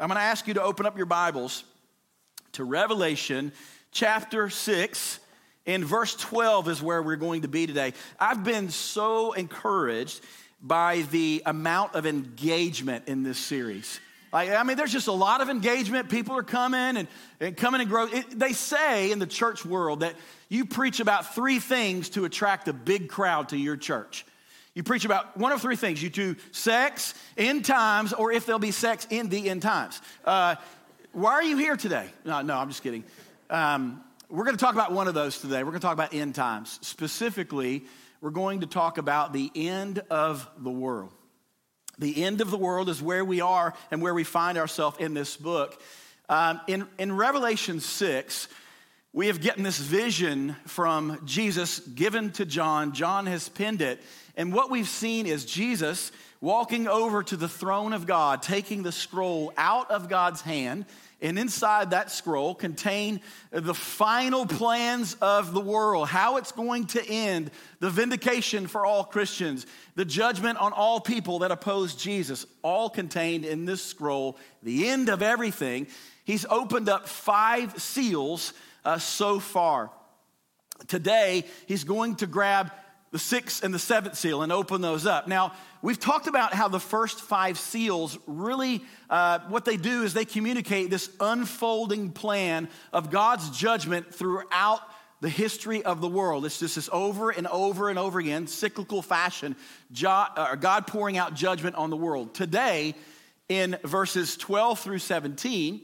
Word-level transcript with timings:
I'm 0.00 0.08
going 0.08 0.16
to 0.16 0.22
ask 0.22 0.46
you 0.46 0.54
to 0.54 0.62
open 0.62 0.86
up 0.86 0.96
your 0.96 1.06
Bibles 1.06 1.64
to 2.52 2.64
Revelation 2.64 3.52
chapter 3.92 4.50
6. 4.50 5.20
And 5.66 5.84
verse 5.84 6.16
12 6.16 6.68
is 6.68 6.82
where 6.82 7.02
we're 7.02 7.16
going 7.16 7.42
to 7.42 7.48
be 7.48 7.66
today. 7.66 7.92
I've 8.18 8.42
been 8.42 8.70
so 8.70 9.34
encouraged 9.34 10.20
by 10.62 11.02
the 11.10 11.42
amount 11.44 11.94
of 11.94 12.06
engagement 12.06 13.06
in 13.06 13.22
this 13.22 13.38
series. 13.38 14.00
Like, 14.32 14.50
I 14.50 14.62
mean, 14.62 14.76
there's 14.76 14.92
just 14.92 15.08
a 15.08 15.12
lot 15.12 15.40
of 15.40 15.48
engagement. 15.48 16.10
People 16.10 16.36
are 16.36 16.42
coming 16.42 16.96
and, 16.96 17.08
and 17.40 17.56
coming 17.56 17.80
and 17.80 17.88
growing. 17.88 18.24
They 18.30 18.52
say 18.52 19.10
in 19.10 19.18
the 19.18 19.26
church 19.26 19.64
world 19.64 20.00
that 20.00 20.14
you 20.48 20.64
preach 20.64 21.00
about 21.00 21.34
three 21.34 21.58
things 21.58 22.08
to 22.10 22.24
attract 22.24 22.68
a 22.68 22.72
big 22.72 23.08
crowd 23.08 23.50
to 23.50 23.56
your 23.56 23.76
church. 23.76 24.24
You 24.78 24.84
preach 24.84 25.04
about 25.04 25.36
one 25.36 25.50
of 25.50 25.60
three 25.60 25.74
things. 25.74 26.00
You 26.00 26.08
do 26.08 26.36
sex, 26.52 27.12
end 27.36 27.64
times, 27.64 28.12
or 28.12 28.30
if 28.30 28.46
there'll 28.46 28.60
be 28.60 28.70
sex 28.70 29.08
in 29.10 29.28
the 29.28 29.50
end 29.50 29.60
times. 29.60 30.00
Uh, 30.24 30.54
why 31.10 31.32
are 31.32 31.42
you 31.42 31.56
here 31.56 31.76
today? 31.76 32.06
No, 32.24 32.42
no, 32.42 32.56
I'm 32.56 32.68
just 32.68 32.84
kidding. 32.84 33.02
Um, 33.50 34.04
we're 34.28 34.44
going 34.44 34.56
to 34.56 34.64
talk 34.64 34.74
about 34.74 34.92
one 34.92 35.08
of 35.08 35.14
those 35.14 35.40
today. 35.40 35.64
We're 35.64 35.72
going 35.72 35.80
to 35.80 35.84
talk 35.84 35.94
about 35.94 36.14
end 36.14 36.36
times. 36.36 36.78
Specifically, 36.82 37.86
we're 38.20 38.30
going 38.30 38.60
to 38.60 38.66
talk 38.66 38.98
about 38.98 39.32
the 39.32 39.50
end 39.56 40.00
of 40.10 40.48
the 40.58 40.70
world. 40.70 41.10
The 41.98 42.22
end 42.22 42.40
of 42.40 42.52
the 42.52 42.56
world 42.56 42.88
is 42.88 43.02
where 43.02 43.24
we 43.24 43.40
are 43.40 43.74
and 43.90 44.00
where 44.00 44.14
we 44.14 44.22
find 44.22 44.56
ourselves 44.56 44.98
in 45.00 45.12
this 45.12 45.36
book. 45.36 45.82
Um, 46.28 46.60
in, 46.68 46.86
in 47.00 47.16
Revelation 47.16 47.80
6, 47.80 48.46
we 49.12 49.26
have 49.26 49.42
gotten 49.42 49.64
this 49.64 49.78
vision 49.78 50.54
from 50.66 51.20
Jesus 51.24 51.80
given 51.80 52.30
to 52.32 52.44
John. 52.44 52.92
John 52.92 53.26
has 53.26 53.48
penned 53.48 53.82
it. 53.82 54.00
And 54.38 54.52
what 54.52 54.70
we've 54.70 54.88
seen 54.88 55.26
is 55.26 55.44
Jesus 55.44 56.12
walking 56.40 56.86
over 56.86 57.24
to 57.24 57.36
the 57.36 57.48
throne 57.48 57.92
of 57.92 58.06
God, 58.06 58.40
taking 58.40 58.84
the 58.84 58.92
scroll 58.92 59.52
out 59.56 59.90
of 59.90 60.08
God's 60.08 60.40
hand. 60.40 60.86
And 61.20 61.36
inside 61.36 61.90
that 61.90 62.12
scroll 62.12 62.54
contain 62.54 63.20
the 63.50 63.74
final 63.74 64.46
plans 64.46 65.16
of 65.20 65.52
the 65.52 65.60
world, 65.60 66.06
how 66.06 66.36
it's 66.36 66.52
going 66.52 66.86
to 66.86 67.04
end, 67.04 67.50
the 67.80 67.90
vindication 67.90 68.68
for 68.68 68.86
all 68.86 69.02
Christians, 69.02 69.66
the 69.96 70.04
judgment 70.04 70.58
on 70.58 70.72
all 70.72 71.00
people 71.00 71.40
that 71.40 71.50
oppose 71.50 71.96
Jesus, 71.96 72.46
all 72.62 72.88
contained 72.88 73.44
in 73.44 73.64
this 73.64 73.82
scroll, 73.82 74.38
the 74.62 74.88
end 74.88 75.08
of 75.08 75.20
everything. 75.20 75.88
He's 76.24 76.46
opened 76.48 76.88
up 76.88 77.08
five 77.08 77.82
seals 77.82 78.52
uh, 78.84 78.98
so 78.98 79.40
far. 79.40 79.90
Today, 80.86 81.44
he's 81.66 81.82
going 81.82 82.14
to 82.16 82.28
grab 82.28 82.70
the 83.10 83.18
sixth 83.18 83.64
and 83.64 83.72
the 83.72 83.78
seventh 83.78 84.16
seal 84.16 84.42
and 84.42 84.52
open 84.52 84.80
those 84.80 85.06
up. 85.06 85.28
Now, 85.28 85.52
we've 85.82 85.98
talked 85.98 86.26
about 86.26 86.52
how 86.52 86.68
the 86.68 86.80
first 86.80 87.20
five 87.20 87.58
seals 87.58 88.18
really, 88.26 88.82
uh, 89.08 89.40
what 89.48 89.64
they 89.64 89.76
do 89.76 90.02
is 90.02 90.14
they 90.14 90.24
communicate 90.24 90.90
this 90.90 91.10
unfolding 91.20 92.10
plan 92.10 92.68
of 92.92 93.10
God's 93.10 93.50
judgment 93.50 94.14
throughout 94.14 94.80
the 95.20 95.28
history 95.28 95.82
of 95.84 96.00
the 96.00 96.08
world. 96.08 96.44
It's 96.44 96.58
just 96.58 96.76
this 96.76 96.88
over 96.92 97.30
and 97.30 97.46
over 97.48 97.88
and 97.88 97.98
over 97.98 98.18
again, 98.18 98.46
cyclical 98.46 99.02
fashion, 99.02 99.56
uh, 100.04 100.54
God 100.56 100.86
pouring 100.86 101.16
out 101.16 101.34
judgment 101.34 101.76
on 101.76 101.90
the 101.90 101.96
world. 101.96 102.34
Today, 102.34 102.94
in 103.48 103.78
verses 103.82 104.36
12 104.36 104.78
through 104.78 104.98
17, 104.98 105.80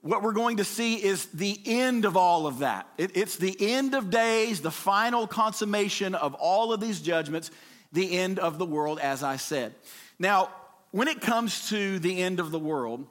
what 0.00 0.22
we're 0.22 0.32
going 0.32 0.58
to 0.58 0.64
see 0.64 1.02
is 1.02 1.26
the 1.26 1.58
end 1.64 2.04
of 2.04 2.16
all 2.16 2.46
of 2.46 2.60
that. 2.60 2.86
It, 2.96 3.16
it's 3.16 3.36
the 3.36 3.56
end 3.58 3.94
of 3.94 4.10
days, 4.10 4.60
the 4.60 4.70
final 4.70 5.26
consummation 5.26 6.14
of 6.14 6.34
all 6.34 6.72
of 6.72 6.80
these 6.80 7.00
judgments, 7.00 7.50
the 7.92 8.18
end 8.18 8.38
of 8.38 8.58
the 8.58 8.66
world, 8.66 8.98
as 9.00 9.22
I 9.22 9.36
said. 9.36 9.74
Now, 10.18 10.50
when 10.92 11.08
it 11.08 11.20
comes 11.20 11.68
to 11.70 11.98
the 11.98 12.22
end 12.22 12.40
of 12.40 12.50
the 12.50 12.58
world, 12.58 13.06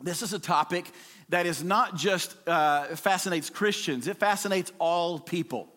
this 0.00 0.22
is 0.22 0.32
a 0.32 0.38
topic 0.38 0.90
that 1.28 1.46
is 1.46 1.62
not 1.62 1.96
just 1.96 2.36
uh, 2.48 2.86
fascinates 2.96 3.50
Christians, 3.50 4.08
it 4.08 4.16
fascinates 4.16 4.72
all 4.78 5.18
people. 5.18 5.68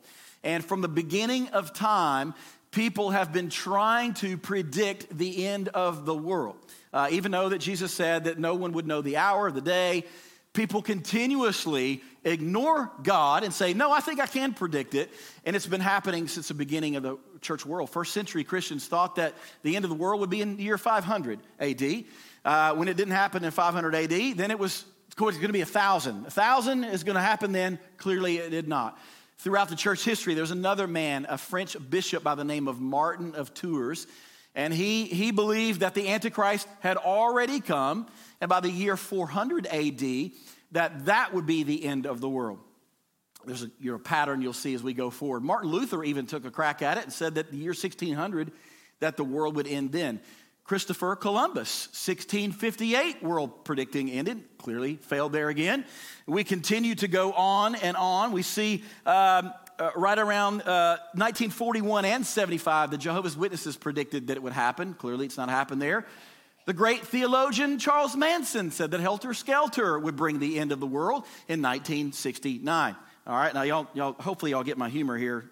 And 0.44 0.64
from 0.64 0.82
the 0.82 0.88
beginning 0.90 1.48
of 1.50 1.74
time, 1.74 2.34
people 2.72 3.12
have 3.12 3.32
been 3.32 3.50
trying 3.50 4.14
to 4.16 4.38
predict 4.38 5.18
the 5.18 5.46
end 5.46 5.70
of 5.70 6.06
the 6.06 6.16
world. 6.16 6.58
Uh, 6.94 7.08
even 7.12 7.32
though 7.32 7.50
that 7.50 7.60
Jesus 7.60 7.92
said 7.92 8.26
that 8.26 8.38
no 8.38 8.56
one 8.56 8.74
would 8.74 8.86
know 8.86 9.02
the 9.02 9.18
hour, 9.18 9.48
of 9.48 9.56
the 9.56 9.62
day, 9.62 10.06
people 10.54 10.82
continuously 10.82 12.02
ignore 12.24 12.92
God 13.02 13.44
and 13.44 13.52
say, 13.54 13.74
No, 13.74 13.92
I 13.92 14.00
think 14.00 14.20
I 14.20 14.28
can 14.28 14.54
predict 14.54 14.94
it. 14.94 15.12
And 15.46 15.56
it's 15.56 15.66
been 15.66 15.82
happening 15.82 16.28
since 16.28 16.48
the 16.48 16.54
beginning 16.54 16.96
of 16.96 17.04
the 17.04 17.18
church 17.42 17.66
world. 17.66 17.90
First 17.90 18.14
century 18.14 18.44
Christians 18.44 18.88
thought 18.88 19.16
that 19.16 19.34
the 19.64 19.76
end 19.76 19.86
of 19.86 19.90
the 19.90 19.96
world 19.96 20.22
would 20.22 20.30
be 20.30 20.42
in 20.42 20.58
the 20.58 20.64
year 20.64 20.78
500 20.78 21.40
AD. 21.60 22.04
Uh, 22.46 22.76
when 22.76 22.88
it 22.88 22.98
didn't 22.98 23.14
happen 23.14 23.44
in 23.44 23.52
500 23.52 23.96
AD, 23.96 24.38
then 24.38 24.52
it 24.52 24.60
was 24.60 24.86
going 25.16 25.40
to 25.40 25.54
be 25.54 25.62
a 25.62 25.66
thousand. 25.66 26.26
A 26.28 26.32
thousand 26.32 26.84
is 26.84 27.04
going 27.04 27.16
to 27.16 27.22
happen 27.22 27.52
then. 27.52 27.80
Clearly, 27.98 28.38
it 28.38 28.50
did 28.50 28.68
not. 28.68 28.98
Throughout 29.38 29.70
the 29.70 29.76
church 29.76 30.06
history, 30.06 30.36
there's 30.36 30.52
another 30.52 30.88
man, 30.88 31.26
a 31.28 31.38
French 31.38 31.76
bishop 31.90 32.24
by 32.24 32.36
the 32.36 32.44
name 32.44 32.68
of 32.68 32.80
Martin 32.80 33.36
of 33.36 33.54
Tours, 33.54 34.08
and 34.56 34.74
he, 34.74 35.06
he 35.06 35.32
believed 35.32 35.80
that 35.80 35.96
the 35.96 36.10
Antichrist 36.10 36.68
had 36.80 36.98
already 36.98 37.60
come 37.60 38.08
and 38.44 38.50
by 38.50 38.60
the 38.60 38.70
year 38.70 38.98
400 38.98 39.68
AD, 39.68 40.32
that 40.74 41.06
that 41.06 41.34
would 41.34 41.46
be 41.46 41.64
the 41.64 41.86
end 41.86 42.06
of 42.06 42.20
the 42.20 42.28
world. 42.28 42.60
There's 43.46 43.64
a, 43.64 43.72
you 43.80 43.92
know, 43.92 43.98
pattern 43.98 44.42
you'll 44.42 44.54
see 44.54 44.74
as 44.74 44.84
we 44.84 44.94
go 44.94 45.10
forward. 45.10 45.44
Martin 45.44 45.72
Luther 45.72 46.04
even 46.04 46.26
took 46.26 46.46
a 46.46 46.52
crack 46.52 46.82
at 46.82 46.98
it 46.98 47.06
and 47.06 47.14
said 47.14 47.36
that 47.36 47.52
the 47.52 47.58
year 47.58 47.72
1600, 47.72 48.52
that 49.00 49.18
the 49.18 49.24
world 49.24 49.56
would 49.56 49.68
end 49.68 49.92
then. 49.92 50.20
Christopher 50.66 51.16
Columbus, 51.16 51.88
1658 51.88 53.22
world 53.22 53.66
predicting 53.66 54.10
ended, 54.10 54.44
clearly 54.58 54.96
failed 54.96 55.34
there 55.34 55.50
again. 55.50 55.84
We 56.26 56.44
continue 56.44 56.96
to 56.96 57.08
go 57.08 57.34
on 57.34 57.76
and 57.76 57.98
on. 57.98 58.32
We 58.32 58.44
see 58.44 58.84
um, 59.06 59.54
uh, 59.80 59.92
right 59.96 60.18
around 60.18 60.62
uh, 60.62 60.98
1941 61.14 62.06
and 62.06 62.26
75, 62.26 62.92
the 62.92 62.98
Jehovah's 62.98 63.36
Witnesses 63.36 63.76
predicted 63.76 64.28
that 64.28 64.38
it 64.38 64.44
would 64.44 64.54
happen. 64.54 64.94
Clearly, 64.94 65.26
it's 65.26 65.38
not 65.38 65.50
happened 65.50 65.82
there. 65.82 66.06
The 66.66 66.74
great 66.74 67.06
theologian 67.06 67.78
Charles 67.78 68.16
Manson 68.16 68.72
said 68.72 68.92
that 68.92 69.02
Helter 69.02 69.34
Skelter 69.34 70.00
would 70.00 70.16
bring 70.16 70.40
the 70.40 70.60
end 70.60 70.72
of 70.72 70.80
the 70.80 70.88
world 70.88 71.26
in 71.48 71.62
1969. 71.62 72.96
All 73.28 73.36
right, 73.36 73.54
now 73.54 73.64
y'all, 73.64 73.88
y'all 73.94 74.14
hopefully 74.14 74.52
y'all 74.52 74.64
get 74.64 74.78
my 74.78 74.90
humor 74.90 75.18
here. 75.18 75.50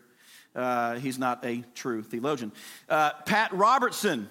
Uh, 0.55 0.95
he's 0.95 1.17
not 1.17 1.45
a 1.45 1.63
true 1.75 2.03
theologian. 2.03 2.51
Uh, 2.89 3.11
Pat 3.25 3.53
Robertson 3.53 4.29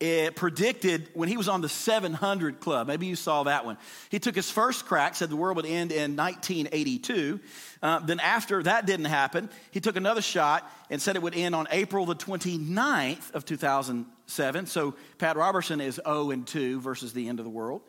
it 0.00 0.36
predicted 0.36 1.08
when 1.14 1.28
he 1.28 1.36
was 1.36 1.48
on 1.48 1.60
the 1.60 1.68
700 1.68 2.60
Club. 2.60 2.86
Maybe 2.86 3.06
you 3.06 3.16
saw 3.16 3.42
that 3.44 3.64
one. 3.64 3.76
He 4.10 4.20
took 4.20 4.36
his 4.36 4.48
first 4.48 4.86
crack, 4.86 5.16
said 5.16 5.28
the 5.28 5.36
world 5.36 5.56
would 5.56 5.66
end 5.66 5.90
in 5.90 6.14
1982. 6.14 7.40
Uh, 7.82 7.98
then, 8.00 8.20
after 8.20 8.62
that 8.62 8.86
didn't 8.86 9.06
happen, 9.06 9.50
he 9.72 9.80
took 9.80 9.96
another 9.96 10.22
shot 10.22 10.70
and 10.88 11.02
said 11.02 11.16
it 11.16 11.22
would 11.22 11.34
end 11.34 11.54
on 11.54 11.66
April 11.72 12.06
the 12.06 12.14
29th 12.14 13.32
of 13.34 13.44
2007. 13.44 14.66
So, 14.66 14.94
Pat 15.18 15.36
Robertson 15.36 15.80
is 15.80 16.00
0 16.04 16.30
and 16.30 16.46
2 16.46 16.80
versus 16.80 17.12
the 17.12 17.28
end 17.28 17.40
of 17.40 17.44
the 17.44 17.50
world. 17.50 17.82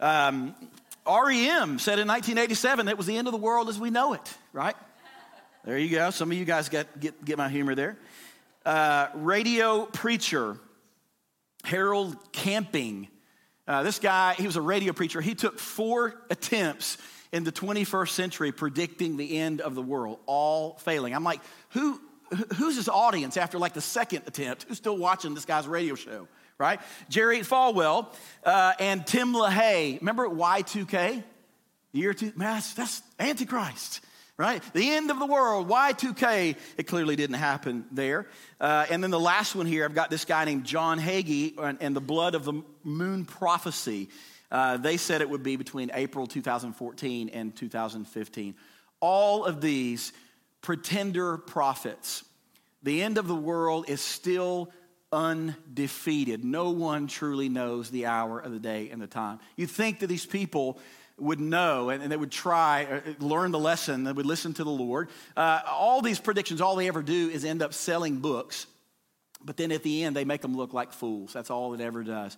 Um, 0.00 0.54
REM 1.06 1.78
said 1.78 1.98
in 1.98 2.08
1987 2.08 2.86
that 2.86 2.96
was 2.96 3.06
the 3.06 3.16
end 3.18 3.28
of 3.28 3.32
the 3.32 3.38
world 3.38 3.68
as 3.68 3.78
we 3.78 3.90
know 3.90 4.14
it, 4.14 4.34
right? 4.54 4.76
There 5.64 5.78
you 5.78 5.90
go. 5.90 6.10
Some 6.10 6.30
of 6.30 6.38
you 6.38 6.44
guys 6.46 6.70
get, 6.70 6.98
get, 6.98 7.22
get 7.24 7.36
my 7.36 7.50
humor 7.50 7.74
there. 7.74 7.98
Uh, 8.64 9.08
radio 9.14 9.84
preacher 9.84 10.58
Harold 11.64 12.16
Camping. 12.32 13.08
Uh, 13.66 13.82
this 13.82 13.98
guy, 13.98 14.34
he 14.34 14.46
was 14.46 14.56
a 14.56 14.60
radio 14.60 14.92
preacher. 14.92 15.20
He 15.20 15.34
took 15.34 15.58
four 15.58 16.14
attempts 16.30 16.98
in 17.32 17.44
the 17.44 17.52
21st 17.52 18.10
century 18.10 18.52
predicting 18.52 19.16
the 19.16 19.38
end 19.38 19.60
of 19.60 19.74
the 19.74 19.82
world, 19.82 20.18
all 20.26 20.74
failing. 20.74 21.14
I'm 21.14 21.24
like, 21.24 21.40
who, 21.70 22.00
who's 22.56 22.76
his 22.76 22.88
audience 22.88 23.36
after 23.36 23.58
like 23.58 23.72
the 23.72 23.80
second 23.80 24.22
attempt? 24.26 24.66
Who's 24.68 24.76
still 24.76 24.96
watching 24.96 25.34
this 25.34 25.44
guy's 25.44 25.66
radio 25.66 25.94
show, 25.94 26.28
right? 26.58 26.80
Jerry 27.08 27.40
Falwell 27.40 28.14
uh, 28.44 28.74
and 28.78 29.06
Tim 29.06 29.32
LaHaye. 29.32 29.98
Remember 30.00 30.28
Y2K? 30.28 31.24
The 31.92 31.98
Year 31.98 32.12
two, 32.12 32.32
man, 32.36 32.54
that's, 32.56 32.74
that's 32.74 33.02
Antichrist 33.18 34.00
right? 34.36 34.62
The 34.72 34.90
end 34.90 35.10
of 35.10 35.18
the 35.18 35.26
world, 35.26 35.68
Y2K, 35.68 36.56
it 36.76 36.84
clearly 36.84 37.16
didn't 37.16 37.36
happen 37.36 37.84
there. 37.92 38.26
Uh, 38.60 38.86
and 38.90 39.02
then 39.02 39.10
the 39.10 39.20
last 39.20 39.54
one 39.54 39.66
here, 39.66 39.84
I've 39.84 39.94
got 39.94 40.10
this 40.10 40.24
guy 40.24 40.44
named 40.44 40.64
John 40.64 40.98
Hagee 40.98 41.54
and, 41.58 41.78
and 41.80 41.94
the 41.94 42.00
blood 42.00 42.34
of 42.34 42.44
the 42.44 42.62
moon 42.82 43.24
prophecy. 43.24 44.08
Uh, 44.50 44.76
they 44.76 44.96
said 44.96 45.20
it 45.20 45.30
would 45.30 45.42
be 45.42 45.56
between 45.56 45.90
April 45.94 46.26
2014 46.26 47.28
and 47.28 47.54
2015. 47.54 48.54
All 49.00 49.44
of 49.44 49.60
these 49.60 50.12
pretender 50.62 51.36
prophets. 51.36 52.24
The 52.82 53.02
end 53.02 53.18
of 53.18 53.28
the 53.28 53.34
world 53.34 53.88
is 53.88 54.00
still 54.00 54.70
undefeated. 55.12 56.44
No 56.44 56.70
one 56.70 57.06
truly 57.06 57.48
knows 57.48 57.90
the 57.90 58.06
hour 58.06 58.40
of 58.40 58.52
the 58.52 58.58
day 58.58 58.90
and 58.90 59.00
the 59.00 59.06
time. 59.06 59.38
You 59.56 59.66
think 59.66 60.00
that 60.00 60.08
these 60.08 60.26
people 60.26 60.78
would 61.18 61.40
know 61.40 61.90
and, 61.90 62.10
they 62.10 62.16
would 62.16 62.32
try, 62.32 62.84
uh, 62.84 63.24
learn 63.24 63.52
the 63.52 63.58
lesson, 63.58 64.04
they 64.04 64.12
would 64.12 64.26
listen 64.26 64.52
to 64.54 64.64
the 64.64 64.70
Lord. 64.70 65.08
Uh, 65.36 65.60
all 65.66 66.02
these 66.02 66.18
predictions, 66.18 66.60
all 66.60 66.76
they 66.76 66.88
ever 66.88 67.02
do 67.02 67.28
is 67.28 67.44
end 67.44 67.62
up 67.62 67.72
selling 67.72 68.16
books, 68.16 68.66
but 69.44 69.56
then 69.56 69.70
at 69.72 69.82
the 69.82 70.04
end, 70.04 70.16
they 70.16 70.24
make 70.24 70.40
them 70.40 70.56
look 70.56 70.72
like 70.72 70.92
fools. 70.92 71.32
That's 71.32 71.50
all 71.50 71.74
it 71.74 71.80
ever 71.80 72.02
does. 72.02 72.36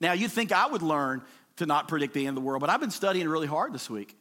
Now, 0.00 0.12
you'd 0.12 0.32
think 0.32 0.52
I 0.52 0.66
would 0.66 0.82
learn 0.82 1.22
to 1.56 1.66
not 1.66 1.88
predict 1.88 2.14
the 2.14 2.26
end 2.26 2.36
of 2.36 2.42
the 2.42 2.46
world, 2.46 2.60
but 2.60 2.70
I've 2.70 2.80
been 2.80 2.90
studying 2.90 3.28
really 3.28 3.46
hard 3.46 3.72
this 3.72 3.88
week. 3.88 4.16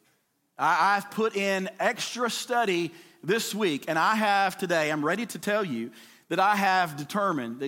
I, 0.57 0.95
have 0.95 1.11
put 1.11 1.35
in 1.35 1.69
extra 1.79 2.29
study 2.29 2.91
this 3.23 3.53
week, 3.53 3.85
and 3.87 3.99
I 3.99 4.15
have 4.15 4.57
today, 4.57 4.89
I'm 4.89 5.03
ready 5.03 5.25
to 5.25 5.39
tell 5.39 5.65
you 5.65 5.91
that 6.29 6.39
I 6.39 6.55
have 6.55 6.95
determined 6.95 7.59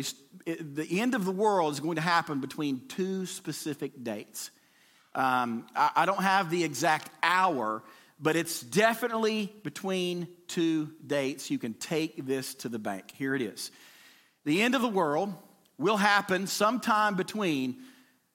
the 0.45 0.87
end 0.89 1.13
of 1.13 1.25
the 1.25 1.31
world 1.31 1.73
is 1.73 1.79
going 1.81 1.95
to 1.95 2.01
happen 2.01 2.39
between 2.39 2.87
two 2.87 3.25
specific 3.25 4.03
dates. 4.03 4.51
Um, 5.17 5.65
I, 5.75 5.91
I 5.95 6.05
don't 6.05 6.21
have 6.21 6.51
the 6.51 6.63
exact 6.63 7.09
hour, 7.23 7.81
but 8.19 8.35
it's 8.35 8.61
definitely 8.61 9.51
between 9.63 10.27
two 10.47 10.91
dates. 11.05 11.49
You 11.49 11.57
can 11.57 11.73
take 11.73 12.25
this 12.25 12.53
to 12.55 12.69
the 12.69 12.77
bank. 12.77 13.11
Here 13.15 13.33
it 13.33 13.41
is. 13.41 13.71
The 14.45 14.61
end 14.61 14.75
of 14.75 14.81
the 14.81 14.87
world 14.87 15.33
will 15.79 15.97
happen 15.97 16.45
sometime 16.45 17.15
between 17.15 17.77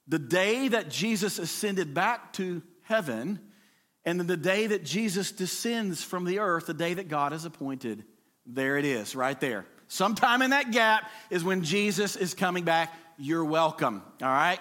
the 0.09 0.19
day 0.19 0.69
that 0.69 0.91
Jesus 0.91 1.39
ascended 1.39 1.95
back 1.95 2.33
to 2.35 2.63
heaven 2.83 3.39
and 4.05 4.19
then 4.19 4.27
the 4.27 4.37
day 4.37 4.67
that 4.67 4.85
Jesus 4.85 5.31
descends 5.31 6.03
from 6.03 6.25
the 6.25 6.41
earth, 6.41 6.67
the 6.67 6.75
day 6.75 6.95
that 6.95 7.09
God 7.09 7.31
has 7.31 7.45
appointed. 7.45 8.05
There 8.45 8.77
it 8.77 8.85
is, 8.85 9.15
right 9.15 9.41
there. 9.41 9.65
Sometime 9.87 10.43
in 10.43 10.51
that 10.51 10.73
gap 10.73 11.09
is 11.31 11.45
when 11.45 11.63
Jesus 11.63 12.17
is 12.17 12.35
coming 12.35 12.65
back. 12.65 12.93
You're 13.19 13.45
welcome, 13.45 14.03
all 14.21 14.29
right? 14.29 14.59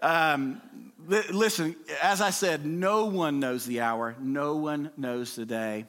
Um, 0.00 0.62
listen, 1.06 1.76
as 2.02 2.20
I 2.20 2.30
said, 2.30 2.66
no 2.66 3.06
one 3.06 3.40
knows 3.40 3.64
the 3.66 3.80
hour, 3.80 4.16
no 4.20 4.56
one 4.56 4.90
knows 4.96 5.36
the 5.36 5.46
day. 5.46 5.86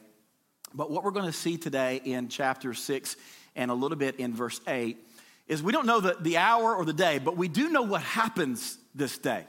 But 0.74 0.90
what 0.90 1.04
we're 1.04 1.12
going 1.12 1.26
to 1.26 1.32
see 1.32 1.56
today 1.56 2.00
in 2.04 2.28
chapter 2.28 2.74
6 2.74 3.16
and 3.54 3.70
a 3.70 3.74
little 3.74 3.96
bit 3.96 4.16
in 4.16 4.34
verse 4.34 4.60
8 4.66 4.98
is 5.46 5.62
we 5.62 5.72
don't 5.72 5.86
know 5.86 6.00
the, 6.00 6.16
the 6.20 6.38
hour 6.38 6.74
or 6.74 6.84
the 6.84 6.92
day, 6.92 7.18
but 7.18 7.36
we 7.36 7.48
do 7.48 7.68
know 7.68 7.82
what 7.82 8.02
happens 8.02 8.78
this 8.94 9.18
day. 9.18 9.44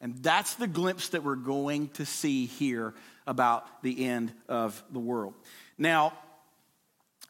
And 0.00 0.14
that's 0.22 0.54
the 0.54 0.68
glimpse 0.68 1.08
that 1.08 1.24
we're 1.24 1.34
going 1.34 1.88
to 1.90 2.06
see 2.06 2.46
here 2.46 2.94
about 3.26 3.82
the 3.82 4.06
end 4.06 4.32
of 4.48 4.82
the 4.92 5.00
world. 5.00 5.34
Now, 5.76 6.12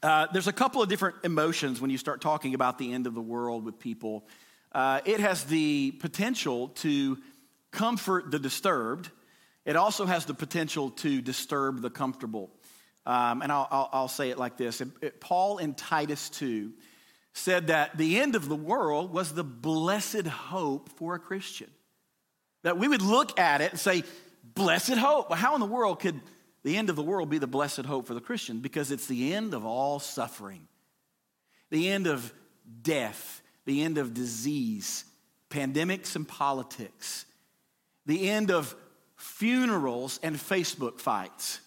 uh, 0.03 0.27
there's 0.33 0.49
a 0.49 0.53
couple 0.53 0.83
of 0.83 0.89
different 0.89 1.17
emotions 1.25 1.81
when 1.81 1.91
you 1.91 1.99
start 1.99 2.21
talking 2.21 2.55
about 2.55 2.79
the 2.79 2.93
end 2.93 3.07
of 3.07 3.15
the 3.15 3.23
world 3.23 3.65
with 3.65 3.79
people. 3.79 4.27
Uh, 4.73 5.01
it 5.05 5.21
has 5.21 5.45
the 5.45 5.93
potential 5.93 6.69
to 6.69 7.17
comfort 7.79 8.33
the 8.33 8.41
disturbed, 8.41 9.09
it 9.65 9.77
also 9.77 10.05
has 10.05 10.25
the 10.25 10.35
potential 10.35 10.91
to 10.91 11.23
disturb 11.23 11.81
the 11.81 11.91
comfortable. 11.91 12.51
Um, 13.07 13.41
and 13.41 13.53
I'll, 13.53 13.69
I'll, 13.71 13.89
I'll, 13.93 14.09
say 14.09 14.31
it 14.31 14.39
like 14.39 14.57
this 14.57 14.81
it, 14.81 14.89
it, 15.01 15.21
Paul 15.21 15.59
in 15.59 15.75
Titus 15.75 16.29
2 16.31 16.73
said 17.33 17.69
that 17.69 17.97
the 17.97 18.19
end 18.19 18.35
of 18.35 18.49
the 18.49 18.57
world 18.57 19.13
was 19.13 19.33
the 19.33 19.45
blessed 19.45 20.27
hope 20.27 20.91
for 20.97 21.15
a 21.15 21.19
Christian. 21.21 21.71
That 22.65 22.79
we 22.79 22.89
would 22.89 23.01
look 23.01 23.39
at 23.39 23.61
it 23.61 23.71
and 23.71 23.81
say, 23.81 24.03
blessed 24.43 24.95
hope. 24.95 25.31
Well, 25.31 25.39
how 25.39 25.55
in 25.55 25.61
the 25.61 25.67
world 25.67 26.01
could 26.01 26.21
the 26.65 26.77
end 26.77 26.91
of 26.91 26.97
the 26.97 27.03
world 27.03 27.31
be 27.31 27.39
the 27.39 27.47
blessed 27.47 27.87
hope 27.87 28.09
for 28.09 28.15
the 28.15 28.21
Christian? 28.21 28.59
Because 28.59 28.91
it's 28.91 29.07
the 29.07 29.33
end 29.33 29.55
of 29.55 29.65
all 29.65 30.01
suffering, 30.01 30.67
the 31.71 31.89
end 31.89 32.09
of 32.09 32.35
death, 32.83 33.41
the 33.65 33.83
end 33.83 33.99
of 33.99 34.13
disease, 34.13 35.05
pandemics 35.49 36.17
and 36.17 36.27
politics, 36.27 37.25
the 38.09 38.31
end 38.31 38.51
of 38.51 38.75
funerals 39.17 40.19
and 40.23 40.35
Facebook 40.35 40.99
fights, 40.99 41.61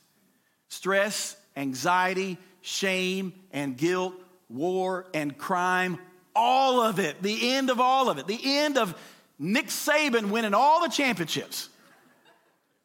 stress, 0.69 1.37
anxiety, 1.55 2.37
shame, 2.61 3.31
and 3.51 3.77
guilt, 3.77 4.15
war 4.49 5.05
and 5.13 5.37
crime, 5.37 5.99
all 6.35 6.81
of 6.81 6.99
it, 6.99 7.21
the 7.21 7.53
end 7.53 7.69
of 7.69 7.79
all 7.79 8.09
of 8.09 8.17
it, 8.17 8.25
the 8.25 8.39
end 8.43 8.77
of 8.77 8.99
Nick 9.37 9.67
Saban 9.67 10.31
winning 10.31 10.55
all 10.55 10.81
the 10.81 10.89
championships. 10.89 11.69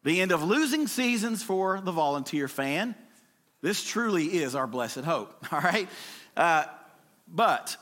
The 0.04 0.20
end 0.20 0.32
of 0.32 0.42
losing 0.42 0.86
seasons 0.86 1.42
for 1.42 1.80
the 1.80 1.92
volunteer 1.92 2.48
fan. 2.48 2.94
This 3.62 3.82
truly 3.82 4.26
is 4.26 4.54
our 4.54 4.66
blessed 4.66 5.00
hope, 5.00 5.34
all 5.52 5.60
right? 5.60 5.88
Uh, 6.36 6.64
but 7.26 7.76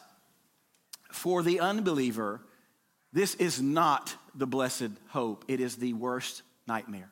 for 1.11 1.43
the 1.43 1.61
unbeliever, 1.61 2.41
this 3.13 3.35
is 3.35 3.61
not 3.61 4.15
the 4.35 4.47
blessed 4.47 4.91
hope. 5.09 5.45
It 5.49 5.61
is 5.61 5.77
the 5.77 5.93
worst 5.93 6.43
nightmare. 6.67 7.11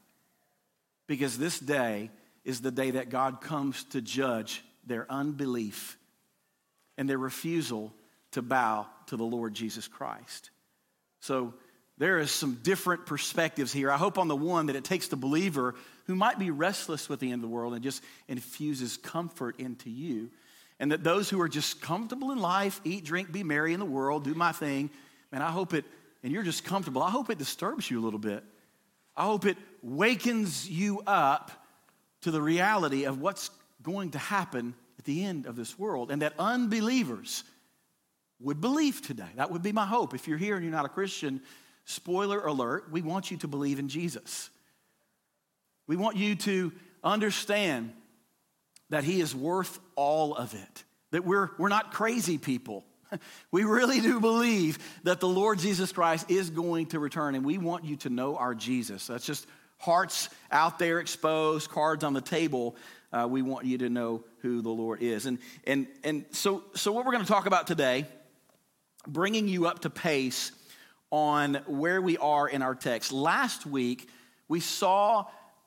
Because 1.06 1.38
this 1.38 1.58
day 1.58 2.10
is 2.44 2.60
the 2.60 2.70
day 2.70 2.92
that 2.92 3.10
God 3.10 3.40
comes 3.40 3.84
to 3.84 4.00
judge 4.00 4.62
their 4.86 5.06
unbelief 5.10 5.96
and 6.98 7.08
their 7.08 7.18
refusal 7.18 7.92
to 8.32 8.42
bow 8.42 8.86
to 9.06 9.16
the 9.16 9.24
Lord 9.24 9.54
Jesus 9.54 9.88
Christ. 9.88 10.50
So 11.20 11.54
there 11.98 12.18
is 12.18 12.30
some 12.30 12.58
different 12.62 13.06
perspectives 13.06 13.72
here. 13.72 13.90
I 13.90 13.96
hope 13.96 14.18
on 14.18 14.28
the 14.28 14.36
one 14.36 14.66
that 14.66 14.76
it 14.76 14.84
takes 14.84 15.08
the 15.08 15.16
believer 15.16 15.74
who 16.06 16.14
might 16.14 16.38
be 16.38 16.50
restless 16.50 17.08
with 17.08 17.20
the 17.20 17.30
end 17.30 17.44
of 17.44 17.48
the 17.48 17.54
world 17.54 17.74
and 17.74 17.82
just 17.82 18.02
infuses 18.28 18.96
comfort 18.96 19.60
into 19.60 19.90
you. 19.90 20.30
And 20.80 20.90
that 20.90 21.04
those 21.04 21.30
who 21.30 21.40
are 21.40 21.48
just 21.48 21.80
comfortable 21.80 22.32
in 22.32 22.38
life, 22.38 22.80
eat, 22.84 23.04
drink, 23.04 23.30
be 23.30 23.44
merry 23.44 23.72
in 23.72 23.78
the 23.78 23.86
world, 23.86 24.24
do 24.24 24.34
my 24.34 24.50
thing, 24.50 24.90
man, 25.30 25.42
I 25.42 25.50
hope 25.50 25.74
it, 25.74 25.84
and 26.22 26.32
you're 26.32 26.42
just 26.42 26.64
comfortable, 26.64 27.02
I 27.02 27.10
hope 27.10 27.30
it 27.30 27.38
disturbs 27.38 27.90
you 27.90 28.00
a 28.00 28.04
little 28.04 28.18
bit. 28.18 28.44
I 29.16 29.24
hope 29.24 29.44
it 29.44 29.56
wakens 29.82 30.68
you 30.68 31.02
up 31.06 31.50
to 32.22 32.30
the 32.30 32.40
reality 32.40 33.04
of 33.04 33.20
what's 33.20 33.50
going 33.82 34.12
to 34.12 34.18
happen 34.18 34.74
at 34.98 35.04
the 35.04 35.24
end 35.24 35.46
of 35.46 35.56
this 35.56 35.78
world 35.78 36.10
and 36.10 36.22
that 36.22 36.34
unbelievers 36.38 37.44
would 38.40 38.60
believe 38.60 39.02
today. 39.02 39.28
That 39.36 39.50
would 39.50 39.62
be 39.62 39.72
my 39.72 39.86
hope. 39.86 40.14
If 40.14 40.26
you're 40.26 40.38
here 40.38 40.54
and 40.54 40.64
you're 40.64 40.72
not 40.72 40.84
a 40.86 40.90
Christian, 40.90 41.40
spoiler 41.84 42.40
alert, 42.40 42.90
we 42.90 43.02
want 43.02 43.30
you 43.30 43.36
to 43.38 43.48
believe 43.48 43.78
in 43.78 43.88
Jesus. 43.88 44.50
We 45.86 45.96
want 45.96 46.16
you 46.16 46.36
to 46.36 46.72
understand 47.02 47.92
that 48.90 49.04
He 49.04 49.20
is 49.20 49.34
worth 49.34 49.78
all 49.96 50.34
of 50.34 50.54
it, 50.54 50.84
that 51.10 51.24
we're, 51.24 51.50
we're 51.58 51.68
not 51.68 51.92
crazy 51.92 52.38
people. 52.38 52.84
We 53.50 53.64
really 53.64 54.00
do 54.00 54.20
believe 54.20 54.78
that 55.04 55.20
the 55.20 55.28
Lord 55.28 55.58
Jesus 55.58 55.92
Christ 55.92 56.30
is 56.30 56.50
going 56.50 56.86
to 56.86 56.98
return, 56.98 57.34
and 57.34 57.44
we 57.44 57.58
want 57.58 57.84
you 57.84 57.96
to 57.96 58.10
know 58.10 58.36
our 58.36 58.54
Jesus. 58.54 59.06
That's 59.06 59.26
just 59.26 59.46
hearts 59.78 60.28
out 60.50 60.78
there 60.78 61.00
exposed, 61.00 61.70
cards 61.70 62.04
on 62.04 62.14
the 62.14 62.20
table. 62.20 62.76
Uh, 63.12 63.26
we 63.28 63.42
want 63.42 63.66
you 63.66 63.78
to 63.78 63.90
know 63.90 64.24
who 64.40 64.62
the 64.62 64.70
Lord 64.70 65.02
is. 65.02 65.26
And, 65.26 65.38
and, 65.66 65.86
and 66.02 66.24
so, 66.30 66.64
so, 66.74 66.92
what 66.92 67.04
we're 67.04 67.12
going 67.12 67.24
to 67.24 67.30
talk 67.30 67.46
about 67.46 67.66
today 67.66 68.06
bringing 69.06 69.48
you 69.48 69.66
up 69.66 69.80
to 69.80 69.90
pace 69.90 70.52
on 71.10 71.56
where 71.66 72.00
we 72.00 72.16
are 72.18 72.48
in 72.48 72.62
our 72.62 72.74
text. 72.74 73.12
Last 73.12 73.66
week, 73.66 74.08
we 74.48 74.60
saw 74.60 75.26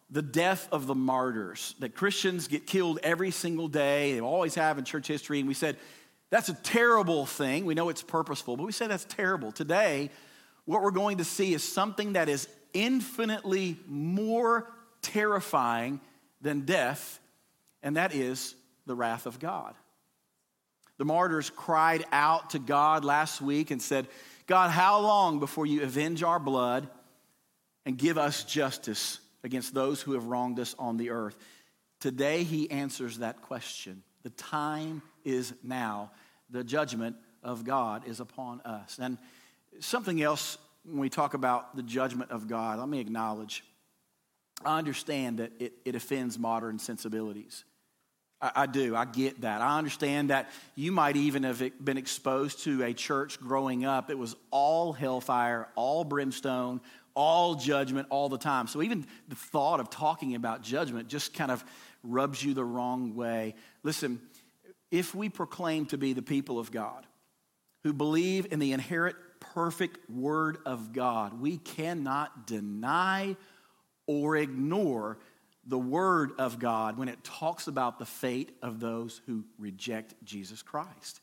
the 0.09 0.21
death 0.21 0.67
of 0.71 0.87
the 0.87 0.95
martyrs, 0.95 1.75
that 1.79 1.95
Christians 1.95 2.47
get 2.47 2.67
killed 2.67 2.99
every 3.03 3.31
single 3.31 3.67
day. 3.67 4.13
They 4.13 4.21
always 4.21 4.55
have 4.55 4.77
in 4.77 4.85
church 4.85 5.07
history. 5.07 5.39
And 5.39 5.47
we 5.47 5.53
said, 5.53 5.77
that's 6.29 6.49
a 6.49 6.53
terrible 6.53 7.25
thing. 7.25 7.65
We 7.65 7.75
know 7.75 7.89
it's 7.89 8.01
purposeful, 8.01 8.57
but 8.57 8.65
we 8.65 8.71
say 8.71 8.87
that's 8.87 9.05
terrible. 9.05 9.51
Today, 9.51 10.09
what 10.65 10.81
we're 10.81 10.91
going 10.91 11.17
to 11.19 11.23
see 11.23 11.53
is 11.53 11.63
something 11.63 12.13
that 12.13 12.29
is 12.29 12.47
infinitely 12.73 13.77
more 13.87 14.71
terrifying 15.01 16.01
than 16.41 16.61
death, 16.61 17.19
and 17.83 17.97
that 17.97 18.13
is 18.13 18.55
the 18.85 18.95
wrath 18.95 19.25
of 19.25 19.39
God. 19.39 19.75
The 20.97 21.05
martyrs 21.05 21.49
cried 21.49 22.05
out 22.11 22.51
to 22.51 22.59
God 22.59 23.05
last 23.05 23.41
week 23.41 23.71
and 23.71 23.81
said, 23.81 24.07
God, 24.47 24.71
how 24.71 24.99
long 24.99 25.39
before 25.39 25.65
you 25.65 25.83
avenge 25.83 26.23
our 26.23 26.39
blood 26.39 26.87
and 27.85 27.97
give 27.97 28.17
us 28.17 28.43
justice 28.43 29.19
against 29.43 29.73
those 29.73 30.01
who 30.01 30.13
have 30.13 30.25
wronged 30.25 30.59
us 30.59 30.75
on 30.79 30.97
the 30.97 31.09
earth? 31.09 31.35
Today, 31.99 32.43
he 32.43 32.69
answers 32.71 33.19
that 33.19 33.41
question. 33.41 34.03
The 34.23 34.29
time 34.31 35.01
is 35.25 35.53
now. 35.63 36.11
The 36.49 36.63
judgment 36.63 37.17
of 37.43 37.65
God 37.65 38.07
is 38.07 38.19
upon 38.19 38.61
us. 38.61 38.99
And 39.01 39.17
something 39.79 40.21
else 40.21 40.57
when 40.85 40.99
we 40.99 41.09
talk 41.09 41.33
about 41.33 41.75
the 41.75 41.83
judgment 41.83 42.31
of 42.31 42.47
God, 42.47 42.79
let 42.79 42.87
me 42.87 42.99
acknowledge 42.99 43.63
I 44.63 44.77
understand 44.77 45.39
that 45.39 45.51
it, 45.59 45.73
it 45.83 45.95
offends 45.95 46.39
modern 46.39 46.79
sensibilities. 46.79 47.65
I, 48.41 48.51
I, 48.55 48.65
do. 48.65 48.95
I 48.95 49.05
get 49.05 49.41
that. 49.41 49.61
I 49.61 49.77
understand 49.77 50.29
that 50.29 50.49
you 50.75 50.91
might 50.91 51.15
even 51.15 51.43
have 51.43 51.61
been 51.83 51.97
exposed 51.97 52.63
to 52.63 52.83
a 52.83 52.93
church 52.93 53.39
growing 53.39 53.85
up. 53.85 54.09
It 54.09 54.17
was 54.17 54.35
all 54.51 54.93
hellfire, 54.93 55.67
all 55.75 56.03
brimstone, 56.03 56.79
all 57.15 57.55
judgment 57.55 58.07
all 58.09 58.29
the 58.29 58.37
time. 58.37 58.67
So 58.67 58.81
even 58.81 59.05
the 59.27 59.35
thought 59.35 59.79
of 59.79 59.89
talking 59.89 60.35
about 60.35 60.61
judgment 60.61 61.07
just 61.07 61.33
kind 61.33 61.51
of 61.51 61.63
rubs 62.03 62.43
you 62.43 62.53
the 62.53 62.63
wrong 62.63 63.15
way. 63.15 63.55
Listen, 63.83 64.21
if 64.95 65.13
we 65.13 65.27
proclaim 65.27 65.85
to 65.87 65.97
be 65.97 66.13
the 66.13 66.21
people 66.21 66.57
of 66.57 66.71
God 66.71 67.05
who 67.83 67.91
believe 67.91 68.47
in 68.51 68.59
the 68.59 68.71
inherent 68.71 69.17
perfect 69.39 70.09
word 70.09 70.57
of 70.65 70.93
God, 70.93 71.39
we 71.41 71.57
cannot 71.57 72.47
deny 72.47 73.35
or 74.07 74.37
ignore 74.37 75.17
the 75.67 75.77
Word 75.77 76.31
of 76.37 76.59
God 76.59 76.97
when 76.97 77.09
it 77.09 77.23
talks 77.23 77.67
about 77.67 77.99
the 77.99 78.05
fate 78.05 78.55
of 78.61 78.79
those 78.79 79.21
who 79.25 79.43
reject 79.57 80.13
Jesus 80.23 80.61
Christ. 80.61 81.19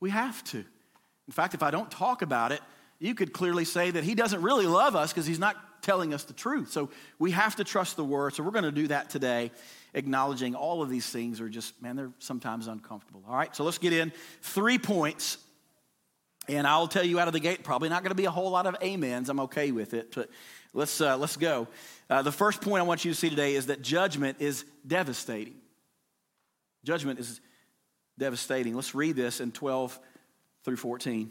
We 0.00 0.10
have 0.10 0.42
to. 0.44 0.58
In 0.58 1.32
fact, 1.32 1.54
if 1.54 1.62
I 1.62 1.70
don't 1.70 1.90
talk 1.90 2.22
about 2.22 2.50
it, 2.52 2.60
you 2.98 3.14
could 3.14 3.32
clearly 3.32 3.64
say 3.64 3.90
that 3.90 4.02
he 4.02 4.14
doesn't 4.14 4.42
really 4.42 4.66
love 4.66 4.96
us 4.96 5.12
because 5.12 5.26
he's 5.26 5.38
not 5.38 5.56
telling 5.82 6.14
us 6.14 6.24
the 6.24 6.32
truth. 6.32 6.70
So 6.70 6.90
we 7.18 7.32
have 7.32 7.56
to 7.56 7.64
trust 7.64 7.96
the 7.96 8.04
word. 8.04 8.34
So 8.34 8.42
we're 8.42 8.52
going 8.52 8.64
to 8.64 8.72
do 8.72 8.88
that 8.88 9.10
today, 9.10 9.50
acknowledging 9.94 10.54
all 10.54 10.82
of 10.82 10.88
these 10.88 11.08
things 11.08 11.40
are 11.40 11.48
just, 11.48 11.80
man, 11.82 11.96
they're 11.96 12.12
sometimes 12.18 12.68
uncomfortable. 12.68 13.22
All 13.28 13.36
right, 13.36 13.54
so 13.54 13.64
let's 13.64 13.78
get 13.78 13.92
in. 13.92 14.12
Three 14.40 14.78
points. 14.78 15.38
And 16.48 16.66
I'll 16.66 16.88
tell 16.88 17.04
you 17.04 17.20
out 17.20 17.28
of 17.28 17.34
the 17.34 17.40
gate, 17.40 17.62
probably 17.62 17.88
not 17.88 18.02
going 18.02 18.10
to 18.10 18.16
be 18.16 18.24
a 18.24 18.30
whole 18.30 18.50
lot 18.50 18.66
of 18.66 18.76
amens. 18.82 19.28
I'm 19.28 19.40
okay 19.40 19.70
with 19.70 19.94
it, 19.94 20.12
but 20.14 20.28
let's, 20.72 21.00
uh, 21.00 21.16
let's 21.16 21.36
go. 21.36 21.68
Uh, 22.10 22.22
the 22.22 22.32
first 22.32 22.60
point 22.60 22.80
I 22.80 22.82
want 22.84 23.04
you 23.04 23.12
to 23.12 23.16
see 23.16 23.30
today 23.30 23.54
is 23.54 23.66
that 23.66 23.82
judgment 23.82 24.38
is 24.40 24.64
devastating. 24.84 25.54
Judgment 26.84 27.20
is 27.20 27.40
devastating. 28.18 28.74
Let's 28.74 28.94
read 28.94 29.14
this 29.14 29.40
in 29.40 29.52
12 29.52 29.98
through 30.64 30.76
14. 30.76 31.30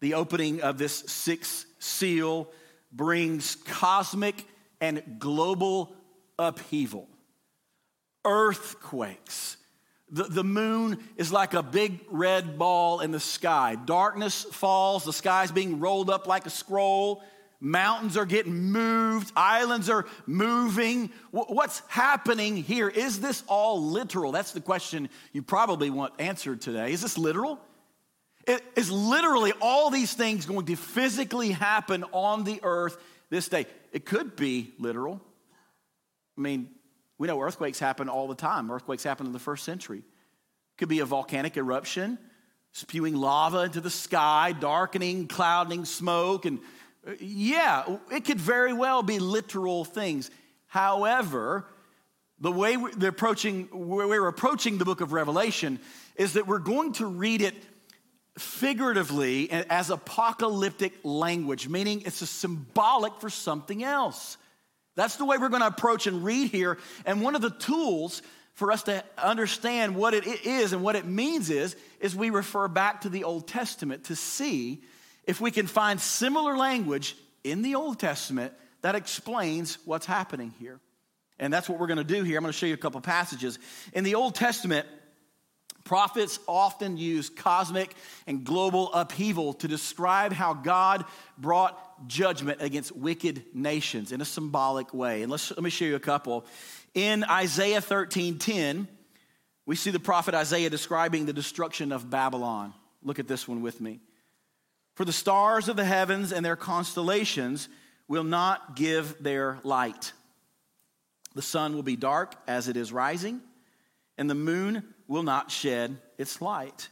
The 0.00 0.14
opening 0.14 0.60
of 0.60 0.78
this 0.78 0.94
sixth 1.06 1.66
seal 1.78 2.48
brings 2.92 3.56
cosmic 3.56 4.44
and 4.80 5.02
global 5.18 5.94
upheaval, 6.38 7.08
earthquakes. 8.24 9.56
The, 10.10 10.24
the 10.24 10.44
moon 10.44 10.98
is 11.16 11.32
like 11.32 11.54
a 11.54 11.62
big 11.62 12.00
red 12.10 12.58
ball 12.58 13.00
in 13.00 13.10
the 13.10 13.20
sky. 13.20 13.76
Darkness 13.86 14.44
falls, 14.44 15.04
the 15.04 15.12
sky's 15.12 15.50
being 15.50 15.80
rolled 15.80 16.10
up 16.10 16.26
like 16.26 16.46
a 16.46 16.50
scroll. 16.50 17.22
Mountains 17.58 18.18
are 18.18 18.26
getting 18.26 18.70
moved, 18.70 19.32
islands 19.34 19.88
are 19.88 20.04
moving. 20.26 21.10
What's 21.30 21.80
happening 21.88 22.56
here? 22.56 22.88
Is 22.88 23.18
this 23.18 23.42
all 23.48 23.82
literal? 23.82 24.30
That's 24.30 24.52
the 24.52 24.60
question 24.60 25.08
you 25.32 25.42
probably 25.42 25.88
want 25.88 26.12
answered 26.18 26.60
today. 26.60 26.92
Is 26.92 27.00
this 27.00 27.16
literal? 27.16 27.58
Is 28.76 28.90
literally 28.90 29.52
all 29.60 29.90
these 29.90 30.12
things 30.12 30.46
going 30.46 30.66
to 30.66 30.76
physically 30.76 31.50
happen 31.50 32.04
on 32.12 32.44
the 32.44 32.60
earth 32.62 32.96
this 33.28 33.48
day? 33.48 33.66
It 33.92 34.04
could 34.04 34.36
be 34.36 34.72
literal. 34.78 35.20
I 36.38 36.40
mean, 36.40 36.68
we 37.18 37.26
know 37.26 37.40
earthquakes 37.40 37.78
happen 37.78 38.08
all 38.08 38.28
the 38.28 38.34
time. 38.34 38.70
Earthquakes 38.70 39.02
happened 39.02 39.28
in 39.28 39.32
the 39.32 39.38
first 39.38 39.64
century. 39.64 39.98
It 39.98 40.78
could 40.78 40.88
be 40.88 41.00
a 41.00 41.04
volcanic 41.04 41.56
eruption, 41.56 42.18
spewing 42.72 43.16
lava 43.16 43.62
into 43.62 43.80
the 43.80 43.90
sky, 43.90 44.52
darkening, 44.52 45.26
clouding 45.26 45.84
smoke. 45.84 46.44
And 46.44 46.60
yeah, 47.18 47.96
it 48.12 48.24
could 48.24 48.40
very 48.40 48.72
well 48.72 49.02
be 49.02 49.18
literal 49.18 49.84
things. 49.84 50.30
However, 50.66 51.66
the 52.38 52.52
way 52.52 52.76
we're 52.76 53.08
approaching, 53.08 53.68
we're 53.72 54.28
approaching 54.28 54.78
the 54.78 54.84
book 54.84 55.00
of 55.00 55.12
Revelation 55.12 55.80
is 56.16 56.34
that 56.34 56.46
we're 56.46 56.58
going 56.58 56.92
to 56.94 57.06
read 57.06 57.40
it 57.40 57.54
figuratively 58.38 59.50
as 59.50 59.90
apocalyptic 59.90 60.92
language, 61.04 61.68
meaning 61.68 62.02
it's 62.04 62.22
a 62.22 62.26
symbolic 62.26 63.20
for 63.20 63.30
something 63.30 63.82
else. 63.82 64.36
That's 64.94 65.16
the 65.16 65.24
way 65.24 65.38
we're 65.38 65.48
going 65.48 65.62
to 65.62 65.68
approach 65.68 66.06
and 66.06 66.24
read 66.24 66.50
here. 66.50 66.78
And 67.04 67.22
one 67.22 67.34
of 67.34 67.42
the 67.42 67.50
tools 67.50 68.22
for 68.54 68.72
us 68.72 68.84
to 68.84 69.04
understand 69.18 69.94
what 69.94 70.14
it 70.14 70.26
is 70.46 70.72
and 70.72 70.82
what 70.82 70.96
it 70.96 71.04
means 71.04 71.50
is, 71.50 71.76
is 72.00 72.16
we 72.16 72.30
refer 72.30 72.68
back 72.68 73.02
to 73.02 73.10
the 73.10 73.24
Old 73.24 73.46
Testament 73.46 74.04
to 74.04 74.16
see 74.16 74.82
if 75.24 75.40
we 75.40 75.50
can 75.50 75.66
find 75.66 76.00
similar 76.00 76.56
language 76.56 77.16
in 77.44 77.60
the 77.60 77.74
Old 77.74 78.00
Testament 78.00 78.54
that 78.80 78.94
explains 78.94 79.76
what's 79.84 80.06
happening 80.06 80.54
here. 80.58 80.80
And 81.38 81.52
that's 81.52 81.68
what 81.68 81.78
we're 81.78 81.86
going 81.86 81.98
to 81.98 82.04
do 82.04 82.22
here. 82.22 82.38
I'm 82.38 82.44
going 82.44 82.52
to 82.52 82.58
show 82.58 82.66
you 82.66 82.74
a 82.74 82.78
couple 82.78 83.00
passages. 83.02 83.58
In 83.92 84.04
the 84.04 84.14
Old 84.14 84.34
Testament, 84.34 84.86
Prophets 85.86 86.40
often 86.48 86.96
use 86.96 87.30
cosmic 87.30 87.94
and 88.26 88.42
global 88.42 88.92
upheaval 88.92 89.54
to 89.54 89.68
describe 89.68 90.32
how 90.32 90.52
God 90.52 91.04
brought 91.38 92.08
judgment 92.08 92.60
against 92.60 92.90
wicked 92.90 93.44
nations 93.54 94.10
in 94.10 94.20
a 94.20 94.24
symbolic 94.24 94.92
way. 94.92 95.22
And 95.22 95.30
let's, 95.30 95.50
let 95.52 95.62
me 95.62 95.70
show 95.70 95.84
you 95.84 95.94
a 95.94 96.00
couple. 96.00 96.44
In 96.92 97.22
Isaiah 97.22 97.80
13 97.80 98.40
10, 98.40 98.88
we 99.64 99.76
see 99.76 99.92
the 99.92 100.00
prophet 100.00 100.34
Isaiah 100.34 100.70
describing 100.70 101.24
the 101.24 101.32
destruction 101.32 101.92
of 101.92 102.10
Babylon. 102.10 102.74
Look 103.04 103.20
at 103.20 103.28
this 103.28 103.46
one 103.46 103.62
with 103.62 103.80
me. 103.80 104.00
For 104.96 105.04
the 105.04 105.12
stars 105.12 105.68
of 105.68 105.76
the 105.76 105.84
heavens 105.84 106.32
and 106.32 106.44
their 106.44 106.56
constellations 106.56 107.68
will 108.08 108.24
not 108.24 108.74
give 108.74 109.22
their 109.22 109.60
light. 109.62 110.12
The 111.36 111.42
sun 111.42 111.76
will 111.76 111.84
be 111.84 111.94
dark 111.94 112.34
as 112.48 112.66
it 112.66 112.76
is 112.76 112.92
rising, 112.92 113.40
and 114.18 114.28
the 114.28 114.34
moon 114.34 114.94
will 115.08 115.22
not 115.22 115.50
shed 115.50 115.98
its 116.18 116.40
light. 116.40 116.88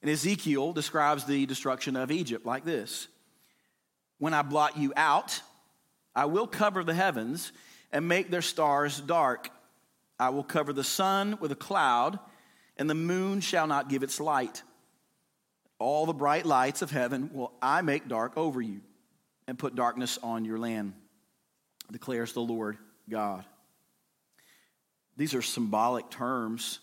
And 0.00 0.10
Ezekiel 0.10 0.72
describes 0.72 1.24
the 1.24 1.46
destruction 1.46 1.96
of 1.96 2.10
Egypt 2.10 2.44
like 2.44 2.64
this 2.64 3.08
When 4.18 4.34
I 4.34 4.42
blot 4.42 4.76
you 4.76 4.92
out, 4.96 5.40
I 6.14 6.26
will 6.26 6.46
cover 6.46 6.84
the 6.84 6.94
heavens 6.94 7.52
and 7.92 8.08
make 8.08 8.30
their 8.30 8.42
stars 8.42 9.00
dark. 9.00 9.50
I 10.18 10.30
will 10.30 10.44
cover 10.44 10.72
the 10.72 10.84
sun 10.84 11.38
with 11.40 11.52
a 11.52 11.56
cloud, 11.56 12.18
and 12.76 12.88
the 12.88 12.94
moon 12.94 13.40
shall 13.40 13.66
not 13.66 13.88
give 13.88 14.02
its 14.02 14.20
light. 14.20 14.62
All 15.78 16.06
the 16.06 16.12
bright 16.12 16.46
lights 16.46 16.82
of 16.82 16.90
heaven 16.90 17.30
will 17.32 17.52
I 17.60 17.82
make 17.82 18.06
dark 18.08 18.36
over 18.36 18.60
you, 18.60 18.82
and 19.48 19.58
put 19.58 19.74
darkness 19.74 20.18
on 20.22 20.44
your 20.44 20.58
land, 20.58 20.94
declares 21.90 22.32
the 22.32 22.40
Lord 22.40 22.78
God. 23.08 23.44
These 25.16 25.34
are 25.34 25.42
symbolic 25.42 26.10
terms 26.10 26.80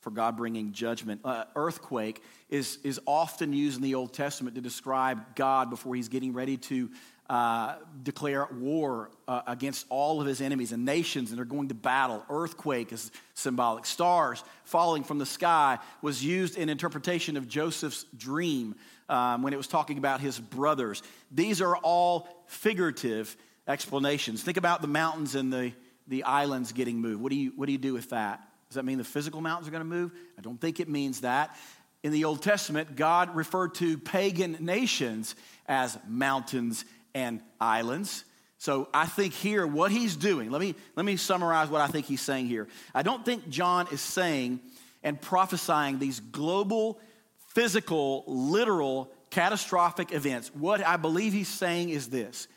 for 0.00 0.10
God 0.10 0.36
bringing 0.36 0.72
judgment. 0.72 1.20
Uh, 1.24 1.44
earthquake 1.54 2.22
is, 2.50 2.78
is 2.82 3.00
often 3.06 3.52
used 3.52 3.76
in 3.76 3.82
the 3.82 3.94
Old 3.94 4.12
Testament 4.12 4.56
to 4.56 4.60
describe 4.60 5.36
God 5.36 5.70
before 5.70 5.94
he's 5.94 6.08
getting 6.08 6.32
ready 6.32 6.56
to 6.56 6.90
uh, 7.30 7.76
declare 8.02 8.48
war 8.52 9.10
uh, 9.28 9.42
against 9.46 9.86
all 9.88 10.20
of 10.20 10.26
his 10.26 10.40
enemies 10.40 10.72
and 10.72 10.84
nations 10.84 11.30
and 11.30 11.38
they're 11.38 11.44
going 11.44 11.68
to 11.68 11.74
battle. 11.74 12.24
Earthquake 12.28 12.92
is 12.92 13.12
symbolic. 13.34 13.86
Stars 13.86 14.42
falling 14.64 15.04
from 15.04 15.18
the 15.18 15.24
sky 15.24 15.78
was 16.02 16.22
used 16.22 16.58
in 16.58 16.68
interpretation 16.68 17.36
of 17.36 17.48
Joseph's 17.48 18.04
dream 18.16 18.74
um, 19.08 19.42
when 19.42 19.52
it 19.52 19.56
was 19.56 19.68
talking 19.68 19.98
about 19.98 20.20
his 20.20 20.38
brothers. 20.38 21.02
These 21.30 21.62
are 21.62 21.76
all 21.76 22.28
figurative 22.48 23.36
explanations. 23.68 24.42
Think 24.42 24.56
about 24.56 24.82
the 24.82 24.88
mountains 24.88 25.36
and 25.36 25.52
the, 25.52 25.72
the 26.12 26.24
islands 26.24 26.72
getting 26.72 27.00
moved. 27.00 27.22
What 27.22 27.30
do 27.30 27.36
you, 27.36 27.52
what 27.56 27.66
do, 27.66 27.72
you 27.72 27.78
do 27.78 27.94
with 27.94 28.10
that? 28.10 28.46
Does 28.68 28.74
that 28.74 28.84
mean 28.84 28.98
the 28.98 29.04
physical 29.04 29.40
mountains 29.40 29.66
are 29.66 29.70
going 29.70 29.80
to 29.80 29.88
move? 29.88 30.12
I 30.38 30.42
don't 30.42 30.60
think 30.60 30.78
it 30.78 30.88
means 30.88 31.22
that. 31.22 31.56
In 32.02 32.12
the 32.12 32.24
Old 32.24 32.42
Testament, 32.42 32.96
God 32.96 33.34
referred 33.34 33.74
to 33.76 33.96
pagan 33.96 34.58
nations 34.60 35.34
as 35.66 35.98
mountains 36.06 36.84
and 37.14 37.40
islands. 37.58 38.24
So 38.58 38.88
I 38.92 39.06
think 39.06 39.32
here 39.32 39.66
what 39.66 39.90
he's 39.90 40.14
doing, 40.14 40.50
let 40.50 40.60
me, 40.60 40.74
let 40.96 41.06
me 41.06 41.16
summarize 41.16 41.70
what 41.70 41.80
I 41.80 41.86
think 41.86 42.04
he's 42.04 42.20
saying 42.20 42.46
here. 42.46 42.68
I 42.94 43.02
don't 43.02 43.24
think 43.24 43.48
John 43.48 43.88
is 43.90 44.02
saying 44.02 44.60
and 45.02 45.18
prophesying 45.18 45.98
these 45.98 46.20
global, 46.20 47.00
physical, 47.48 48.24
literal, 48.26 49.10
catastrophic 49.30 50.12
events. 50.12 50.54
What 50.54 50.86
I 50.86 50.98
believe 50.98 51.32
he's 51.32 51.48
saying 51.48 51.88
is 51.88 52.08
this 52.08 52.48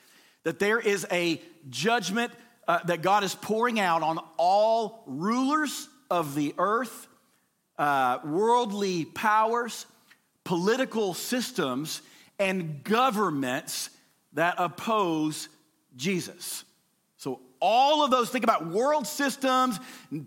that 0.43 0.59
there 0.59 0.79
is 0.79 1.07
a 1.09 1.41
judgment 1.69 2.31
uh, 2.67 2.79
that 2.86 3.01
God 3.01 3.24
is 3.24 3.36
pouring 3.36 3.79
out 3.79 4.01
on 4.01 4.19
all 4.38 5.03
rulers 5.05 5.88
of 6.10 6.36
the 6.36 6.53
earth, 6.57 7.07
uh, 7.77 8.19
worldly 8.24 9.05
powers, 9.05 9.86
political 10.43 11.13
systems, 11.13 12.01
and 12.39 12.84
governments 12.84 13.89
that 14.34 14.55
oppose 14.57 15.50
Jesus. 15.95 16.63
So, 17.17 17.41
all 17.60 18.03
of 18.03 18.12
those, 18.12 18.29
think 18.29 18.43
about 18.43 18.67
world 18.67 19.07
systems, 19.07 19.79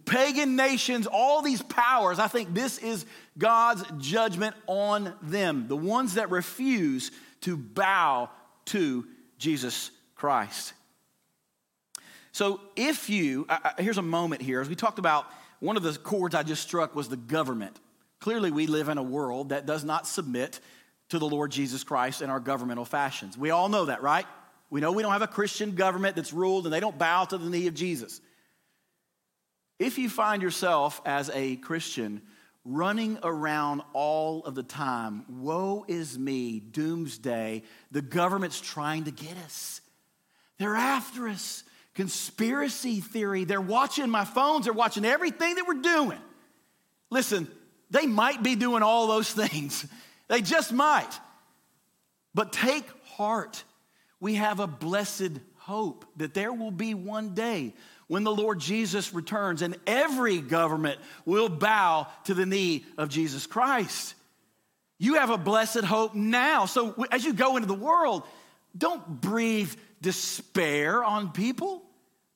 pagan 0.06 0.56
nations, 0.56 1.06
all 1.06 1.42
these 1.42 1.62
powers. 1.62 2.18
I 2.18 2.26
think 2.26 2.54
this 2.54 2.78
is 2.78 3.04
God's 3.36 3.84
judgment 3.98 4.56
on 4.66 5.14
them, 5.22 5.68
the 5.68 5.76
ones 5.76 6.14
that 6.14 6.30
refuse 6.30 7.10
to 7.42 7.56
bow 7.56 8.30
to 8.66 9.06
Jesus 9.38 9.90
Christ. 10.16 10.72
So, 12.38 12.60
if 12.76 13.10
you, 13.10 13.46
uh, 13.48 13.70
here's 13.78 13.98
a 13.98 14.02
moment 14.02 14.42
here, 14.42 14.60
as 14.60 14.68
we 14.68 14.76
talked 14.76 15.00
about 15.00 15.26
one 15.58 15.76
of 15.76 15.82
the 15.82 15.94
chords 15.94 16.36
I 16.36 16.44
just 16.44 16.62
struck 16.62 16.94
was 16.94 17.08
the 17.08 17.16
government. 17.16 17.76
Clearly, 18.20 18.52
we 18.52 18.68
live 18.68 18.88
in 18.88 18.96
a 18.96 19.02
world 19.02 19.48
that 19.48 19.66
does 19.66 19.82
not 19.82 20.06
submit 20.06 20.60
to 21.08 21.18
the 21.18 21.26
Lord 21.26 21.50
Jesus 21.50 21.82
Christ 21.82 22.22
in 22.22 22.30
our 22.30 22.38
governmental 22.38 22.84
fashions. 22.84 23.36
We 23.36 23.50
all 23.50 23.68
know 23.68 23.86
that, 23.86 24.02
right? 24.02 24.24
We 24.70 24.80
know 24.80 24.92
we 24.92 25.02
don't 25.02 25.10
have 25.10 25.22
a 25.22 25.26
Christian 25.26 25.74
government 25.74 26.14
that's 26.14 26.32
ruled 26.32 26.64
and 26.64 26.72
they 26.72 26.78
don't 26.78 26.96
bow 26.96 27.24
to 27.24 27.38
the 27.38 27.50
knee 27.50 27.66
of 27.66 27.74
Jesus. 27.74 28.20
If 29.80 29.98
you 29.98 30.08
find 30.08 30.40
yourself 30.40 31.00
as 31.04 31.32
a 31.34 31.56
Christian 31.56 32.22
running 32.64 33.18
around 33.24 33.82
all 33.94 34.44
of 34.44 34.54
the 34.54 34.62
time, 34.62 35.24
woe 35.28 35.84
is 35.88 36.16
me, 36.16 36.60
doomsday, 36.60 37.64
the 37.90 38.02
government's 38.02 38.60
trying 38.60 39.06
to 39.06 39.10
get 39.10 39.36
us. 39.44 39.80
They're 40.60 40.76
after 40.76 41.26
us. 41.26 41.64
Conspiracy 41.98 43.00
theory, 43.00 43.42
they're 43.42 43.60
watching 43.60 44.08
my 44.08 44.24
phones, 44.24 44.66
they're 44.66 44.72
watching 44.72 45.04
everything 45.04 45.56
that 45.56 45.66
we're 45.66 45.82
doing. 45.82 46.20
Listen, 47.10 47.48
they 47.90 48.06
might 48.06 48.40
be 48.40 48.54
doing 48.54 48.84
all 48.84 49.08
those 49.08 49.28
things. 49.32 49.84
They 50.28 50.40
just 50.40 50.72
might. 50.72 51.10
But 52.34 52.52
take 52.52 52.84
heart. 53.16 53.64
We 54.20 54.36
have 54.36 54.60
a 54.60 54.68
blessed 54.68 55.40
hope 55.56 56.04
that 56.18 56.34
there 56.34 56.52
will 56.52 56.70
be 56.70 56.94
one 56.94 57.34
day 57.34 57.74
when 58.06 58.22
the 58.22 58.30
Lord 58.32 58.60
Jesus 58.60 59.12
returns 59.12 59.60
and 59.60 59.76
every 59.84 60.40
government 60.40 61.00
will 61.24 61.48
bow 61.48 62.06
to 62.26 62.34
the 62.34 62.46
knee 62.46 62.84
of 62.96 63.08
Jesus 63.08 63.44
Christ. 63.44 64.14
You 65.00 65.14
have 65.14 65.30
a 65.30 65.36
blessed 65.36 65.82
hope 65.82 66.14
now. 66.14 66.66
So 66.66 67.08
as 67.10 67.24
you 67.24 67.32
go 67.32 67.56
into 67.56 67.66
the 67.66 67.74
world, 67.74 68.22
don't 68.76 69.20
breathe 69.20 69.74
despair 70.00 71.02
on 71.02 71.32
people. 71.32 71.82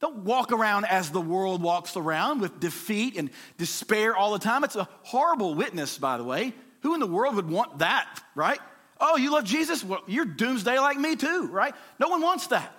Don't 0.03 0.25
walk 0.25 0.51
around 0.51 0.85
as 0.87 1.11
the 1.11 1.21
world 1.21 1.63
walks 1.63 1.97
around 1.97 2.41
with 2.41 2.59
defeat 2.59 3.17
and 3.17 3.31
despair 3.57 4.17
all 4.17 4.33
the 4.33 4.41
time. 4.41 4.65
It's 4.65 4.75
a 4.75 4.89
horrible 5.05 5.55
witness, 5.55 5.97
by 5.97 6.19
the 6.19 6.25
way. 6.25 6.53
Who 6.81 6.95
in 6.95 7.01
the 7.01 7.07
world 7.07 7.37
would 7.37 7.49
want 7.49 7.79
that, 7.79 8.21
right? 8.35 8.59
Oh, 9.01 9.17
you 9.17 9.31
love 9.31 9.45
Jesus? 9.45 9.85
Well, 9.85 10.03
you're 10.09 10.25
doomsday 10.25 10.77
like 10.81 10.99
me 10.99 11.15
too, 11.15 11.47
right? 11.47 11.73
No 12.01 12.09
one 12.09 12.21
wants 12.21 12.49
that. 12.49 12.75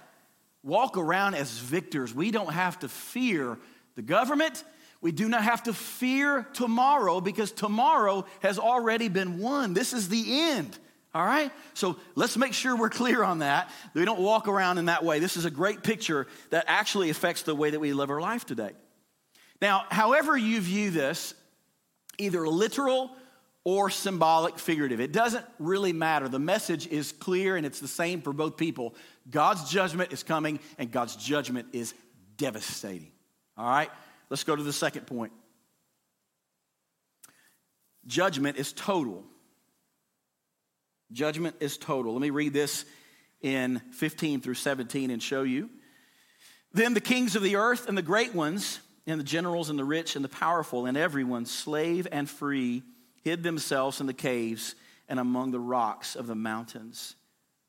Walk 0.63 0.97
around 0.97 1.35
as 1.35 1.49
victors. 1.57 2.13
We 2.13 2.29
don't 2.29 2.51
have 2.51 2.79
to 2.79 2.89
fear 2.89 3.57
the 3.95 4.01
government. 4.01 4.61
We 4.99 5.13
do 5.13 5.29
not 5.29 5.43
have 5.43 5.63
to 5.63 5.73
fear 5.73 6.45
tomorrow 6.51 7.21
because 7.21 7.53
tomorrow 7.53 8.25
has 8.41 8.59
already 8.59 9.07
been 9.07 9.39
won. 9.39 9.73
This 9.73 9.93
is 9.93 10.09
the 10.09 10.25
end. 10.27 10.77
All 11.13 11.25
right? 11.25 11.51
So 11.73 11.97
let's 12.15 12.37
make 12.37 12.53
sure 12.53 12.75
we're 12.75 12.89
clear 12.89 13.23
on 13.23 13.39
that. 13.39 13.69
We 13.93 14.05
don't 14.05 14.19
walk 14.19 14.47
around 14.47 14.77
in 14.79 14.85
that 14.85 15.03
way. 15.03 15.19
This 15.19 15.37
is 15.37 15.45
a 15.45 15.51
great 15.51 15.83
picture 15.83 16.27
that 16.49 16.65
actually 16.67 17.09
affects 17.09 17.43
the 17.43 17.53
way 17.53 17.69
that 17.69 17.79
we 17.79 17.93
live 17.93 18.09
our 18.09 18.21
life 18.21 18.45
today. 18.45 18.71
Now, 19.61 19.85
however 19.89 20.35
you 20.35 20.59
view 20.59 20.89
this, 20.89 21.35
either 22.17 22.47
literal 22.47 23.11
or 23.65 23.89
symbolic, 23.89 24.59
figurative. 24.59 24.99
It 24.99 25.13
doesn't 25.13 25.45
really 25.57 25.93
matter. 25.93 26.27
The 26.27 26.39
message 26.39 26.87
is 26.87 27.11
clear 27.13 27.55
and 27.55 27.65
it's 27.65 27.79
the 27.79 27.87
same 27.87 28.21
for 28.21 28.33
both 28.33 28.57
people. 28.57 28.93
God's 29.29 29.69
judgment 29.69 30.11
is 30.11 30.21
coming 30.21 30.59
and 30.77 30.91
God's 30.91 31.15
judgment 31.15 31.67
is 31.71 31.93
devastating. 32.35 33.11
All 33.57 33.65
right, 33.65 33.89
let's 34.29 34.43
go 34.43 34.55
to 34.55 34.63
the 34.63 34.73
second 34.73 35.07
point. 35.07 35.31
Judgment 38.05 38.57
is 38.57 38.73
total. 38.73 39.23
Judgment 41.11 41.55
is 41.59 41.77
total. 41.77 42.13
Let 42.13 42.21
me 42.21 42.29
read 42.29 42.53
this 42.53 42.85
in 43.41 43.81
15 43.91 44.41
through 44.41 44.55
17 44.55 45.11
and 45.11 45.21
show 45.21 45.43
you. 45.43 45.69
Then 46.73 46.93
the 46.93 47.01
kings 47.01 47.35
of 47.35 47.43
the 47.43 47.57
earth 47.57 47.87
and 47.87 47.97
the 47.97 48.01
great 48.01 48.33
ones, 48.33 48.79
and 49.05 49.19
the 49.19 49.25
generals 49.25 49.69
and 49.69 49.77
the 49.77 49.85
rich 49.85 50.15
and 50.15 50.23
the 50.23 50.29
powerful, 50.29 50.85
and 50.85 50.97
everyone, 50.97 51.45
slave 51.45 52.07
and 52.11 52.29
free, 52.29 52.83
hid 53.23 53.43
themselves 53.43 53.99
in 53.99 54.07
the 54.07 54.13
caves 54.13 54.75
and 55.07 55.19
among 55.19 55.51
the 55.51 55.59
rocks 55.59 56.15
of 56.15 56.25
the 56.25 56.35
mountains, 56.35 57.15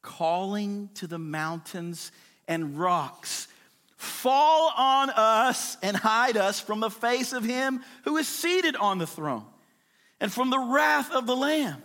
calling 0.03 0.88
to 0.95 1.07
the 1.07 1.19
mountains 1.19 2.12
and 2.49 2.79
rocks, 2.79 3.49
Fall 3.97 4.73
on 4.76 5.11
us 5.11 5.76
and 5.83 5.97
hide 5.97 6.37
us 6.37 6.61
from 6.61 6.81
the 6.81 6.90
face 6.90 7.33
of 7.33 7.44
him 7.44 7.81
who 8.05 8.16
is 8.16 8.29
seated 8.29 8.77
on 8.77 8.99
the 8.99 9.07
throne 9.07 9.47
and 10.20 10.33
from 10.33 10.51
the 10.51 10.59
wrath 10.59 11.11
of 11.11 11.27
the 11.27 11.37
Lamb. 11.37 11.83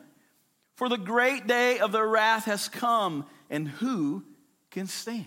For 0.80 0.88
the 0.88 0.98
great 0.98 1.46
day 1.46 1.80
of 1.80 1.92
the 1.92 2.02
wrath 2.02 2.46
has 2.46 2.70
come, 2.70 3.26
and 3.50 3.68
who 3.68 4.24
can 4.72 4.88
stand? 4.88 5.26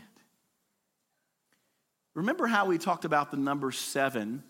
Remember 2.15 2.47
how 2.47 2.65
we 2.65 2.79
talked 2.79 3.05
about 3.05 3.31
the 3.31 3.37
number 3.37 3.71
seven 3.71 4.45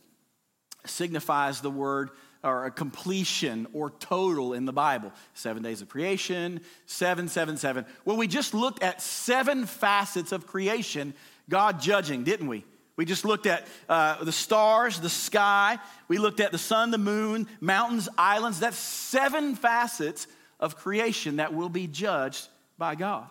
signifies 0.86 1.60
the 1.60 1.72
word 1.72 2.10
or 2.44 2.66
a 2.66 2.70
completion 2.70 3.66
or 3.72 3.90
total 3.90 4.52
in 4.52 4.64
the 4.64 4.72
Bible. 4.72 5.12
Seven 5.34 5.64
days 5.64 5.82
of 5.82 5.88
creation, 5.88 6.60
seven, 6.86 7.26
seven, 7.26 7.56
seven. 7.56 7.84
Well, 8.04 8.16
we 8.16 8.28
just 8.28 8.54
looked 8.54 8.80
at 8.80 9.02
seven 9.02 9.66
facets 9.66 10.30
of 10.30 10.46
creation, 10.46 11.14
God 11.48 11.80
judging, 11.80 12.22
didn't 12.22 12.46
we? 12.46 12.64
We 12.94 13.06
just 13.06 13.24
looked 13.24 13.46
at 13.46 13.66
uh, 13.88 14.22
the 14.22 14.30
stars, 14.30 15.00
the 15.00 15.10
sky. 15.10 15.80
We 16.06 16.18
looked 16.18 16.38
at 16.38 16.52
the 16.52 16.58
sun, 16.58 16.92
the 16.92 16.96
moon, 16.98 17.48
mountains, 17.60 18.08
islands. 18.16 18.60
That's 18.60 18.78
seven 18.78 19.56
facets 19.56 20.28
of 20.62 20.76
creation 20.76 21.36
that 21.36 21.52
will 21.52 21.68
be 21.68 21.86
judged 21.86 22.48
by 22.78 22.94
God. 22.94 23.28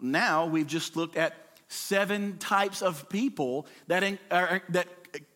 Now 0.00 0.46
we've 0.46 0.66
just 0.66 0.96
looked 0.96 1.16
at 1.16 1.34
seven 1.68 2.36
types 2.36 2.82
of 2.82 3.08
people 3.08 3.66
that, 3.86 4.02
in, 4.02 4.18
that 4.30 4.88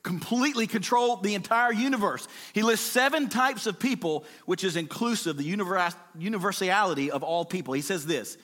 completely 0.02 0.66
control 0.66 1.16
the 1.16 1.34
entire 1.34 1.72
universe. 1.72 2.26
He 2.52 2.62
lists 2.62 2.86
seven 2.86 3.28
types 3.28 3.66
of 3.66 3.78
people, 3.78 4.24
which 4.44 4.64
is 4.64 4.76
inclusive, 4.76 5.36
the 5.36 5.44
universality 6.18 7.10
of 7.10 7.22
all 7.22 7.44
people. 7.44 7.72
He 7.72 7.82
says 7.82 8.04
this 8.04 8.36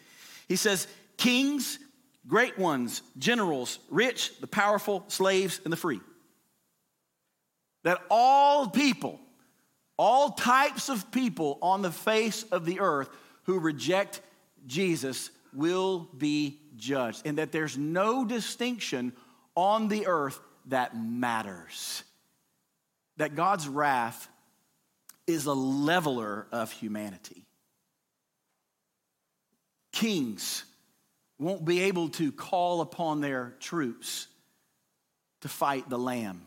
He 0.48 0.56
says, 0.56 0.86
kings, 1.16 1.78
great 2.26 2.58
ones, 2.58 3.02
generals, 3.18 3.80
rich, 3.90 4.32
the 4.40 4.46
powerful, 4.46 5.04
slaves, 5.08 5.60
and 5.64 5.72
the 5.72 5.76
free. 5.76 6.00
That 7.82 8.00
all 8.08 8.68
people, 8.68 9.18
all 10.02 10.30
types 10.30 10.88
of 10.88 11.12
people 11.12 11.60
on 11.62 11.80
the 11.80 11.92
face 11.92 12.42
of 12.50 12.64
the 12.64 12.80
earth 12.80 13.08
who 13.44 13.60
reject 13.60 14.20
Jesus 14.66 15.30
will 15.54 16.08
be 16.18 16.58
judged, 16.74 17.22
and 17.24 17.38
that 17.38 17.52
there's 17.52 17.78
no 17.78 18.24
distinction 18.24 19.12
on 19.54 19.86
the 19.86 20.08
earth 20.08 20.40
that 20.66 20.96
matters. 20.96 22.02
That 23.18 23.36
God's 23.36 23.68
wrath 23.68 24.28
is 25.28 25.46
a 25.46 25.52
leveler 25.52 26.48
of 26.50 26.72
humanity. 26.72 27.44
Kings 29.92 30.64
won't 31.38 31.64
be 31.64 31.82
able 31.82 32.08
to 32.08 32.32
call 32.32 32.80
upon 32.80 33.20
their 33.20 33.54
troops 33.60 34.26
to 35.42 35.48
fight 35.48 35.88
the 35.88 35.98
Lamb. 35.98 36.42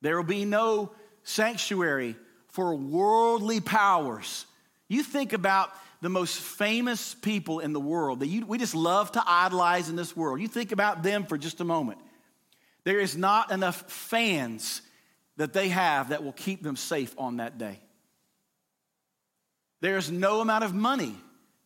There 0.00 0.16
will 0.16 0.24
be 0.24 0.44
no 0.44 0.90
sanctuary 1.28 2.16
for 2.48 2.74
worldly 2.74 3.60
powers. 3.60 4.46
You 4.88 5.02
think 5.02 5.32
about 5.32 5.70
the 6.00 6.08
most 6.08 6.40
famous 6.40 7.14
people 7.14 7.60
in 7.60 7.72
the 7.72 7.80
world 7.80 8.20
that 8.20 8.28
you, 8.28 8.46
we 8.46 8.56
just 8.56 8.74
love 8.74 9.12
to 9.12 9.22
idolize 9.26 9.88
in 9.88 9.96
this 9.96 10.16
world. 10.16 10.40
You 10.40 10.48
think 10.48 10.72
about 10.72 11.02
them 11.02 11.24
for 11.24 11.36
just 11.36 11.60
a 11.60 11.64
moment. 11.64 11.98
There 12.84 12.98
is 12.98 13.16
not 13.16 13.50
enough 13.52 13.90
fans 13.90 14.80
that 15.36 15.52
they 15.52 15.68
have 15.68 16.08
that 16.08 16.24
will 16.24 16.32
keep 16.32 16.62
them 16.62 16.76
safe 16.76 17.14
on 17.18 17.36
that 17.36 17.58
day. 17.58 17.78
There's 19.80 20.10
no 20.10 20.40
amount 20.40 20.64
of 20.64 20.74
money 20.74 21.14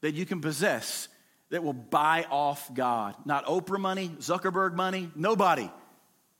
that 0.00 0.14
you 0.14 0.26
can 0.26 0.40
possess 0.40 1.08
that 1.50 1.62
will 1.62 1.72
buy 1.72 2.26
off 2.30 2.72
God. 2.74 3.14
Not 3.24 3.46
Oprah 3.46 3.78
money, 3.78 4.08
Zuckerberg 4.18 4.74
money, 4.74 5.10
nobody. 5.14 5.70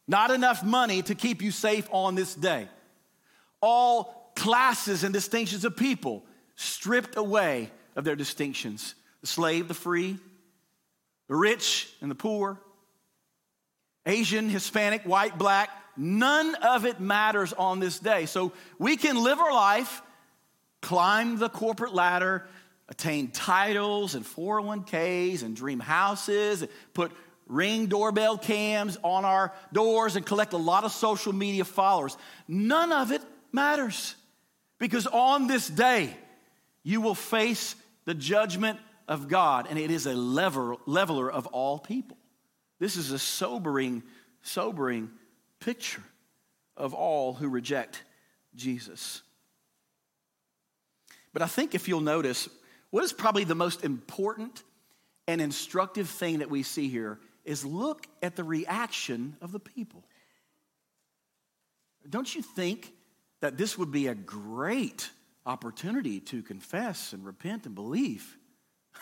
Not 0.09 0.33
enough 0.33 0.65
money 0.65 1.03
to 1.03 1.15
keep 1.15 1.41
you 1.41 1.53
safe 1.53 1.89
on 1.93 2.17
this 2.17 2.35
day. 2.35 2.69
All 3.63 4.33
classes 4.37 5.05
and 5.05 5.15
distinctions 5.15 5.65
of 5.65 5.77
people 5.77 6.25
stripped 6.57 7.17
away 7.17 7.71
of 7.97 8.05
their 8.05 8.17
distinctions 8.17 8.95
the 9.21 9.27
slave, 9.29 9.69
the 9.69 9.75
free, 9.75 10.19
the 11.29 11.37
rich, 11.37 11.89
and 12.01 12.11
the 12.11 12.15
poor, 12.17 12.61
Asian, 14.05 14.49
Hispanic, 14.49 15.03
white, 15.05 15.39
black, 15.39 15.71
none 15.97 16.57
of 16.57 16.85
it 16.85 16.99
matters 16.99 17.53
on 17.53 17.79
this 17.79 18.01
day. 18.01 18.27
So 18.27 18.53
we 18.79 18.97
can 18.97 19.23
live 19.23 19.39
our 19.39 19.53
life, 19.53 20.03
climb 20.81 21.39
the 21.39 21.49
corporate 21.49 21.95
ladder, 21.95 22.47
attain 22.89 23.31
titles 23.31 24.17
and 24.17 24.25
401ks 24.25 25.43
and 25.43 25.55
dream 25.55 25.79
houses, 25.79 26.67
put 26.95 27.13
ring 27.47 27.87
doorbell 27.87 28.39
cams 28.39 28.99
on 29.03 29.25
our 29.25 29.53
doors 29.73 30.17
and 30.17 30.27
collect 30.27 30.53
a 30.53 30.59
lot 30.59 30.85
of 30.85 30.93
social 30.93 31.33
media 31.33 31.65
followers. 31.65 32.17
None 32.49 32.91
of 32.93 33.13
it 33.13 33.23
matters 33.53 34.15
because 34.79 35.07
on 35.07 35.47
this 35.47 35.69
day, 35.69 36.17
you 36.83 37.01
will 37.01 37.15
face 37.15 37.77
the 38.05 38.15
judgment 38.15 38.79
of 39.07 39.29
God, 39.29 39.67
and 39.71 39.79
it 39.79 39.91
is 39.91 40.07
a 40.07 40.15
lever, 40.15 40.77
leveler 40.87 41.31
of 41.31 41.47
all 41.49 41.79
people. 41.79 42.17
This 42.79 42.97
is 42.97 43.13
a 43.13 43.19
sobering, 43.19 44.03
sobering 44.43 45.11
picture 45.61 46.03
of 46.77 46.95
all 46.95 47.35
who 47.35 47.49
reject 47.49 48.03
Jesus. 48.57 49.23
But 51.33 51.43
I 51.43 51.47
think 51.47 51.75
if 51.75 51.87
you'll 51.89 52.01
notice, 52.01 52.49
What 52.93 53.05
is 53.05 53.13
probably 53.15 53.45
the 53.45 53.55
most 53.55 53.85
important 53.85 54.63
and 55.27 55.41
instructive 55.41 56.11
thing 56.11 56.41
that 56.41 56.51
we 56.51 56.63
see 56.63 56.89
here 56.89 57.19
is 57.43 57.65
look 57.65 58.07
at 58.23 58.37
the 58.37 58.45
reaction 58.45 59.35
of 59.41 59.51
the 59.51 59.59
people. 59.59 60.05
Don't 62.09 62.33
you 62.35 62.43
think 62.43 62.93
that 63.43 63.59
this 63.59 63.77
would 63.77 63.91
be 63.91 64.07
a 64.07 64.15
great 64.15 65.11
opportunity 65.45 66.21
to 66.21 66.43
confess 66.43 67.13
and 67.13 67.27
repent 67.27 67.67
and 67.67 67.75
believe? 67.75 68.39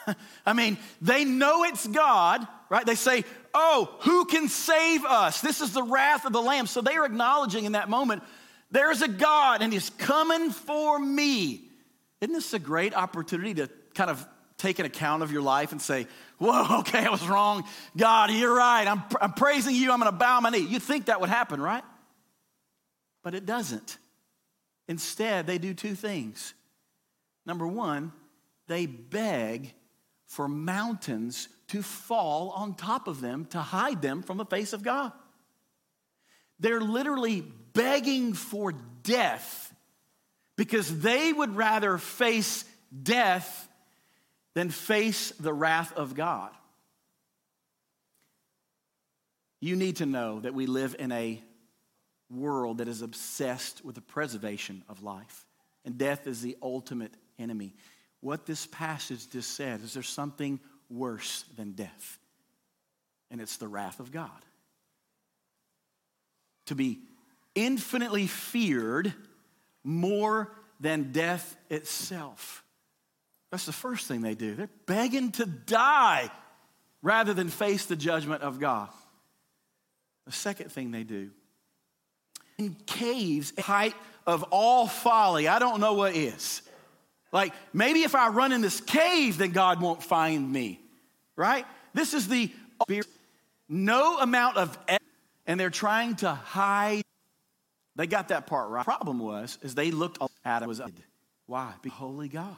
I 0.47 0.55
mean, 0.55 0.79
they 1.01 1.25
know 1.25 1.65
it's 1.65 1.87
God, 1.87 2.47
right? 2.69 2.85
They 2.85 2.95
say, 2.95 3.25
Oh, 3.53 3.95
who 4.01 4.25
can 4.25 4.49
save 4.49 5.05
us? 5.05 5.41
This 5.41 5.61
is 5.61 5.73
the 5.73 5.83
wrath 5.83 6.25
of 6.25 6.33
the 6.33 6.41
Lamb. 6.41 6.67
So 6.67 6.81
they 6.81 6.97
are 6.97 7.05
acknowledging 7.05 7.65
in 7.65 7.73
that 7.73 7.89
moment, 7.89 8.23
there's 8.71 9.03
a 9.03 9.09
God 9.09 9.63
and 9.63 9.73
He's 9.73 9.91
coming 9.91 10.51
for 10.51 10.99
me. 10.99 11.63
Isn't 12.21 12.35
this 12.35 12.53
a 12.53 12.59
great 12.59 12.95
opportunity 12.95 13.55
to 13.55 13.69
kind 13.95 14.11
of 14.11 14.27
take 14.57 14.79
an 14.79 14.87
account 14.87 15.23
of 15.23 15.33
your 15.33 15.43
life 15.43 15.73
and 15.73 15.83
say, 15.83 16.07
Whoa, 16.39 16.79
okay, 16.81 17.05
I 17.05 17.11
was 17.11 17.27
wrong. 17.29 17.65
God, 17.97 18.31
you're 18.31 18.55
right. 18.55 18.87
I'm, 18.87 19.03
I'm 19.21 19.33
praising 19.35 19.75
you. 19.75 19.93
I'm 19.93 20.01
going 20.01 20.11
to 20.11 20.19
bow 20.19 20.41
my 20.41 20.51
knee. 20.51 20.59
You 20.59 20.79
think 20.79 21.07
that 21.07 21.21
would 21.21 21.31
happen, 21.31 21.61
right? 21.61 21.85
But 23.23 23.35
it 23.35 23.45
doesn't. 23.45 23.99
Instead, 24.91 25.47
they 25.47 25.57
do 25.57 25.73
two 25.73 25.95
things. 25.95 26.53
Number 27.47 27.65
one, 27.65 28.11
they 28.67 28.87
beg 28.87 29.73
for 30.27 30.49
mountains 30.49 31.49
to 31.69 31.81
fall 31.81 32.51
on 32.51 32.75
top 32.75 33.07
of 33.07 33.21
them 33.21 33.45
to 33.51 33.61
hide 33.61 34.03
them 34.03 34.21
from 34.21 34.37
the 34.37 34.45
face 34.45 34.73
of 34.73 34.83
God. 34.83 35.13
They're 36.59 36.81
literally 36.81 37.41
begging 37.73 38.33
for 38.33 38.73
death 39.05 39.73
because 40.57 40.99
they 40.99 41.33
would 41.33 41.55
rather 41.55 41.97
face 41.97 42.65
death 43.01 43.69
than 44.55 44.71
face 44.71 45.31
the 45.39 45.53
wrath 45.53 45.93
of 45.93 46.17
God. 46.17 46.51
You 49.61 49.77
need 49.77 49.97
to 49.97 50.07
know 50.07 50.41
that 50.41 50.53
we 50.53 50.67
live 50.67 50.97
in 50.99 51.13
a 51.13 51.41
world 52.31 52.79
that 52.79 52.89
is 52.89 53.03
obsessed 53.03 53.85
with 53.85 53.95
the 53.95 54.01
preservation 54.01 54.83
of 54.89 55.03
life, 55.03 55.47
and 55.85 55.99
death 55.99 56.27
is 56.27 56.41
the 56.43 56.57
ultimate 56.63 57.13
enemy 57.39 57.75
what 58.21 58.47
this 58.47 58.67
passage 58.67 59.31
just 59.31 59.55
said 59.55 59.81
is 59.83 59.95
there's 59.95 60.09
something 60.09 60.61
worse 60.89 61.45
than 61.57 61.73
death, 61.73 62.19
and 63.31 63.41
it's 63.41 63.57
the 63.57 63.69
wrath 63.69 64.01
of 64.01 64.13
God. 64.13 64.31
To 66.67 66.75
be 66.75 67.01
infinitely 67.55 68.27
feared 68.27 69.13
more 69.83 70.53
than 70.79 71.13
death 71.13 71.57
itself. 71.69 72.63
That's 73.51 73.67
the 73.67 73.73
first 73.73 74.07
thing 74.07 74.21
they 74.21 74.35
do. 74.35 74.55
They're 74.55 74.69
begging 74.87 75.33
to 75.33 75.47
die 75.47 76.31
rather 77.03 77.35
than 77.35 77.49
face 77.49 77.87
the 77.87 77.97
judgment 77.97 78.43
of 78.43 78.61
God. 78.61 78.91
The 80.27 80.33
second 80.33 80.71
thing 80.71 80.91
they 80.91 81.03
do 81.03 81.31
in 82.61 82.77
caves, 82.87 83.53
height 83.59 83.95
of 84.27 84.45
all 84.51 84.87
folly, 84.87 85.49
I 85.49 85.59
don't 85.59 85.81
know 85.81 85.95
what 85.95 86.15
is. 86.15 86.63
Like, 87.33 87.55
maybe 87.73 88.01
if 88.01 88.15
I 88.15 88.29
run 88.29 88.53
in 88.53 88.61
this 88.61 88.81
cave, 88.81 89.39
then 89.39 89.53
God 89.53 89.81
won't 89.81 90.03
find 90.03 90.53
me, 90.53 90.81
right? 91.37 91.65
This 91.95 92.13
is 92.13 92.29
the 92.29 92.53
no 93.69 94.19
amount 94.19 94.57
of, 94.57 94.79
and 95.47 95.59
they're 95.59 95.71
trying 95.71 96.17
to 96.17 96.35
hide. 96.35 97.03
They 97.97 98.07
got 98.07 98.29
that 98.29 98.47
part 98.47 98.69
right. 98.69 98.85
Problem 98.85 99.19
was, 99.19 99.59
is 99.63 99.75
they 99.75 99.91
looked 99.91 100.19
at 100.45 100.63
it 100.63 100.69
was 100.69 100.83
why? 101.47 101.73
Be 101.83 101.91
holy 101.91 102.29
God. 102.29 102.57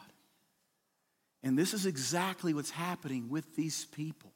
And 1.43 1.59
this 1.59 1.75
is 1.75 1.87
exactly 1.87 2.55
what's 2.55 2.71
happening 2.71 3.29
with 3.31 3.57
these 3.57 3.85
people. 3.87 4.33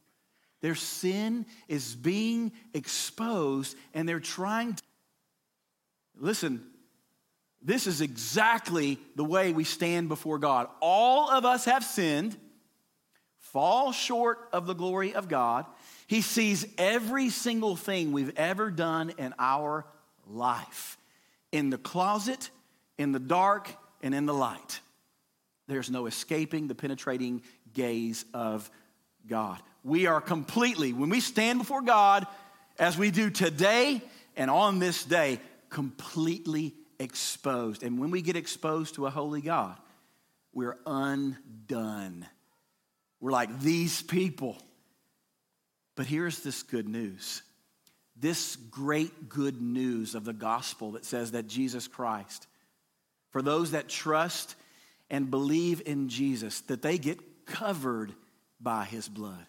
Their 0.61 0.74
sin 0.74 1.46
is 1.68 1.94
being 1.94 2.52
exposed, 2.72 3.76
and 3.94 4.09
they're 4.09 4.20
trying 4.20 4.74
to. 4.74 4.83
Listen, 6.18 6.64
this 7.62 7.87
is 7.87 8.00
exactly 8.00 8.98
the 9.16 9.24
way 9.24 9.52
we 9.52 9.64
stand 9.64 10.09
before 10.09 10.38
God. 10.38 10.68
All 10.81 11.31
of 11.31 11.44
us 11.44 11.64
have 11.64 11.85
sinned, 11.85 12.37
fall 13.38 13.92
short 13.92 14.38
of 14.52 14.66
the 14.66 14.74
glory 14.74 15.14
of 15.14 15.29
God. 15.29 15.66
He 16.07 16.20
sees 16.20 16.66
every 16.79 17.31
single 17.31 17.74
thing 17.74 18.12
we've 18.12 18.37
ever 18.37 18.70
done 18.70 19.12
in 19.18 19.35
our 19.38 19.85
life 20.26 20.96
in 21.52 21.70
the 21.70 21.79
closet, 21.79 22.50
in 22.98 23.12
the 23.12 23.18
dark, 23.18 23.70
and 24.02 24.14
in 24.14 24.26
the 24.26 24.35
light. 24.35 24.81
There's 25.68 25.90
no 25.90 26.07
escaping 26.07 26.68
the 26.68 26.74
penetrating 26.74 27.42
gaze 27.72 28.24
of 28.35 28.70
God. 29.26 29.61
We 29.83 30.07
are 30.07 30.20
completely, 30.20 30.92
when 30.92 31.09
we 31.09 31.20
stand 31.20 31.59
before 31.59 31.83
God, 31.83 32.26
as 32.79 32.98
we 32.98 33.11
do 33.11 33.31
today 33.31 34.02
and 34.37 34.50
on 34.50 34.79
this 34.79 35.05
day, 35.05 35.40
completely 35.70 36.74
exposed. 36.98 37.83
And 37.83 37.98
when 37.98 38.11
we 38.11 38.22
get 38.22 38.37
exposed 38.37 38.94
to 38.96 39.07
a 39.07 39.11
holy 39.11 39.40
God, 39.40 39.76
we're 40.52 40.79
undone. 40.87 42.26
We're 43.20 43.33
like 43.33 43.61
these 43.61 44.02
people. 44.02 44.57
But 45.96 46.07
here's 46.07 46.40
this 46.40 46.62
good 46.62 46.88
news 46.88 47.42
this 48.18 48.57
great 48.57 49.29
good 49.29 49.61
news 49.61 50.14
of 50.14 50.24
the 50.24 50.33
gospel 50.33 50.92
that 50.92 51.05
says 51.05 51.33
that 51.33 51.48
Jesus 51.48 51.87
Christ, 51.87 52.46
for 53.31 53.42
those 53.42 53.72
that 53.72 53.88
trust 53.88 54.55
and 55.11 55.31
believe 55.31 55.83
in 55.85 56.09
Jesus, 56.09 56.62
that 56.62 56.81
they 56.81 56.96
get 56.96 57.18
covered 57.44 58.14
by 58.59 58.85
his 58.85 59.07
blood. 59.07 59.46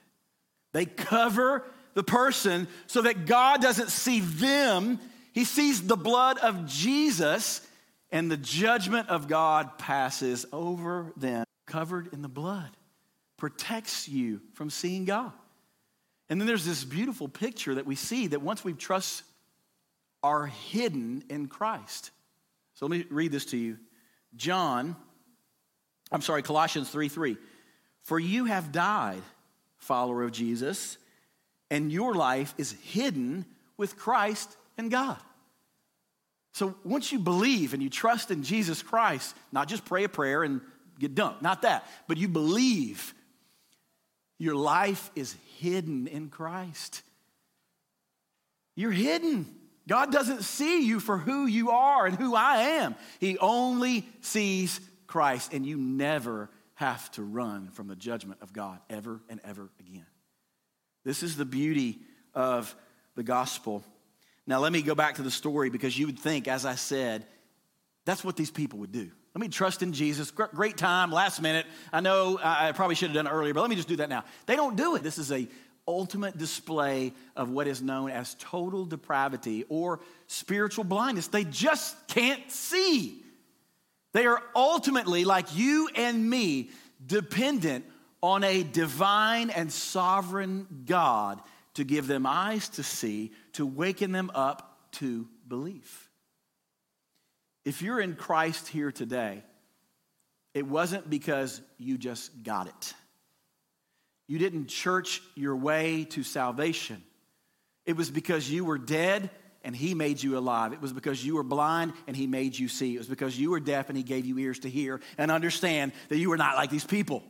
They 0.73 0.85
cover 0.85 1.63
the 1.93 2.03
person 2.03 2.67
so 2.87 3.03
that 3.03 3.25
God 3.25 3.61
doesn't 3.61 3.89
see 3.89 4.19
them 4.19 4.99
he 5.37 5.43
sees 5.43 5.85
the 5.85 5.95
blood 5.95 6.39
of 6.39 6.65
Jesus, 6.65 7.61
and 8.11 8.31
the 8.31 8.37
judgment 8.37 9.09
of 9.09 9.27
God 9.27 9.77
passes 9.77 10.47
over 10.51 11.13
them, 11.15 11.45
covered 11.67 12.11
in 12.11 12.23
the 12.23 12.27
blood, 12.27 12.71
protects 13.37 14.09
you 14.09 14.41
from 14.53 14.71
seeing 14.71 15.05
God. 15.05 15.31
And 16.27 16.41
then 16.41 16.47
there's 16.47 16.65
this 16.65 16.83
beautiful 16.83 17.27
picture 17.27 17.75
that 17.75 17.85
we 17.85 17.93
see 17.93 18.25
that 18.25 18.41
once 18.41 18.63
we 18.63 18.73
trust, 18.73 19.21
are 20.23 20.47
hidden 20.47 21.23
in 21.29 21.45
Christ. 21.45 22.09
So 22.73 22.87
let 22.87 22.97
me 22.97 23.05
read 23.11 23.31
this 23.31 23.45
to 23.45 23.57
you. 23.57 23.77
John, 24.35 24.95
I'm 26.11 26.23
sorry, 26.23 26.41
Colossians 26.41 26.89
3 26.89 27.09
3. 27.09 27.37
For 28.01 28.19
you 28.19 28.45
have 28.45 28.71
died, 28.71 29.21
follower 29.77 30.23
of 30.23 30.31
Jesus, 30.31 30.97
and 31.69 31.91
your 31.91 32.15
life 32.15 32.55
is 32.57 32.71
hidden 32.71 33.45
with 33.77 33.97
Christ 33.97 34.57
and 34.79 34.89
God. 34.89 35.19
So 36.57 36.73
once 36.83 37.11
you 37.11 37.19
believe 37.19 37.75
and 37.75 37.83
you 37.83 37.89
trust 37.91 38.31
in 38.31 38.41
Jesus 38.41 38.81
Christ, 38.81 39.35
not 39.51 39.67
just 39.67 39.85
pray 39.85 40.05
a 40.05 40.09
prayer 40.09 40.41
and 40.41 40.59
get 40.97 41.13
dunked, 41.13 41.43
not 41.43 41.61
that, 41.61 41.87
but 42.07 42.17
you 42.17 42.27
believe, 42.27 43.13
your 44.39 44.55
life 44.55 45.11
is 45.15 45.35
hidden 45.59 46.07
in 46.07 46.29
Christ. 46.29 47.03
You're 48.75 48.89
hidden. 48.89 49.45
God 49.87 50.11
doesn't 50.11 50.41
see 50.41 50.83
you 50.83 50.99
for 50.99 51.19
who 51.19 51.45
you 51.45 51.69
are 51.69 52.07
and 52.07 52.17
who 52.17 52.33
I 52.33 52.57
am. 52.79 52.95
He 53.19 53.37
only 53.37 54.07
sees 54.21 54.81
Christ, 55.05 55.53
and 55.53 55.63
you 55.63 55.77
never 55.77 56.49
have 56.73 57.11
to 57.11 57.21
run 57.21 57.69
from 57.69 57.87
the 57.87 57.95
judgment 57.95 58.41
of 58.41 58.51
God 58.51 58.79
ever 58.89 59.21
and 59.29 59.39
ever 59.43 59.69
again. 59.79 60.07
This 61.05 61.21
is 61.21 61.37
the 61.37 61.45
beauty 61.45 61.99
of 62.33 62.75
the 63.13 63.21
gospel. 63.21 63.83
Now, 64.47 64.59
let 64.59 64.71
me 64.71 64.81
go 64.81 64.95
back 64.95 65.15
to 65.15 65.21
the 65.21 65.31
story 65.31 65.69
because 65.69 65.99
you 65.99 66.05
would 66.05 66.17
think, 66.17 66.47
as 66.47 66.65
I 66.65 66.75
said, 66.75 67.25
that's 68.05 68.23
what 68.23 68.37
these 68.37 68.49
people 68.49 68.79
would 68.79 68.93
do. 68.93 69.11
Let 69.35 69.41
me 69.41 69.49
trust 69.49 69.83
in 69.83 69.93
Jesus. 69.93 70.31
Great 70.31 70.77
time, 70.77 71.11
last 71.11 71.41
minute. 71.41 71.67
I 71.91 71.99
know 71.99 72.39
I 72.41 72.71
probably 72.71 72.95
should 72.95 73.09
have 73.09 73.15
done 73.15 73.27
it 73.27 73.29
earlier, 73.29 73.53
but 73.53 73.61
let 73.61 73.69
me 73.69 73.75
just 73.75 73.89
do 73.89 73.97
that 73.97 74.09
now. 74.09 74.23
They 74.45 74.55
don't 74.55 74.77
do 74.77 74.95
it. 74.95 75.03
This 75.03 75.17
is 75.17 75.31
a 75.31 75.47
ultimate 75.87 76.37
display 76.37 77.13
of 77.35 77.49
what 77.49 77.67
is 77.67 77.81
known 77.81 78.09
as 78.09 78.35
total 78.39 78.85
depravity 78.85 79.65
or 79.69 79.99
spiritual 80.27 80.85
blindness. 80.85 81.27
They 81.27 81.43
just 81.43 81.95
can't 82.07 82.49
see. 82.49 83.21
They 84.13 84.25
are 84.25 84.41
ultimately, 84.55 85.23
like 85.25 85.55
you 85.55 85.89
and 85.95 86.27
me, 86.27 86.71
dependent 87.05 87.85
on 88.23 88.43
a 88.43 88.63
divine 88.63 89.49
and 89.49 89.71
sovereign 89.71 90.83
God 90.85 91.41
to 91.77 91.83
give 91.83 92.07
them 92.07 92.25
eyes 92.25 92.69
to 92.69 92.83
see, 92.83 93.31
to 93.53 93.65
waken 93.65 94.11
them 94.11 94.31
up 94.33 94.91
to 94.93 95.27
belief. 95.47 96.09
If 97.65 97.83
you're 97.83 98.01
in 98.01 98.15
Christ 98.15 98.67
here 98.67 98.91
today, 98.91 99.43
it 100.55 100.65
wasn't 100.65 101.07
because 101.07 101.61
you 101.77 101.99
just 101.99 102.43
got 102.43 102.67
it. 102.67 102.93
You 104.27 104.39
didn't 104.39 104.67
church 104.67 105.21
your 105.35 105.55
way 105.55 106.05
to 106.11 106.23
salvation. 106.23 107.03
It 107.85 107.95
was 107.95 108.09
because 108.09 108.49
you 108.49 108.65
were 108.65 108.79
dead 108.79 109.29
and 109.63 109.75
he 109.75 109.93
made 109.93 110.23
you 110.23 110.35
alive. 110.35 110.73
It 110.73 110.81
was 110.81 110.93
because 110.93 111.23
you 111.23 111.35
were 111.35 111.43
blind 111.43 111.93
and 112.07 112.17
he 112.17 112.25
made 112.25 112.57
you 112.57 112.69
see. 112.69 112.95
It 112.95 112.97
was 112.97 113.07
because 113.07 113.39
you 113.39 113.51
were 113.51 113.59
deaf 113.59 113.89
and 113.89 113.97
he 113.97 114.03
gave 114.03 114.25
you 114.25 114.39
ears 114.39 114.59
to 114.59 114.69
hear 114.69 114.99
and 115.19 115.29
understand 115.29 115.91
that 116.09 116.17
you 116.17 116.29
were 116.29 116.37
not 116.37 116.55
like 116.55 116.71
these 116.71 116.85
people. 116.85 117.21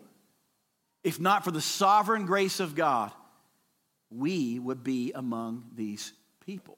if 1.03 1.19
not 1.19 1.43
for 1.43 1.51
the 1.51 1.61
sovereign 1.61 2.25
grace 2.25 2.59
of 2.61 2.75
God, 2.75 3.11
we 4.09 4.59
would 4.59 4.83
be 4.83 5.11
among 5.13 5.65
these 5.75 6.13
people. 6.45 6.77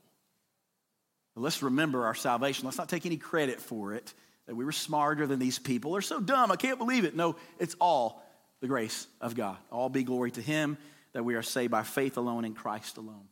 Let's 1.35 1.63
remember 1.63 2.05
our 2.05 2.15
salvation. 2.15 2.65
Let's 2.65 2.77
not 2.77 2.89
take 2.89 3.05
any 3.05 3.17
credit 3.17 3.61
for 3.61 3.93
it, 3.93 4.13
that 4.45 4.55
we 4.55 4.65
were 4.65 4.73
smarter 4.73 5.25
than 5.25 5.39
these 5.39 5.57
people. 5.57 5.93
They're 5.93 6.01
so 6.01 6.19
dumb. 6.19 6.51
I 6.51 6.57
can't 6.57 6.77
believe 6.77 7.05
it. 7.05 7.15
No, 7.15 7.37
it's 7.59 7.75
all 7.79 8.21
the 8.59 8.67
grace 8.67 9.07
of 9.21 9.35
God. 9.35 9.57
All 9.71 9.87
be 9.87 10.03
glory 10.03 10.31
to 10.31 10.41
Him 10.41 10.77
that 11.13 11.23
we 11.23 11.35
are 11.35 11.41
saved 11.41 11.71
by 11.71 11.83
faith 11.83 12.17
alone 12.17 12.43
in 12.43 12.53
Christ 12.53 12.97
alone. 12.97 13.27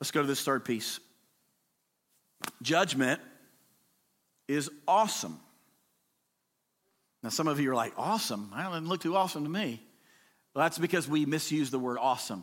Let's 0.00 0.10
go 0.10 0.20
to 0.20 0.26
this 0.26 0.42
third 0.42 0.64
piece. 0.64 0.98
Judgment 2.62 3.20
is 4.48 4.70
awesome. 4.86 5.38
Now, 7.22 7.30
some 7.30 7.48
of 7.48 7.60
you 7.60 7.70
are 7.70 7.74
like, 7.74 7.92
awesome? 7.96 8.50
I 8.54 8.62
don't 8.64 8.86
look 8.86 9.00
too 9.00 9.16
awesome 9.16 9.44
to 9.44 9.50
me. 9.50 9.82
Well, 10.58 10.64
that's 10.64 10.78
because 10.78 11.06
we 11.08 11.24
misuse 11.24 11.70
the 11.70 11.78
word 11.78 11.98
awesome. 12.00 12.42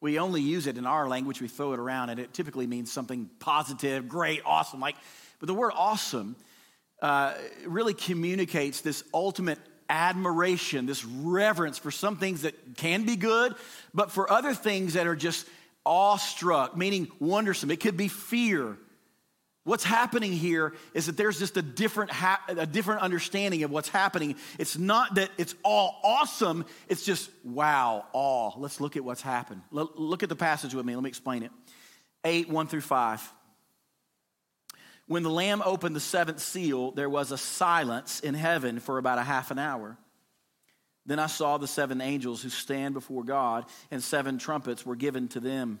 We 0.00 0.20
only 0.20 0.40
use 0.40 0.68
it 0.68 0.78
in 0.78 0.86
our 0.86 1.08
language, 1.08 1.40
we 1.40 1.48
throw 1.48 1.72
it 1.72 1.80
around, 1.80 2.10
and 2.10 2.20
it 2.20 2.32
typically 2.32 2.68
means 2.68 2.92
something 2.92 3.28
positive, 3.40 4.08
great, 4.08 4.42
awesome. 4.46 4.78
Like, 4.78 4.94
but 5.40 5.48
the 5.48 5.54
word 5.54 5.72
awesome 5.74 6.36
uh, 7.02 7.34
really 7.66 7.92
communicates 7.92 8.82
this 8.82 9.02
ultimate 9.12 9.58
admiration, 9.88 10.86
this 10.86 11.04
reverence 11.04 11.76
for 11.76 11.90
some 11.90 12.18
things 12.18 12.42
that 12.42 12.76
can 12.76 13.04
be 13.04 13.16
good, 13.16 13.56
but 13.92 14.12
for 14.12 14.30
other 14.30 14.54
things 14.54 14.92
that 14.92 15.08
are 15.08 15.16
just 15.16 15.44
awestruck, 15.84 16.76
meaning 16.76 17.08
wondersome. 17.18 17.72
It 17.72 17.80
could 17.80 17.96
be 17.96 18.06
fear. 18.06 18.78
What's 19.64 19.84
happening 19.84 20.32
here 20.32 20.72
is 20.94 21.06
that 21.06 21.18
there's 21.18 21.38
just 21.38 21.56
a 21.58 21.62
different, 21.62 22.10
ha- 22.10 22.42
a 22.48 22.66
different 22.66 23.02
understanding 23.02 23.62
of 23.62 23.70
what's 23.70 23.90
happening. 23.90 24.36
It's 24.58 24.78
not 24.78 25.16
that 25.16 25.30
it's 25.36 25.54
all 25.62 26.00
awesome, 26.02 26.64
it's 26.88 27.04
just 27.04 27.30
wow, 27.44 28.06
awe. 28.12 28.52
Let's 28.56 28.80
look 28.80 28.96
at 28.96 29.04
what's 29.04 29.20
happened. 29.20 29.60
L- 29.76 29.92
look 29.96 30.22
at 30.22 30.30
the 30.30 30.36
passage 30.36 30.74
with 30.74 30.86
me. 30.86 30.94
Let 30.94 31.04
me 31.04 31.08
explain 31.08 31.42
it. 31.42 31.52
8, 32.24 32.48
1 32.48 32.66
through 32.68 32.80
5. 32.80 33.32
When 35.06 35.22
the 35.24 35.30
Lamb 35.30 35.62
opened 35.64 35.94
the 35.94 36.00
seventh 36.00 36.40
seal, 36.40 36.92
there 36.92 37.10
was 37.10 37.32
a 37.32 37.38
silence 37.38 38.20
in 38.20 38.34
heaven 38.34 38.78
for 38.78 38.96
about 38.96 39.18
a 39.18 39.24
half 39.24 39.50
an 39.50 39.58
hour. 39.58 39.98
Then 41.04 41.18
I 41.18 41.26
saw 41.26 41.58
the 41.58 41.66
seven 41.66 42.00
angels 42.00 42.42
who 42.42 42.48
stand 42.48 42.94
before 42.94 43.24
God, 43.24 43.66
and 43.90 44.02
seven 44.02 44.38
trumpets 44.38 44.86
were 44.86 44.96
given 44.96 45.28
to 45.28 45.40
them. 45.40 45.80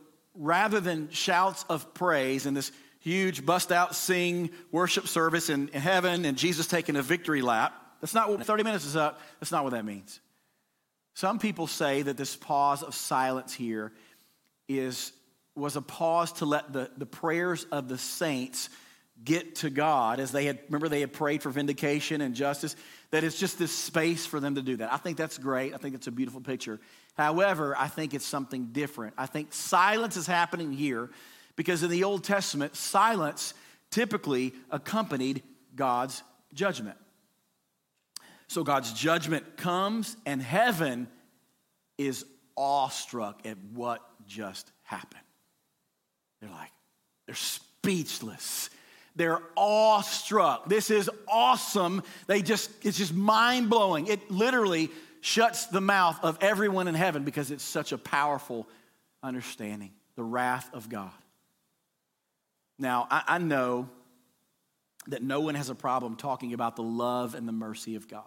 rather 0.35 0.79
than 0.79 1.09
shouts 1.09 1.65
of 1.69 1.93
praise 1.93 2.45
and 2.45 2.55
this 2.55 2.71
huge 2.99 3.45
bust 3.45 3.71
out 3.71 3.95
sing 3.95 4.49
worship 4.71 5.07
service 5.07 5.49
in 5.49 5.67
heaven 5.69 6.25
and 6.25 6.37
Jesus 6.37 6.67
taking 6.67 6.95
a 6.95 7.01
victory 7.01 7.41
lap, 7.41 7.73
that's 7.99 8.13
not 8.13 8.29
what 8.29 8.43
30 8.45 8.63
minutes 8.63 8.85
is 8.85 8.95
up. 8.95 9.19
That's 9.39 9.51
not 9.51 9.63
what 9.63 9.73
that 9.73 9.85
means. 9.85 10.19
Some 11.13 11.39
people 11.39 11.67
say 11.67 12.01
that 12.03 12.17
this 12.17 12.35
pause 12.35 12.83
of 12.83 12.95
silence 12.95 13.53
here 13.53 13.91
is 14.67 15.11
was 15.55 15.75
a 15.75 15.81
pause 15.81 16.31
to 16.31 16.45
let 16.45 16.71
the, 16.71 16.89
the 16.97 17.05
prayers 17.05 17.65
of 17.71 17.89
the 17.89 17.97
saints 17.97 18.69
get 19.23 19.55
to 19.57 19.69
God 19.69 20.19
as 20.19 20.31
they 20.31 20.45
had, 20.45 20.59
remember, 20.67 20.89
they 20.89 21.01
had 21.01 21.13
prayed 21.13 21.43
for 21.43 21.49
vindication 21.49 22.21
and 22.21 22.33
justice, 22.33 22.75
that 23.11 23.23
it's 23.23 23.39
just 23.39 23.59
this 23.59 23.71
space 23.71 24.25
for 24.25 24.39
them 24.39 24.55
to 24.55 24.61
do 24.61 24.77
that. 24.77 24.91
I 24.91 24.97
think 24.97 25.17
that's 25.17 25.37
great. 25.37 25.73
I 25.73 25.77
think 25.77 25.95
it's 25.95 26.07
a 26.07 26.11
beautiful 26.11 26.41
picture. 26.41 26.79
However, 27.15 27.75
I 27.77 27.87
think 27.87 28.13
it's 28.13 28.25
something 28.25 28.67
different. 28.71 29.13
I 29.17 29.25
think 29.25 29.53
silence 29.53 30.17
is 30.17 30.27
happening 30.27 30.71
here 30.71 31.09
because 31.55 31.83
in 31.83 31.89
the 31.89 32.03
Old 32.03 32.23
Testament, 32.23 32.75
silence 32.75 33.53
typically 33.91 34.53
accompanied 34.71 35.43
God's 35.75 36.23
judgment. 36.53 36.97
So 38.47 38.63
God's 38.63 38.91
judgment 38.91 39.55
comes, 39.57 40.17
and 40.25 40.41
heaven 40.41 41.07
is 41.97 42.25
awestruck 42.57 43.45
at 43.45 43.57
what 43.73 44.01
just 44.27 44.69
happened. 44.83 45.21
They're 46.41 46.49
like, 46.49 46.71
they're 47.25 47.35
speechless. 47.35 48.69
They're 49.15 49.41
awestruck. 49.57 50.69
This 50.69 50.89
is 50.89 51.09
awesome. 51.27 52.03
They 52.27 52.41
just, 52.41 52.71
it's 52.83 52.97
just 52.97 53.13
mind 53.13 53.69
blowing. 53.69 54.07
It 54.07 54.31
literally 54.31 54.89
shuts 55.19 55.67
the 55.67 55.81
mouth 55.81 56.19
of 56.23 56.37
everyone 56.41 56.87
in 56.87 56.95
heaven 56.95 57.23
because 57.23 57.51
it's 57.51 57.63
such 57.63 57.91
a 57.91 57.97
powerful 57.97 58.67
understanding 59.21 59.91
the 60.15 60.23
wrath 60.23 60.69
of 60.73 60.89
God. 60.89 61.11
Now, 62.79 63.07
I, 63.09 63.23
I 63.27 63.37
know 63.37 63.89
that 65.07 65.21
no 65.21 65.41
one 65.41 65.55
has 65.55 65.69
a 65.69 65.75
problem 65.75 66.15
talking 66.15 66.53
about 66.53 66.75
the 66.75 66.83
love 66.83 67.35
and 67.35 67.47
the 67.47 67.53
mercy 67.53 67.95
of 67.95 68.07
God. 68.07 68.23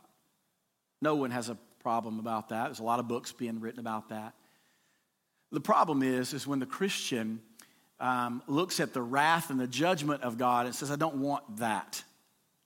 No 1.01 1.15
one 1.15 1.31
has 1.31 1.49
a 1.49 1.57
problem 1.83 2.19
about 2.19 2.49
that. 2.49 2.67
There's 2.67 2.79
a 2.79 2.85
lot 2.85 3.01
of 3.01 3.09
books 3.09 3.33
being 3.33 3.61
written 3.61 3.81
about 3.81 4.09
that. 4.09 4.35
The 5.53 5.61
problem 5.61 6.03
is, 6.03 6.33
is 6.33 6.47
when 6.47 6.59
the 6.59 6.67
Christian 6.67 7.41
um, 8.01 8.43
looks 8.47 8.81
at 8.81 8.93
the 8.93 9.03
wrath 9.03 9.51
and 9.51 9.59
the 9.59 9.67
judgment 9.67 10.23
of 10.23 10.39
God 10.39 10.67
and 10.67 10.75
says, 10.75 10.91
I 10.91 10.97
don't 10.97 11.17
want 11.17 11.59
that. 11.59 12.03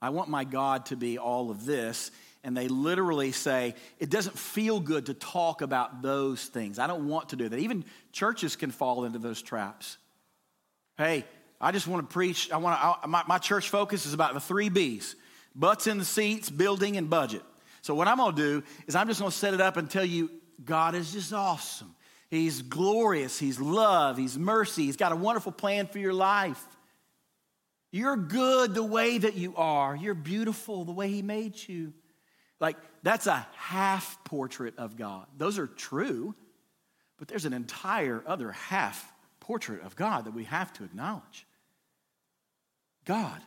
I 0.01 0.11
want 0.11 0.29
my 0.29 0.45
God 0.45 0.87
to 0.87 0.97
be 0.97 1.19
all 1.19 1.51
of 1.51 1.67
this. 1.67 2.11
And 2.45 2.57
they 2.57 2.69
literally 2.69 3.33
say, 3.33 3.75
it 3.99 4.11
doesn't 4.11 4.39
feel 4.39 4.81
good 4.81 5.07
to 5.07 5.15
talk 5.15 5.61
about 5.61 6.03
those 6.03 6.45
things. 6.45 6.79
I 6.79 6.87
don't 6.87 7.09
want 7.09 7.31
to 7.31 7.37
do 7.37 7.49
that. 7.49 7.59
Even 7.59 7.85
churches 8.13 8.57
can 8.57 8.71
fall 8.71 9.05
into 9.05 9.19
those 9.19 9.43
traps. 9.43 9.99
Hey, 10.97 11.25
I 11.61 11.73
just 11.73 11.89
want 11.89 12.09
to 12.09 12.13
preach. 12.13 12.51
I 12.53 12.57
want 12.59 12.79
to, 12.79 12.85
I, 12.85 13.07
my, 13.07 13.25
my 13.27 13.39
church 13.39 13.69
focus 13.69 14.07
is 14.07 14.15
about 14.15 14.35
the 14.35 14.41
three 14.41 14.69
B's 14.69 15.17
butts 15.55 15.89
in 15.89 15.99
the 15.99 16.05
seats, 16.05 16.49
building, 16.49 16.97
and 16.97 17.11
budget. 17.11 17.43
So, 17.83 17.95
what 17.95 18.07
I'm 18.07 18.19
going 18.19 18.35
to 18.35 18.43
do 18.43 18.63
is 18.87 18.95
I'm 18.95 19.09
just 19.09 19.21
going 19.21 19.33
to 19.33 19.37
set 19.37 19.55
it 19.55 19.61
up 19.61 19.77
and 19.77 19.91
tell 19.91 20.05
you 20.05 20.31
God 20.65 20.95
is 20.95 21.13
just 21.13 21.33
awesome. 21.33 21.95
He's 22.29 22.63
glorious. 22.63 23.39
He's 23.39 23.59
love. 23.59 24.19
He's 24.19 24.39
mercy. 24.39 24.85
He's 24.85 24.97
got 24.97 25.13
a 25.13 25.17
wonderful 25.17 25.53
plan 25.53 25.87
for 25.87 25.99
your 25.99 26.13
life. 26.13 26.63
You're 27.91 28.17
good 28.17 28.75
the 28.75 28.83
way 28.83 29.17
that 29.19 29.35
you 29.35 29.55
are. 29.57 29.97
You're 29.97 30.15
beautiful 30.15 30.85
the 30.85 30.93
way 30.93 31.09
He 31.09 31.23
made 31.23 31.57
you. 31.69 31.95
Like, 32.61 32.77
that's 33.03 33.27
a 33.27 33.47
half 33.57 34.23
portrait 34.25 34.75
of 34.79 34.97
God. 34.97 35.27
Those 35.37 35.59
are 35.59 35.67
true, 35.67 36.35
but 37.19 37.29
there's 37.29 37.47
an 37.47 37.55
entire 37.55 38.23
other 38.27 38.53
half 38.53 39.13
portrait 39.41 39.83
of 39.83 39.97
God 39.97 40.27
that 40.27 40.35
we 40.35 40.45
have 40.45 40.73
to 40.75 40.85
acknowledge. 40.85 41.47
God 43.07 43.41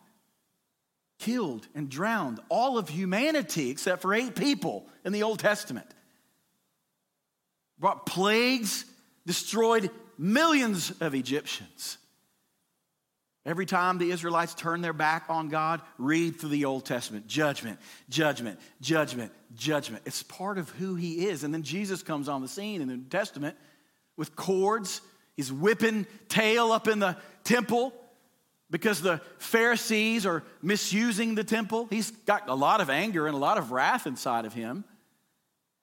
killed 1.20 1.68
and 1.76 1.88
drowned 1.88 2.40
all 2.50 2.80
of 2.80 2.90
humanity 2.90 3.70
except 3.70 4.02
for 4.02 4.12
eight 4.12 4.36
people 4.36 4.88
in 5.06 5.14
the 5.14 5.22
Old 5.22 5.38
Testament 5.38 5.86
brought 7.82 8.06
plagues, 8.06 8.86
destroyed 9.26 9.90
millions 10.18 10.92
of 11.02 11.14
Egyptians. 11.14 11.98
Every 13.44 13.66
time 13.66 13.98
the 13.98 14.12
Israelites 14.12 14.54
turn 14.54 14.82
their 14.82 14.94
back 14.94 15.26
on 15.28 15.50
God, 15.50 15.82
read 15.98 16.40
through 16.40 16.52
the 16.52 16.66
Old 16.66 16.86
Testament 16.86 17.26
judgment, 17.26 17.80
judgment, 18.08 18.60
judgment, 18.82 19.32
judgment. 19.56 20.04
It's 20.06 20.22
part 20.22 20.60
of 20.60 20.70
who 20.70 20.94
He 20.94 21.26
is. 21.26 21.44
And 21.44 21.52
then 21.52 21.64
Jesus 21.64 22.04
comes 22.04 22.30
on 22.30 22.42
the 22.42 22.48
scene 22.48 22.82
in 22.82 22.88
the 22.88 22.98
New 22.98 23.10
Testament 23.10 23.58
with 24.16 24.36
cords. 24.36 25.02
He's 25.36 25.52
whipping 25.52 26.06
tail 26.30 26.72
up 26.72 26.88
in 26.88 27.00
the 27.00 27.18
temple 27.44 27.94
because 28.70 29.02
the 29.02 29.20
Pharisees 29.40 30.28
are 30.28 30.44
misusing 30.62 31.34
the 31.34 31.44
temple. 31.44 31.88
He's 31.90 32.12
got 32.12 32.48
a 32.48 32.56
lot 32.56 32.80
of 32.80 32.92
anger 32.92 33.26
and 33.26 33.36
a 33.36 33.40
lot 33.40 33.58
of 33.58 33.72
wrath 33.72 34.06
inside 34.06 34.46
of 34.46 34.54
him. 34.54 34.86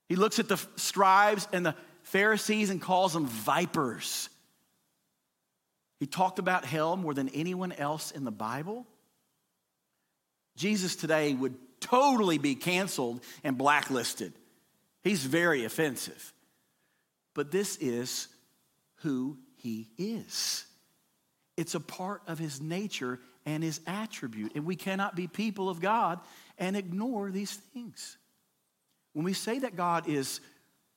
He 0.08 0.16
looks 0.16 0.38
at 0.38 0.48
the 0.48 0.56
scribes 0.76 1.46
and 1.52 1.66
the 1.66 1.74
Pharisees 2.08 2.70
and 2.70 2.80
calls 2.80 3.12
them 3.12 3.26
vipers. 3.26 4.28
He 6.00 6.06
talked 6.06 6.38
about 6.38 6.64
hell 6.64 6.96
more 6.96 7.14
than 7.14 7.28
anyone 7.30 7.72
else 7.72 8.10
in 8.10 8.24
the 8.24 8.30
Bible. 8.30 8.86
Jesus 10.56 10.96
today 10.96 11.34
would 11.34 11.54
totally 11.80 12.38
be 12.38 12.54
canceled 12.54 13.20
and 13.44 13.58
blacklisted. 13.58 14.32
He's 15.02 15.24
very 15.24 15.64
offensive. 15.64 16.32
But 17.34 17.50
this 17.50 17.76
is 17.76 18.28
who 18.96 19.38
he 19.56 19.88
is. 19.98 20.64
It's 21.56 21.74
a 21.74 21.80
part 21.80 22.22
of 22.26 22.38
his 22.38 22.60
nature 22.60 23.20
and 23.44 23.62
his 23.62 23.80
attribute. 23.86 24.52
And 24.54 24.64
we 24.64 24.76
cannot 24.76 25.14
be 25.14 25.26
people 25.26 25.68
of 25.68 25.80
God 25.80 26.20
and 26.58 26.76
ignore 26.76 27.30
these 27.30 27.52
things. 27.52 28.16
When 29.12 29.24
we 29.24 29.32
say 29.32 29.60
that 29.60 29.76
God 29.76 30.08
is 30.08 30.40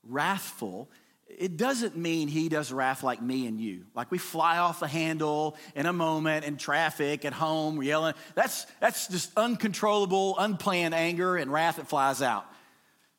wrathful, 0.07 0.89
it 1.27 1.57
doesn't 1.57 1.95
mean 1.95 2.27
he 2.27 2.49
does 2.49 2.71
wrath 2.71 3.03
like 3.03 3.21
me 3.21 3.47
and 3.47 3.59
you. 3.59 3.85
Like 3.95 4.11
we 4.11 4.17
fly 4.17 4.57
off 4.57 4.79
the 4.79 4.87
handle 4.87 5.55
in 5.75 5.85
a 5.85 5.93
moment 5.93 6.45
in 6.45 6.57
traffic, 6.57 7.25
at 7.25 7.33
home, 7.33 7.81
yelling. 7.81 8.13
That's, 8.35 8.65
that's 8.79 9.07
just 9.07 9.31
uncontrollable, 9.37 10.35
unplanned 10.37 10.93
anger 10.93 11.37
and 11.37 11.51
wrath 11.51 11.77
that 11.77 11.87
flies 11.87 12.21
out. 12.21 12.45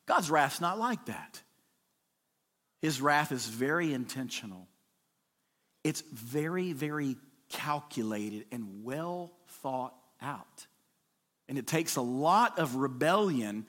God's 0.05 0.29
wrath's 0.29 0.61
not 0.61 0.77
like 0.77 1.05
that. 1.05 1.41
His 2.81 3.01
wrath 3.01 3.31
is 3.31 3.45
very 3.45 3.93
intentional. 3.93 4.67
It's 5.83 6.01
very, 6.11 6.73
very 6.73 7.15
calculated 7.49 8.45
and 8.51 8.83
well 8.83 9.31
thought 9.61 9.95
out. 10.21 10.67
And 11.47 11.57
it 11.57 11.67
takes 11.67 11.95
a 11.95 12.01
lot 12.01 12.59
of 12.59 12.75
rebellion 12.75 13.65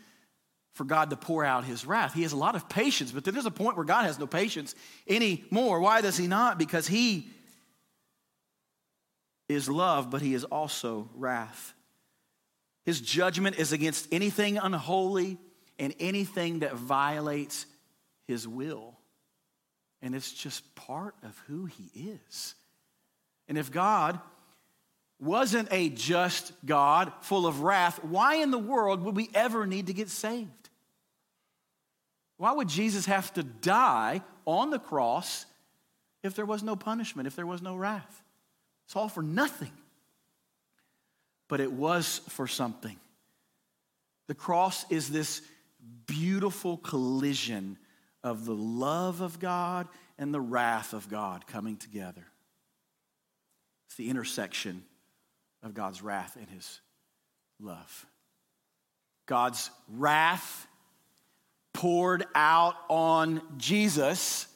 for 0.75 0.85
God 0.85 1.11
to 1.11 1.17
pour 1.17 1.45
out 1.45 1.65
his 1.65 1.87
wrath. 1.87 2.15
He 2.15 2.23
has 2.23 2.33
a 2.33 2.37
lot 2.37 2.57
of 2.57 2.69
patience, 2.69 3.13
but 3.13 3.25
there's 3.25 3.47
a 3.47 3.51
point 3.51 3.77
where 3.77 3.87
God 3.87 4.05
has 4.05 4.19
no 4.19 4.27
patience 4.27 4.75
anymore. 5.09 5.81
Why 5.81 6.01
does 6.01 6.17
he 6.17 6.27
not? 6.27 6.59
Because 6.59 6.87
he 6.87 7.31
is 9.49 9.69
love, 9.69 10.11
but 10.11 10.21
he 10.21 10.35
is 10.35 10.45
also 10.45 11.09
wrath. 11.15 11.75
His 12.85 13.01
judgment 13.01 13.57
is 13.57 13.73
against 13.73 14.09
anything 14.13 14.59
unholy 14.59 15.39
and 15.79 15.95
anything 16.01 16.61
that 16.61 16.75
violates 16.75 17.67
his 18.27 18.47
will. 18.47 18.99
And 20.03 20.15
it's 20.15 20.33
just 20.33 20.75
part 20.75 21.15
of 21.23 21.41
who 21.47 21.67
he 21.67 22.11
is. 22.29 22.55
And 23.49 23.57
if 23.57 23.71
God 23.71 24.19
wasn't 25.21 25.69
a 25.71 25.89
just 25.89 26.53
God 26.67 27.13
full 27.23 27.47
of 27.47 27.61
wrath, 27.61 28.03
why 28.03 28.37
in 28.37 28.51
the 28.51 28.59
world 28.59 29.03
would 29.03 29.17
we 29.17 29.31
ever 29.35 29.67
need 29.67 29.87
to 29.87 29.95
get 29.95 30.11
saved? 30.11 30.64
Why 32.37 32.53
would 32.53 32.69
Jesus 32.69 33.07
have 33.07 33.33
to 33.35 33.43
die 33.43 34.23
on 34.45 34.71
the 34.71 34.79
cross 34.79 35.47
if 36.23 36.35
there 36.35 36.47
was 36.47 36.63
no 36.63 36.77
punishment, 36.77 37.27
if 37.27 37.37
there 37.37 37.47
was 37.47 37.63
no 37.63 37.77
wrath? 37.77 38.23
It's 38.87 38.97
all 38.97 39.09
for 39.09 39.23
nothing. 39.23 39.73
But 41.49 41.61
it 41.61 41.73
was 41.73 42.21
for 42.31 42.47
something. 42.47 42.97
The 44.27 44.35
cross 44.35 44.91
is 44.91 45.11
this 45.11 45.43
beautiful 46.07 46.79
collision 46.79 47.77
of 48.23 48.47
the 48.47 48.55
love 48.55 49.21
of 49.21 49.39
God 49.39 49.87
and 50.19 50.33
the 50.33 50.41
wrath 50.41 50.93
of 50.93 51.09
God 51.09 51.47
coming 51.47 51.77
together. 51.77 52.27
It's 53.87 53.97
the 53.97 54.09
intersection 54.09 54.83
of 55.63 55.75
God's 55.75 56.03
wrath 56.03 56.37
and 56.37 56.49
his 56.49 56.81
love. 57.61 58.07
God's 59.27 59.71
wrath 59.89 60.67
poured 61.75 62.25
out 62.35 62.77
on 62.89 63.43
Jesus, 63.59 64.47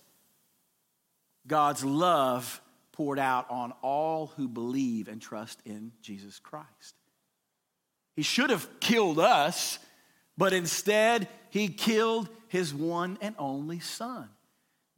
God's 1.47 1.85
love 1.85 2.63
poured 2.93 3.19
out 3.19 3.51
on 3.51 3.73
all 3.83 4.33
who 4.37 4.49
believe 4.49 5.09
and 5.09 5.21
trust 5.21 5.61
in 5.67 5.93
Jesus 6.01 6.39
Christ. 6.39 6.95
He 8.17 8.23
should 8.23 8.51
have 8.51 8.67
killed 8.81 9.19
us, 9.19 9.79
but 10.37 10.53
instead, 10.53 11.29
he 11.51 11.69
killed 11.69 12.29
his 12.49 12.73
one 12.75 13.19
and 13.21 13.35
only 13.39 13.81
son. 13.81 14.29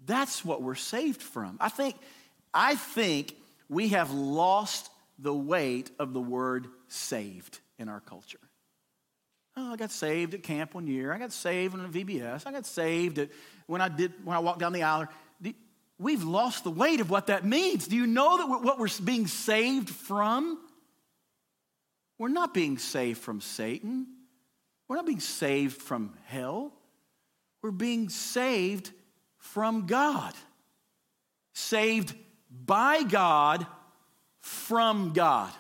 That's 0.07 0.45
what 0.45 0.63
we're 0.63 0.77
saved 0.77 1.21
from. 1.23 1.59
I 1.61 1.69
think, 1.69 1.97
I 2.55 2.77
think 2.77 3.35
we 3.69 3.89
have 3.89 4.13
lost 4.13 4.89
the 5.19 5.35
weight 5.35 5.91
of 5.99 6.13
the 6.13 6.21
word 6.21 6.69
saved 6.89 7.59
in 7.79 7.89
our 7.89 8.01
culture. 8.01 8.39
Oh, 9.57 9.73
I 9.73 9.77
got 9.77 9.91
saved 9.91 10.35
at 10.35 10.43
camp 10.43 10.75
one 10.75 10.87
year. 10.87 11.13
I 11.13 11.19
got 11.19 11.33
saved 11.33 11.75
in 11.75 11.81
a 11.81 11.89
VBS. 11.89 12.47
I 12.47 12.53
got 12.53 12.67
saved 12.67 13.19
at, 13.19 13.31
when 13.67 13.81
I 13.81 13.89
did 13.89 14.13
when 14.25 14.37
I 14.37 14.41
walked 14.41 14.61
down 14.61 14.73
the 14.73 14.83
aisle. 14.83 15.09
We've 15.99 16.25
lost 16.25 16.65
the 16.65 16.71
weight 16.71 17.01
of 17.01 17.11
what 17.11 17.27
that 17.27 17.45
means. 17.45 17.87
Do 17.87 17.95
you 17.95 18.07
know 18.07 18.39
that 18.39 18.47
what 18.47 18.79
we're 18.79 18.89
being 19.05 19.27
saved 19.27 19.91
from? 19.91 20.59
We're 22.17 22.29
not 22.29 22.55
being 22.55 22.79
saved 22.79 23.21
from 23.21 23.43
Satan. 23.43 24.07
We're 24.89 24.97
not 24.97 25.07
being 25.07 25.21
saved 25.21 25.81
from 25.81 26.15
hell. 26.25 26.73
We're 27.61 27.71
being 27.71 28.09
saved 28.09 28.91
from 29.37 29.87
God. 29.87 30.33
Saved 31.53 32.15
by 32.51 33.03
God 33.03 33.67
from 34.41 35.13
God. 35.13 35.53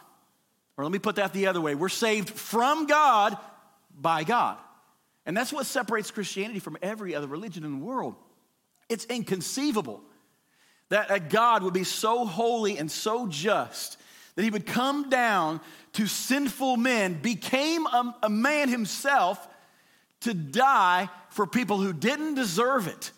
Or 0.77 0.85
let 0.85 0.93
me 0.93 0.99
put 0.99 1.17
that 1.17 1.35
the 1.35 1.49
other 1.49 1.61
way. 1.61 1.75
We're 1.75 1.91
saved 1.91 2.31
from 2.31 2.87
God 2.87 3.37
by 4.01 4.25
God. 4.25 4.57
And 5.27 5.37
that's 5.37 5.53
what 5.53 5.67
separates 5.67 6.11
Christianity 6.11 6.61
from 6.61 6.79
every 6.83 7.15
other 7.15 7.27
religion 7.27 7.65
in 7.65 7.79
the 7.79 7.85
world. 7.85 8.17
It's 8.89 9.05
inconceivable 9.05 10.01
that 10.89 11.11
a 11.11 11.21
God 11.21 11.63
would 11.63 11.75
be 11.75 11.85
so 11.85 12.25
holy 12.25 12.79
and 12.79 12.91
so 12.91 13.27
just 13.27 13.99
that 14.35 14.43
he 14.43 14.51
would 14.51 14.67
come 14.67 15.11
down 15.11 15.61
to 15.93 16.07
sinful 16.07 16.77
men, 16.77 17.15
became 17.15 17.87
a, 17.87 18.17
a 18.23 18.31
man 18.31 18.69
himself 18.69 19.47
to 20.21 20.35
die 20.35 21.09
for 21.31 21.47
people 21.47 21.79
who 21.79 21.93
didn't 21.93 22.35
deserve 22.35 22.87
it, 22.87 23.13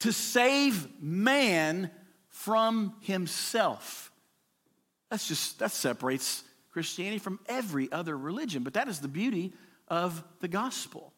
to 0.00 0.12
save 0.12 1.02
man 1.02 1.90
from 2.28 2.94
himself. 3.00 4.10
That's 5.10 5.26
just, 5.26 5.58
that 5.58 5.70
separates 5.70 6.44
Christianity 6.72 7.18
from 7.18 7.40
every 7.46 7.90
other 7.90 8.16
religion. 8.16 8.62
But 8.62 8.74
that 8.74 8.88
is 8.88 9.00
the 9.00 9.08
beauty 9.08 9.52
of 9.88 10.22
the 10.40 10.48
gospel. 10.48 11.12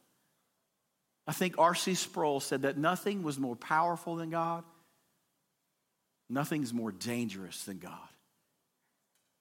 I 1.27 1.33
think 1.33 1.57
R.C. 1.59 1.95
Sproul 1.95 2.41
said 2.41 2.63
that 2.63 2.77
nothing 2.77 3.23
was 3.23 3.39
more 3.39 3.57
powerful 3.57 4.17
than 4.17 4.31
God, 4.31 4.65
nothing's 6.29 6.73
more 6.73 6.93
dangerous 6.93 7.65
than 7.65 7.79
God. 7.79 7.93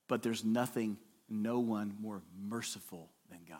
But 0.08 0.24
there's 0.24 0.44
nothing, 0.44 0.98
no 1.30 1.60
one 1.60 1.96
more 2.02 2.22
merciful 2.48 3.10
than 3.30 3.40
God. 3.48 3.60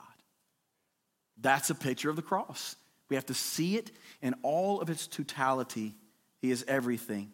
That's 1.40 1.70
a 1.70 1.76
picture 1.76 2.10
of 2.10 2.16
the 2.16 2.22
cross. 2.22 2.76
We 3.08 3.16
have 3.16 3.28
to 3.28 3.34
see 3.34 3.78
it 3.78 3.92
in 4.22 4.36
all 4.42 4.82
of 4.82 4.90
its 4.90 5.08
totality. 5.08 5.96
He 6.42 6.52
is 6.52 6.66
everything. 6.68 7.32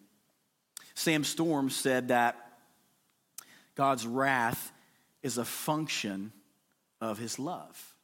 Sam 0.94 1.24
Storm 1.24 1.70
said 1.70 2.10
that 2.10 2.38
God's 3.76 4.06
wrath 4.08 4.72
is 5.24 5.38
a 5.38 5.46
function 5.46 6.32
of 7.02 7.18
his 7.18 7.40
love. 7.40 7.95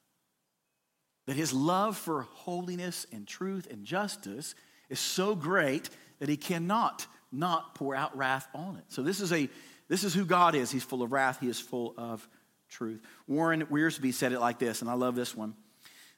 That 1.32 1.38
his 1.38 1.54
love 1.54 1.96
for 1.96 2.24
holiness 2.24 3.08
and 3.13 3.26
truth 3.26 3.65
and 3.72 3.86
justice 3.86 4.54
is 4.89 5.00
so 5.00 5.34
great 5.34 5.89
that 6.20 6.28
he 6.28 6.36
cannot 6.36 7.08
not 7.32 7.74
pour 7.74 7.96
out 7.96 8.17
wrath 8.17 8.50
on 8.54 8.76
it. 8.76 8.84
So 8.89 9.02
this 9.02 9.22
is 9.22 9.32
a 9.32 9.48
this 9.88 10.04
is 10.04 10.13
who 10.13 10.26
God 10.26 10.56
is. 10.56 10.72
He's 10.72 10.84
full 10.84 11.02
of 11.02 11.13
wrath, 11.13 11.39
he 11.39 11.48
is 11.48 11.58
full 11.58 11.94
of 11.98 12.28
truth. 12.67 13.00
Warren 13.28 13.65
Wiersbe 13.67 14.13
said 14.13 14.34
it 14.34 14.41
like 14.41 14.60
this, 14.60 14.82
and 14.82 14.91
I 14.91 14.94
love 14.96 15.15
this 15.15 15.34
one. 15.34 15.56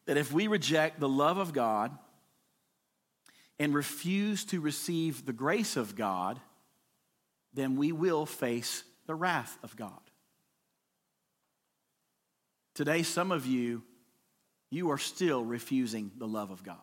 That 0.08 0.18
if 0.18 0.34
we 0.34 0.48
reject 0.48 1.00
the 1.00 1.08
love 1.08 1.38
of 1.38 1.54
God 1.54 1.96
and 3.60 3.72
refuse 3.72 4.46
to 4.46 4.60
receive 4.60 5.28
the 5.28 5.32
grace 5.32 5.78
of 5.78 5.96
God, 5.96 6.40
then 7.54 7.76
we 7.76 7.92
will 7.92 8.26
face 8.26 8.84
the 9.06 9.14
wrath 9.14 9.60
of 9.62 9.76
God. 9.76 9.92
Today, 12.74 13.04
some 13.04 13.32
of 13.32 13.46
you, 13.46 13.84
you 14.74 14.90
are 14.90 14.98
still 14.98 15.44
refusing 15.44 16.12
the 16.18 16.28
love 16.28 16.50
of 16.50 16.64
God. 16.64 16.76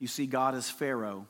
You 0.00 0.08
see 0.08 0.26
God 0.26 0.56
as 0.56 0.68
Pharaoh, 0.68 1.28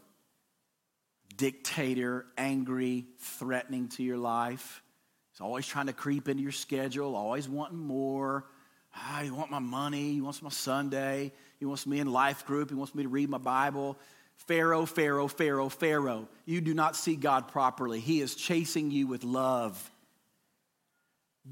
dictator, 1.37 2.25
angry, 2.39 3.05
threatening 3.19 3.89
to 3.89 4.03
your 4.03 4.17
life. 4.17 4.83
He's 5.31 5.43
always 5.43 5.67
trying 5.67 5.89
to 5.89 5.93
creep 5.93 6.27
into 6.27 6.43
your 6.43 6.53
schedule, 6.53 7.15
always 7.15 7.49
wanting 7.49 7.79
more. 7.79 8.47
Ah, 8.95 9.21
he 9.23 9.31
wants 9.31 9.51
my 9.51 9.59
money. 9.59 10.15
He 10.15 10.23
wants 10.23 10.41
my 10.41 10.51
Sunday. 10.51 11.33
He 11.59 11.67
wants 11.67 11.87
me 11.87 12.01
in 12.01 12.11
life 12.11 12.47
group. 12.47 12.71
He 12.71 12.75
wants 12.75 12.95
me 12.95 13.03
to 13.03 13.09
read 13.11 13.29
my 13.29 13.39
Bible. 13.39 13.99
Pharaoh, 14.37 14.87
Pharaoh, 14.87 15.29
Pharaoh, 15.29 15.69
Pharaoh. 15.69 16.29
You 16.47 16.63
do 16.63 16.73
not 16.73 16.97
see 16.97 17.17
God 17.17 17.49
properly. 17.49 18.01
He 18.01 18.23
is 18.23 18.35
chasing 18.35 18.91
you 18.91 19.07
with 19.07 19.23
love, 19.23 19.91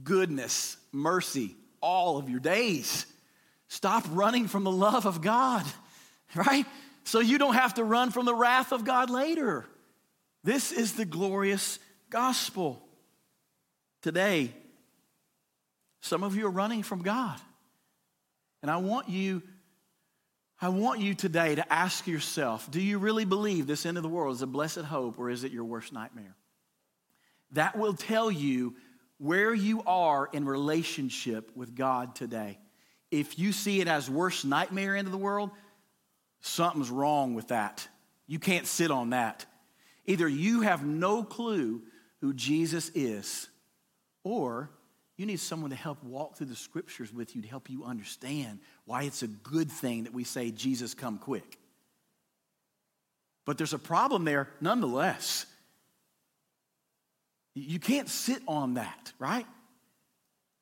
goodness, 0.03 0.79
mercy, 0.91 1.55
all 1.81 2.18
of 2.18 2.28
your 2.28 2.41
days. 2.41 3.07
Stop 3.68 4.05
running 4.11 4.49
from 4.49 4.64
the 4.64 4.70
love 4.70 5.07
of 5.07 5.22
God, 5.22 5.64
right? 6.35 6.66
So 7.05 7.20
you 7.20 7.39
don't 7.39 7.55
have 7.55 7.74
to 7.74 7.85
run 7.85 8.11
from 8.11 8.26
the 8.26 8.35
wrath 8.35 8.72
of 8.72 8.85
God 8.85 9.11
later. 9.11 9.64
This 10.45 10.72
is 10.72 10.95
the 10.95 11.05
glorious 11.05 11.78
gospel. 12.09 12.83
Today, 14.03 14.53
some 16.01 16.22
of 16.22 16.37
you 16.37 16.47
are 16.47 16.51
running 16.51 16.83
from 16.83 17.03
God. 17.03 17.39
And 18.62 18.70
I 18.70 18.78
want 18.78 19.09
you 19.09 19.43
I 20.62 20.68
want 20.68 21.01
you 21.01 21.14
today 21.14 21.55
to 21.55 21.72
ask 21.72 22.07
yourself 22.07 22.70
do 22.70 22.81
you 22.81 22.99
really 22.99 23.24
believe 23.24 23.66
this 23.66 23.87
end 23.87 23.97
of 23.97 24.03
the 24.03 24.09
world 24.11 24.35
is 24.35 24.43
a 24.43 24.47
blessed 24.47 24.81
hope 24.81 25.18
or 25.18 25.31
is 25.31 25.43
it 25.45 25.53
your 25.53 25.64
worst 25.64 25.93
nightmare? 25.93 26.37
That 27.53 27.78
will 27.78 27.95
tell 27.95 28.31
you 28.31 28.74
where 29.21 29.55
you 29.55 29.85
are 29.87 30.29
in 30.33 30.45
relationship 30.45 31.53
with 31.55 31.77
God 31.77 32.16
today. 32.16 32.59
If 33.12 33.39
you 33.39 33.53
see 33.53 33.81
it 33.81 33.87
as 33.87 34.11
worst 34.11 34.45
nightmare 34.45 34.97
of 34.97 35.11
the 35.11 35.16
world, 35.16 35.51
Something's 36.41 36.91
wrong 36.91 37.35
with 37.35 37.49
that. 37.49 37.87
You 38.27 38.39
can't 38.39 38.66
sit 38.66 38.91
on 38.91 39.11
that. 39.11 39.45
Either 40.07 40.27
you 40.27 40.62
have 40.62 40.85
no 40.85 41.23
clue 41.23 41.83
who 42.21 42.33
Jesus 42.33 42.91
is, 42.95 43.49
or 44.25 44.71
you 45.16 45.27
need 45.27 45.41
someone 45.41 45.71
to 45.71 45.77
help 45.77 46.03
walk 46.03 46.37
through 46.37 46.47
the 46.47 46.57
scriptures 46.57 47.12
with 47.12 47.37
you 47.37 47.43
to 47.43 47.49
help 47.49 47.68
you 47.68 47.85
understand 47.85 48.61
why 48.87 49.03
it's 49.03 49.23
a 49.23 49.29
good 49.29 49.71
thing 49.71 50.05
that 50.05 50.14
we 50.14 50.25
say, 50.25 50.51
Jesus, 50.51 50.95
come 50.95 51.18
quick. 51.18 51.59
But 53.45 53.59
there's 53.59 53.75
a 53.75 53.79
problem 53.79 54.25
there 54.25 54.49
nonetheless. 54.61 55.45
You 57.55 57.79
can't 57.79 58.09
sit 58.09 58.43
on 58.47 58.75
that, 58.75 59.13
right? 59.19 59.47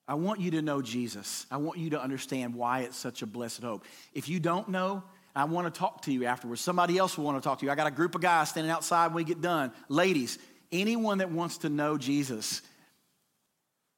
I 0.07 0.15
want 0.15 0.41
you 0.41 0.53
to 0.53 0.63
know 0.63 0.81
Jesus. 0.81 1.47
I 1.51 1.59
want 1.59 1.79
you 1.79 1.91
to 1.91 2.01
understand 2.01 2.55
why 2.55 2.81
it's 2.81 2.97
such 2.97 3.21
a 3.21 3.27
blessed 3.27 3.63
hope. 3.63 3.85
If 4.15 4.29
you 4.29 4.41
don't 4.41 4.71
know, 4.71 5.03
I 5.37 5.45
want 5.45 5.73
to 5.73 5.79
talk 5.79 6.03
to 6.03 6.13
you 6.13 6.25
afterwards. 6.25 6.63
Somebody 6.63 6.97
else 6.97 7.19
will 7.19 7.27
want 7.27 7.37
to 7.37 7.47
talk 7.47 7.59
to 7.59 7.67
you. 7.67 7.71
I 7.71 7.75
got 7.75 7.87
a 7.87 7.93
group 7.93 8.15
of 8.15 8.23
guys 8.23 8.49
standing 8.49 8.71
outside 8.71 9.09
when 9.09 9.17
we 9.17 9.25
get 9.25 9.43
done. 9.43 9.71
Ladies, 9.89 10.39
anyone 10.73 11.19
that 11.19 11.31
wants 11.31 11.59
to 11.59 11.69
know 11.69 11.99
Jesus, 11.99 12.63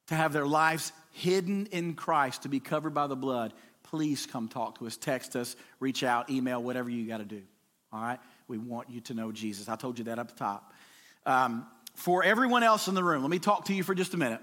to 0.07 0.15
have 0.15 0.33
their 0.33 0.45
lives 0.45 0.91
hidden 1.13 1.67
in 1.67 1.93
Christ, 1.93 2.43
to 2.43 2.49
be 2.49 2.59
covered 2.59 2.93
by 2.93 3.07
the 3.07 3.15
blood, 3.15 3.53
please 3.83 4.25
come 4.25 4.49
talk 4.49 4.79
to 4.79 4.87
us, 4.87 4.97
text 4.97 5.37
us, 5.37 5.55
reach 5.79 6.03
out, 6.03 6.29
email, 6.29 6.61
whatever 6.61 6.89
you 6.89 7.07
got 7.07 7.19
to 7.19 7.25
do. 7.25 7.41
All 7.93 8.01
right? 8.01 8.19
We 8.49 8.57
want 8.57 8.89
you 8.89 8.99
to 9.01 9.13
know 9.13 9.31
Jesus. 9.31 9.69
I 9.69 9.77
told 9.77 9.97
you 9.97 10.05
that 10.05 10.19
up 10.19 10.35
top. 10.35 10.73
Um, 11.25 11.65
for 11.93 12.23
everyone 12.23 12.63
else 12.63 12.87
in 12.87 12.95
the 12.95 13.03
room, 13.03 13.21
let 13.21 13.31
me 13.31 13.39
talk 13.39 13.65
to 13.65 13.73
you 13.73 13.83
for 13.83 13.93
just 13.93 14.13
a 14.13 14.17
minute 14.17 14.41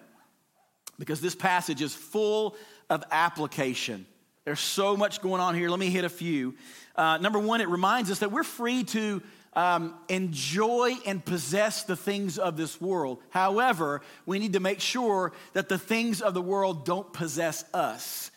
because 0.98 1.20
this 1.20 1.34
passage 1.34 1.80
is 1.80 1.94
full 1.94 2.56
of 2.90 3.04
application. 3.10 4.06
There's 4.44 4.60
so 4.60 4.96
much 4.96 5.20
going 5.20 5.40
on 5.40 5.54
here. 5.54 5.68
Let 5.68 5.78
me 5.78 5.90
hit 5.90 6.04
a 6.04 6.08
few. 6.08 6.54
Uh, 6.96 7.18
number 7.18 7.38
one, 7.38 7.60
it 7.60 7.68
reminds 7.68 8.10
us 8.10 8.20
that 8.20 8.32
we're 8.32 8.44
free 8.44 8.84
to 8.84 9.22
um, 9.52 9.94
enjoy 10.08 10.94
and 11.06 11.24
possess 11.24 11.84
the 11.84 11.96
things 11.96 12.38
of 12.38 12.56
this 12.56 12.80
world. 12.80 13.18
However, 13.30 14.02
we 14.26 14.38
need 14.38 14.54
to 14.54 14.60
make 14.60 14.80
sure 14.80 15.32
that 15.52 15.68
the 15.68 15.78
things 15.78 16.20
of 16.20 16.34
the 16.34 16.42
world 16.42 16.84
don't 16.84 17.12
possess 17.12 17.64
us 17.74 18.30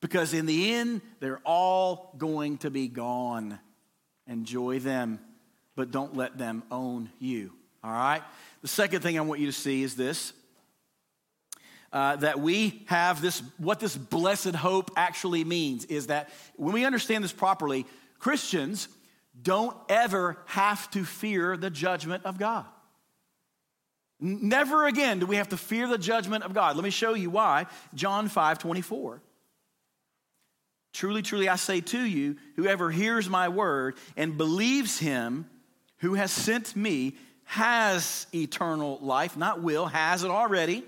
because 0.00 0.34
in 0.34 0.46
the 0.46 0.74
end, 0.74 1.00
they're 1.20 1.40
all 1.44 2.14
going 2.18 2.58
to 2.58 2.70
be 2.70 2.88
gone. 2.88 3.58
Enjoy 4.26 4.78
them, 4.78 5.20
but 5.74 5.90
don't 5.90 6.16
let 6.16 6.38
them 6.38 6.62
own 6.70 7.10
you. 7.18 7.52
All 7.88 7.94
right? 7.94 8.22
The 8.60 8.68
second 8.68 9.00
thing 9.00 9.16
I 9.18 9.22
want 9.22 9.40
you 9.40 9.46
to 9.46 9.52
see 9.52 9.82
is 9.82 9.96
this 9.96 10.34
uh, 11.90 12.16
that 12.16 12.38
we 12.38 12.82
have 12.86 13.22
this, 13.22 13.42
what 13.56 13.80
this 13.80 13.96
blessed 13.96 14.54
hope 14.54 14.90
actually 14.94 15.42
means 15.42 15.86
is 15.86 16.08
that 16.08 16.28
when 16.56 16.74
we 16.74 16.84
understand 16.84 17.24
this 17.24 17.32
properly, 17.32 17.86
Christians 18.18 18.88
don't 19.40 19.74
ever 19.88 20.36
have 20.44 20.90
to 20.90 21.02
fear 21.02 21.56
the 21.56 21.70
judgment 21.70 22.26
of 22.26 22.38
God. 22.38 22.66
Never 24.20 24.86
again 24.86 25.20
do 25.20 25.26
we 25.26 25.36
have 25.36 25.48
to 25.48 25.56
fear 25.56 25.88
the 25.88 25.96
judgment 25.96 26.44
of 26.44 26.52
God. 26.52 26.76
Let 26.76 26.84
me 26.84 26.90
show 26.90 27.14
you 27.14 27.30
why. 27.30 27.66
John 27.94 28.28
5 28.28 28.58
24. 28.58 29.22
Truly, 30.92 31.22
truly, 31.22 31.48
I 31.48 31.56
say 31.56 31.80
to 31.80 32.00
you, 32.00 32.36
whoever 32.56 32.90
hears 32.90 33.30
my 33.30 33.48
word 33.48 33.96
and 34.14 34.36
believes 34.36 34.98
him 34.98 35.48
who 35.98 36.14
has 36.14 36.30
sent 36.30 36.76
me 36.76 37.14
has 37.48 38.26
eternal 38.34 38.98
life, 39.00 39.34
not 39.34 39.62
will, 39.62 39.86
has 39.86 40.22
it 40.22 40.30
already. 40.30 40.84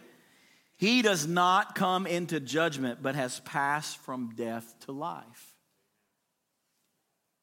He 0.77 1.01
does 1.01 1.27
not 1.27 1.75
come 1.75 2.07
into 2.07 2.39
judgment, 2.39 3.03
but 3.03 3.15
has 3.15 3.41
passed 3.41 3.97
from 3.99 4.35
death 4.37 4.75
to 4.81 4.93
life. 4.93 5.55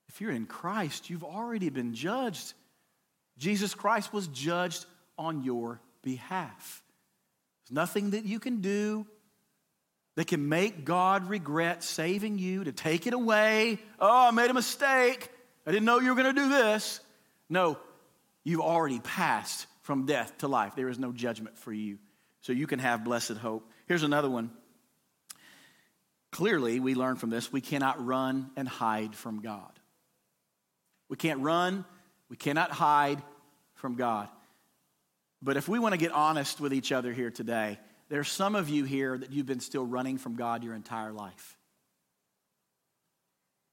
If 0.08 0.22
you're 0.22 0.32
in 0.32 0.46
Christ, 0.46 1.10
you've 1.10 1.24
already 1.24 1.70
been 1.70 1.96
judged. 1.96 2.54
Jesus 3.40 3.74
Christ 3.74 4.14
was 4.14 4.28
judged 4.28 4.86
on 5.18 5.44
your 5.44 5.82
behalf. 6.04 6.84
There's 7.64 7.76
nothing 7.76 8.12
that 8.12 8.24
you 8.24 8.40
can 8.40 8.62
do 8.62 9.08
that 10.16 10.28
can 10.28 10.48
make 10.48 10.86
God 10.86 11.28
regret 11.28 11.84
saving 11.84 12.38
you, 12.38 12.66
to 12.66 12.72
take 12.72 13.08
it 13.08 13.14
away. 13.14 13.80
Oh, 14.00 14.28
I 14.28 14.32
made 14.32 14.52
a 14.52 14.54
mistake. 14.54 15.32
I 15.66 15.72
didn't 15.72 15.86
know 15.86 16.00
you 16.00 16.10
were 16.10 16.22
going 16.22 16.36
to 16.36 16.40
do 16.40 16.50
this. 16.50 17.00
No, 17.50 17.80
you've 18.48 18.62
already 18.62 19.00
passed 19.00 19.68
from 19.82 20.06
death 20.06 20.38
to 20.38 20.48
life. 20.48 20.74
There 20.74 20.88
is 20.88 20.98
no 20.98 21.12
judgment 21.12 21.58
for 21.58 21.74
you 21.74 21.98
so 22.40 22.54
you 22.54 22.66
can 22.66 22.80
have 22.80 23.04
blessed 23.04 23.34
hope. 23.34 23.70
Here's 23.88 24.04
another 24.04 24.30
one. 24.30 24.52
Clearly, 26.32 26.80
we 26.80 26.96
learn 26.96 27.18
from 27.18 27.30
this 27.30 27.52
we 27.52 27.60
cannot 27.60 28.06
run 28.06 28.50
and 28.56 28.66
hide 28.66 29.16
from 29.16 29.42
God. 29.42 29.72
We 31.10 31.18
can't 31.18 31.42
run, 31.42 31.84
we 32.30 32.38
cannot 32.38 32.72
hide 32.72 33.22
from 33.76 33.96
God. 33.96 34.30
But 35.42 35.58
if 35.58 35.68
we 35.68 35.78
want 35.78 35.94
to 35.94 35.98
get 35.98 36.14
honest 36.14 36.62
with 36.62 36.74
each 36.74 36.94
other 36.94 37.12
here 37.12 37.32
today, 37.32 37.80
there's 38.08 38.30
some 38.30 38.56
of 38.56 38.70
you 38.70 38.86
here 38.86 39.18
that 39.18 39.34
you've 39.34 39.46
been 39.46 39.60
still 39.60 39.86
running 39.86 40.18
from 40.18 40.38
God 40.38 40.64
your 40.64 40.74
entire 40.74 41.12
life. 41.12 41.58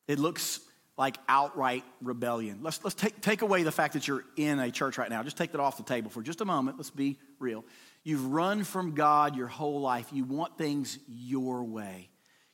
It 0.08 0.18
looks 0.18 0.58
like 0.96 1.16
outright 1.28 1.84
rebellion. 2.00 2.60
Let's, 2.62 2.82
let's 2.84 2.94
take, 2.94 3.20
take 3.20 3.42
away 3.42 3.62
the 3.64 3.72
fact 3.72 3.94
that 3.94 4.06
you're 4.06 4.24
in 4.36 4.60
a 4.60 4.70
church 4.70 4.96
right 4.96 5.10
now. 5.10 5.22
Just 5.22 5.36
take 5.36 5.52
that 5.52 5.60
off 5.60 5.76
the 5.76 5.82
table 5.82 6.10
for 6.10 6.22
just 6.22 6.40
a 6.40 6.44
moment. 6.44 6.76
Let's 6.76 6.90
be 6.90 7.18
real. 7.38 7.64
You've 8.04 8.26
run 8.32 8.64
from 8.64 8.94
God 8.94 9.36
your 9.36 9.48
whole 9.48 9.80
life. 9.80 10.08
You 10.12 10.24
want 10.24 10.56
things 10.56 10.98
your 11.08 11.64
way. 11.64 12.08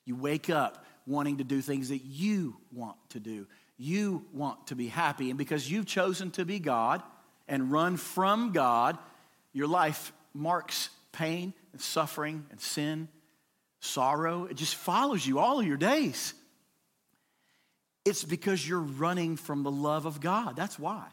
You 0.06 0.16
wake 0.16 0.48
up 0.48 0.84
wanting 1.06 1.38
to 1.38 1.44
do 1.44 1.60
things 1.60 1.90
that 1.90 2.02
you 2.04 2.56
want 2.72 2.96
to 3.10 3.20
do. 3.20 3.46
You 3.76 4.24
want 4.32 4.68
to 4.68 4.74
be 4.74 4.88
happy. 4.88 5.30
And 5.30 5.38
because 5.38 5.70
you've 5.70 5.86
chosen 5.86 6.30
to 6.32 6.44
be 6.44 6.60
God 6.60 7.02
and 7.48 7.70
run 7.70 7.96
from 7.96 8.52
God, 8.52 8.96
your 9.52 9.66
life 9.66 10.12
marks 10.32 10.88
pain 11.12 11.52
and 11.72 11.80
suffering 11.80 12.46
and 12.50 12.60
sin, 12.60 13.08
sorrow. 13.80 14.44
It 14.44 14.56
just 14.56 14.74
follows 14.74 15.26
you 15.26 15.38
all 15.38 15.60
of 15.60 15.66
your 15.66 15.76
days. 15.76 16.34
It's 18.04 18.24
because 18.24 18.66
you're 18.66 18.78
running 18.80 19.36
from 19.36 19.62
the 19.62 19.70
love 19.70 20.06
of 20.06 20.20
God. 20.20 20.56
That's 20.56 20.78
why. 20.78 21.06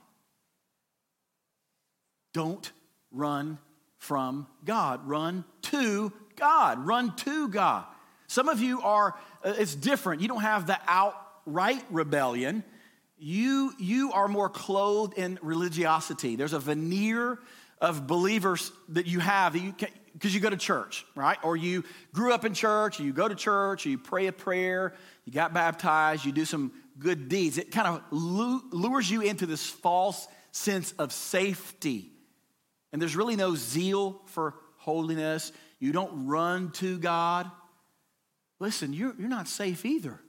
Don't 2.33 2.71
run 3.11 3.57
from 3.97 4.47
God. 4.63 5.07
Run 5.07 5.43
to 5.63 6.13
God. 6.35 6.85
Run 6.85 7.15
to 7.17 7.49
God. 7.49 7.85
Some 8.27 8.49
of 8.49 8.61
you 8.61 8.81
are, 8.81 9.15
uh, 9.43 9.55
it's 9.57 9.75
different. 9.75 10.21
You 10.21 10.27
don't 10.27 10.41
have 10.41 10.67
the 10.67 10.77
outright 10.87 11.83
rebellion. 11.89 12.63
You, 13.17 13.73
you 13.79 14.11
are 14.11 14.27
more 14.27 14.49
clothed 14.49 15.17
in 15.17 15.39
religiosity. 15.41 16.35
There's 16.35 16.53
a 16.53 16.59
veneer 16.59 17.39
of 17.79 18.07
believers 18.07 18.71
that 18.89 19.07
you 19.07 19.19
have 19.19 19.55
you 19.55 19.73
because 20.17 20.33
you 20.33 20.39
go 20.39 20.49
to 20.49 20.57
church, 20.57 21.05
right? 21.15 21.37
Or 21.43 21.55
you 21.55 21.83
grew 22.13 22.33
up 22.33 22.43
in 22.43 22.53
church, 22.53 22.99
you 22.99 23.13
go 23.13 23.27
to 23.27 23.35
church, 23.35 23.85
you 23.85 23.97
pray 23.97 24.27
a 24.27 24.31
prayer, 24.31 24.93
you 25.25 25.31
got 25.31 25.53
baptized, 25.53 26.25
you 26.25 26.31
do 26.31 26.45
some 26.45 26.71
good 26.97 27.29
deeds. 27.29 27.57
It 27.57 27.71
kind 27.71 27.87
of 27.87 28.01
lures 28.11 29.09
you 29.09 29.21
into 29.21 29.45
this 29.45 29.69
false 29.69 30.27
sense 30.51 30.93
of 30.93 31.11
safety 31.11 32.11
and 32.91 33.01
there's 33.01 33.15
really 33.15 33.35
no 33.35 33.55
zeal 33.55 34.21
for 34.25 34.55
holiness, 34.77 35.51
you 35.79 35.91
don't 35.91 36.27
run 36.27 36.71
to 36.71 36.97
God, 36.97 37.49
listen, 38.59 38.93
you're, 38.93 39.13
you're 39.19 39.29
not 39.29 39.47
safe 39.47 39.85
either. 39.85 40.19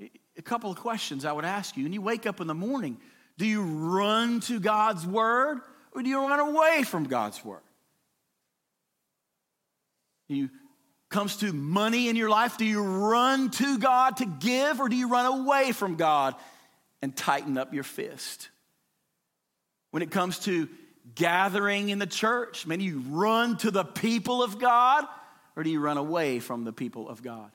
A 0.00 0.42
couple 0.42 0.70
of 0.70 0.76
questions 0.76 1.24
I 1.24 1.32
would 1.32 1.44
ask 1.44 1.76
you. 1.76 1.84
When 1.84 1.92
you 1.92 2.02
wake 2.02 2.26
up 2.26 2.40
in 2.40 2.46
the 2.46 2.54
morning, 2.54 2.98
do 3.38 3.46
you 3.46 3.62
run 3.62 4.40
to 4.40 4.60
God's 4.60 5.06
word 5.06 5.60
or 5.92 6.02
do 6.02 6.08
you 6.08 6.20
run 6.20 6.40
away 6.40 6.82
from 6.82 7.04
God's 7.04 7.42
word? 7.44 7.60
Do 10.28 10.36
you 10.36 10.50
comes 11.08 11.36
to 11.36 11.52
money 11.52 12.08
in 12.08 12.16
your 12.16 12.28
life, 12.28 12.58
do 12.58 12.64
you 12.64 12.82
run 12.82 13.50
to 13.50 13.78
God 13.78 14.16
to 14.16 14.26
give 14.26 14.80
or 14.80 14.88
do 14.88 14.96
you 14.96 15.08
run 15.08 15.24
away 15.24 15.70
from 15.70 15.94
God 15.94 16.34
and 17.00 17.16
tighten 17.16 17.56
up 17.56 17.72
your 17.72 17.84
fist? 17.84 18.50
when 19.96 20.02
it 20.02 20.10
comes 20.10 20.40
to 20.40 20.68
gathering 21.14 21.88
in 21.88 21.98
the 21.98 22.06
church? 22.06 22.66
Many 22.66 22.84
you 22.84 23.02
run 23.08 23.56
to 23.58 23.70
the 23.70 23.82
people 23.82 24.42
of 24.42 24.58
God, 24.58 25.06
or 25.56 25.62
do 25.62 25.70
you 25.70 25.80
run 25.80 25.96
away 25.96 26.38
from 26.38 26.64
the 26.64 26.72
people 26.72 27.08
of 27.08 27.22
God? 27.22 27.50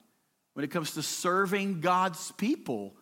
When 0.54 0.64
it 0.64 0.72
comes 0.72 0.94
to 0.94 1.04
serving 1.04 1.80
God's 1.80 2.32
people, 2.32 2.94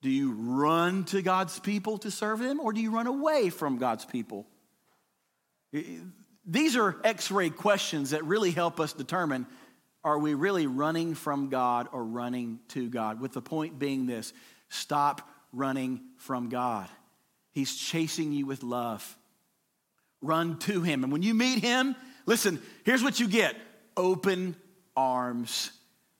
do 0.00 0.08
you 0.08 0.32
run 0.32 1.04
to 1.04 1.20
God's 1.20 1.58
people 1.58 1.98
to 1.98 2.10
serve 2.10 2.38
them, 2.38 2.60
or 2.60 2.72
do 2.72 2.80
you 2.80 2.90
run 2.90 3.06
away 3.06 3.50
from 3.50 3.76
God's 3.76 4.06
people? 4.06 4.46
These 6.46 6.76
are 6.76 6.96
x 7.02 7.30
ray 7.30 7.50
questions 7.50 8.10
that 8.10 8.24
really 8.24 8.52
help 8.52 8.80
us 8.80 8.92
determine 8.92 9.46
are 10.04 10.18
we 10.20 10.34
really 10.34 10.68
running 10.68 11.14
from 11.14 11.48
God 11.48 11.88
or 11.90 12.04
running 12.04 12.60
to 12.68 12.88
God? 12.88 13.20
With 13.20 13.32
the 13.32 13.42
point 13.42 13.78
being 13.78 14.06
this 14.06 14.32
stop 14.68 15.28
running 15.52 16.00
from 16.18 16.48
God. 16.48 16.88
He's 17.50 17.74
chasing 17.74 18.32
you 18.32 18.46
with 18.46 18.62
love. 18.62 19.16
Run 20.22 20.58
to 20.60 20.82
him. 20.82 21.02
And 21.02 21.12
when 21.12 21.22
you 21.22 21.34
meet 21.34 21.58
him, 21.58 21.96
listen, 22.24 22.60
here's 22.84 23.02
what 23.02 23.18
you 23.18 23.28
get 23.28 23.56
open 23.96 24.54
arms. 24.96 25.72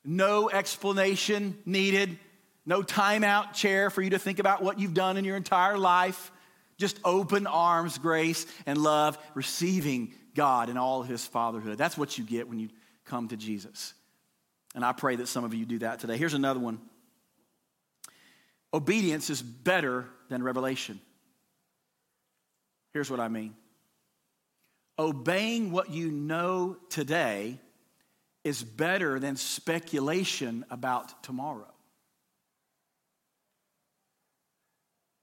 No 0.05 0.51
explanation 0.51 1.59
needed. 1.65 2.19
No 2.65 2.83
timeout 2.83 3.53
chair 3.53 3.91
for 3.91 4.03
you 4.03 4.11
to 4.11 4.19
think 4.19 4.41
about 4.41 4.63
what 4.63 4.81
you've 4.81 4.95
done 4.95 5.17
in 5.17 5.25
your 5.25 5.37
entire 5.37 5.79
life. 5.79 6.33
Just 6.79 7.01
open 7.05 7.47
arms, 7.47 7.99
grace, 7.99 8.47
and 8.67 8.79
love, 8.79 9.19
receiving 9.35 10.13
God 10.35 10.69
in 10.69 10.77
all 10.77 11.03
his 11.03 11.27
fatherhood. 11.27 11.79
That's 11.79 11.97
what 11.97 12.19
you 12.19 12.25
get 12.25 12.49
when 12.49 12.59
you 12.59 12.69
come 13.05 13.29
to 13.29 13.37
Jesus. 13.37 13.95
And 14.75 14.85
I 14.85 14.93
pray 14.93 15.17
that 15.17 15.29
some 15.29 15.45
of 15.45 15.55
you 15.55 15.65
do 15.65 15.79
that 15.79 16.01
today. 16.01 16.17
Here's 16.17 16.35
another 16.35 16.61
one 16.61 16.81
obedience 18.75 19.31
is 19.31 19.41
better 19.41 20.07
than 20.29 20.43
revelation. 20.43 21.01
Here's 22.93 23.11
what 23.11 23.21
I 23.21 23.29
mean 23.29 23.55
obeying 24.99 25.71
what 25.71 25.91
you 25.91 26.11
know 26.11 26.77
today 26.89 27.59
is 28.45 28.63
better 28.63 29.19
than 29.19 29.37
speculation 29.37 30.65
about 30.71 31.23
tomorrow. 31.23 31.73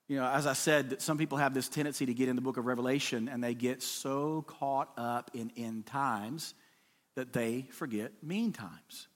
You 0.07 0.17
know, 0.17 0.25
as 0.25 0.45
I 0.47 0.53
said, 0.53 1.01
some 1.01 1.17
people 1.17 1.37
have 1.37 1.53
this 1.53 1.69
tendency 1.69 2.05
to 2.05 2.13
get 2.13 2.27
in 2.27 2.35
the 2.35 2.41
book 2.41 2.57
of 2.57 2.65
Revelation 2.65 3.29
and 3.29 3.43
they 3.43 3.53
get 3.53 3.81
so 3.81 4.43
caught 4.43 4.89
up 4.97 5.31
in 5.33 5.51
end 5.55 5.85
times 5.85 6.53
that 7.15 7.31
they 7.31 7.67
forget 7.71 8.11
mean 8.21 8.51
times. 8.51 9.07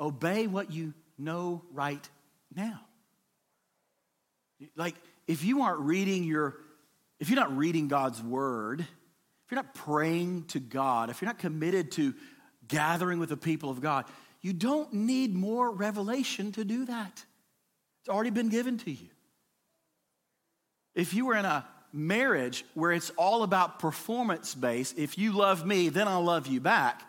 Obey 0.00 0.46
what 0.46 0.72
you 0.72 0.94
know 1.16 1.62
right 1.72 2.08
now. 2.54 2.80
Like, 4.76 4.96
if 5.26 5.44
you 5.44 5.62
aren't 5.62 5.80
reading 5.80 6.24
your, 6.24 6.56
if 7.20 7.28
you're 7.28 7.38
not 7.38 7.56
reading 7.56 7.88
God's 7.88 8.22
word, 8.22 8.80
if 8.80 9.50
you're 9.50 9.62
not 9.62 9.74
praying 9.74 10.44
to 10.46 10.60
God, 10.60 11.10
if 11.10 11.20
you're 11.20 11.28
not 11.28 11.38
committed 11.38 11.92
to 11.92 12.14
gathering 12.66 13.18
with 13.18 13.28
the 13.28 13.36
people 13.36 13.70
of 13.70 13.80
God, 13.80 14.06
you 14.40 14.52
don't 14.52 14.92
need 14.92 15.34
more 15.34 15.70
revelation 15.70 16.52
to 16.52 16.64
do 16.64 16.84
that. 16.86 17.24
It's 18.00 18.08
already 18.08 18.30
been 18.30 18.48
given 18.48 18.78
to 18.78 18.90
you. 18.90 19.08
If 20.94 21.14
you 21.14 21.26
were 21.26 21.36
in 21.36 21.44
a 21.44 21.66
marriage 21.92 22.64
where 22.74 22.92
it's 22.92 23.10
all 23.10 23.42
about 23.42 23.78
performance 23.78 24.54
based, 24.54 24.98
if 24.98 25.18
you 25.18 25.32
love 25.32 25.66
me, 25.66 25.88
then 25.88 26.08
I'll 26.08 26.24
love 26.24 26.46
you 26.46 26.60
back. 26.60 27.02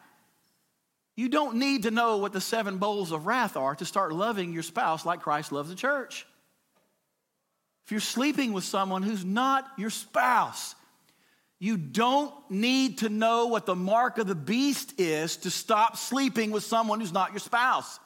You 1.15 1.29
don't 1.29 1.57
need 1.57 1.83
to 1.83 1.91
know 1.91 2.17
what 2.17 2.33
the 2.33 2.41
seven 2.41 2.77
bowls 2.77 3.11
of 3.11 3.25
wrath 3.25 3.55
are 3.55 3.75
to 3.75 3.86
start 3.86 4.13
loving 4.13 4.53
your 4.53 4.63
spouse 4.63 5.05
like 5.05 5.21
Christ 5.21 5.51
loves 5.51 5.69
the 5.69 5.75
church. 5.75 6.25
If 7.86 7.91
you're 7.91 8.01
sleeping 8.01 8.51
with 8.51 8.63
someone 8.63 9.03
who's 9.03 9.23
not 9.23 9.65
your 9.77 9.91
spouse, 9.91 10.75
you 11.59 11.77
don't 11.77 12.33
need 12.49 12.99
to 12.99 13.09
know 13.09 13.47
what 13.47 13.65
the 13.65 13.75
mark 13.75 14.17
of 14.17 14.27
the 14.27 14.36
beast 14.36 14.99
is 14.99 15.38
to 15.38 15.49
stop 15.49 15.95
sleeping 15.95 16.51
with 16.51 16.63
someone 16.63 16.99
who's 16.99 17.13
not 17.13 17.31
your 17.31 17.39
spouse. 17.39 17.99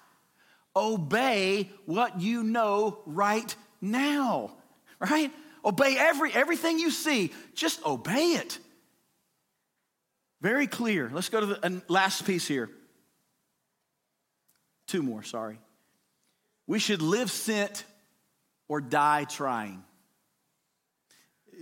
Obey 0.76 1.70
what 1.86 2.22
you 2.22 2.44
know 2.44 3.00
right 3.06 3.56
now, 3.82 4.52
right? 5.00 5.32
Obey 5.64 5.96
every, 5.98 6.34
everything 6.34 6.80
you 6.80 6.92
see. 6.92 7.32
Just 7.54 7.86
obey 7.86 8.34
it. 8.34 8.58
Very 10.42 10.68
clear. 10.68 11.10
Let's 11.14 11.30
go 11.30 11.40
to 11.42 11.46
the 11.46 11.82
last 11.88 12.26
piece 12.26 12.48
here. 12.48 12.70
Two 14.88 15.04
more, 15.04 15.24
sorry. 15.24 15.60
We 16.66 16.80
should 16.80 17.02
live 17.02 17.30
sent 17.30 17.84
or 18.68 18.80
die 18.80 19.26
trying. 19.26 19.84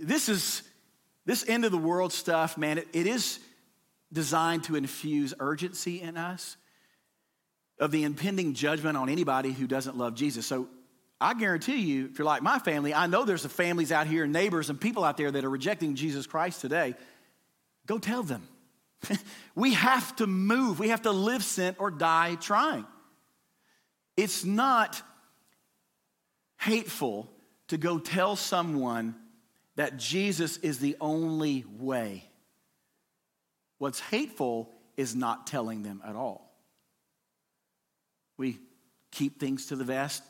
This 0.00 0.28
is 0.28 0.62
this 1.28 1.46
end 1.46 1.66
of 1.66 1.72
the 1.72 1.78
world 1.78 2.12
stuff, 2.14 2.56
man, 2.56 2.78
it, 2.78 2.88
it 2.94 3.06
is 3.06 3.38
designed 4.10 4.64
to 4.64 4.76
infuse 4.76 5.34
urgency 5.38 6.00
in 6.00 6.16
us 6.16 6.56
of 7.78 7.90
the 7.90 8.04
impending 8.04 8.54
judgment 8.54 8.96
on 8.96 9.10
anybody 9.10 9.52
who 9.52 9.66
doesn't 9.66 9.98
love 9.98 10.14
Jesus. 10.14 10.46
So 10.46 10.68
I 11.20 11.34
guarantee 11.34 11.80
you, 11.80 12.06
if 12.06 12.18
you're 12.18 12.26
like 12.26 12.42
my 12.42 12.58
family, 12.58 12.94
I 12.94 13.06
know 13.06 13.24
there's 13.24 13.42
the 13.42 13.48
families 13.48 13.90
out 13.90 14.06
here, 14.06 14.26
neighbors, 14.26 14.70
and 14.70 14.80
people 14.80 15.02
out 15.02 15.16
there 15.16 15.30
that 15.30 15.44
are 15.44 15.50
rejecting 15.50 15.96
Jesus 15.96 16.26
Christ 16.26 16.60
today. 16.60 16.94
Go 17.86 17.98
tell 17.98 18.22
them. 18.22 18.46
we 19.54 19.74
have 19.74 20.14
to 20.16 20.26
move. 20.26 20.78
We 20.78 20.90
have 20.90 21.02
to 21.02 21.10
live 21.10 21.42
sent 21.42 21.80
or 21.80 21.90
die 21.90 22.36
trying. 22.36 22.86
It's 24.16 24.44
not 24.44 25.02
hateful 26.58 27.30
to 27.68 27.78
go 27.78 27.98
tell 27.98 28.36
someone 28.36 29.14
that 29.76 29.96
Jesus 29.96 30.56
is 30.58 30.78
the 30.78 30.96
only 31.00 31.64
way. 31.78 32.24
What's 33.78 34.00
hateful 34.00 34.70
is 34.96 35.14
not 35.14 35.46
telling 35.46 35.82
them 35.82 36.02
at 36.04 36.16
all. 36.16 36.52
We 38.36 38.58
keep 39.12 39.38
things 39.38 39.66
to 39.66 39.76
the 39.76 39.84
vest. 39.84 40.22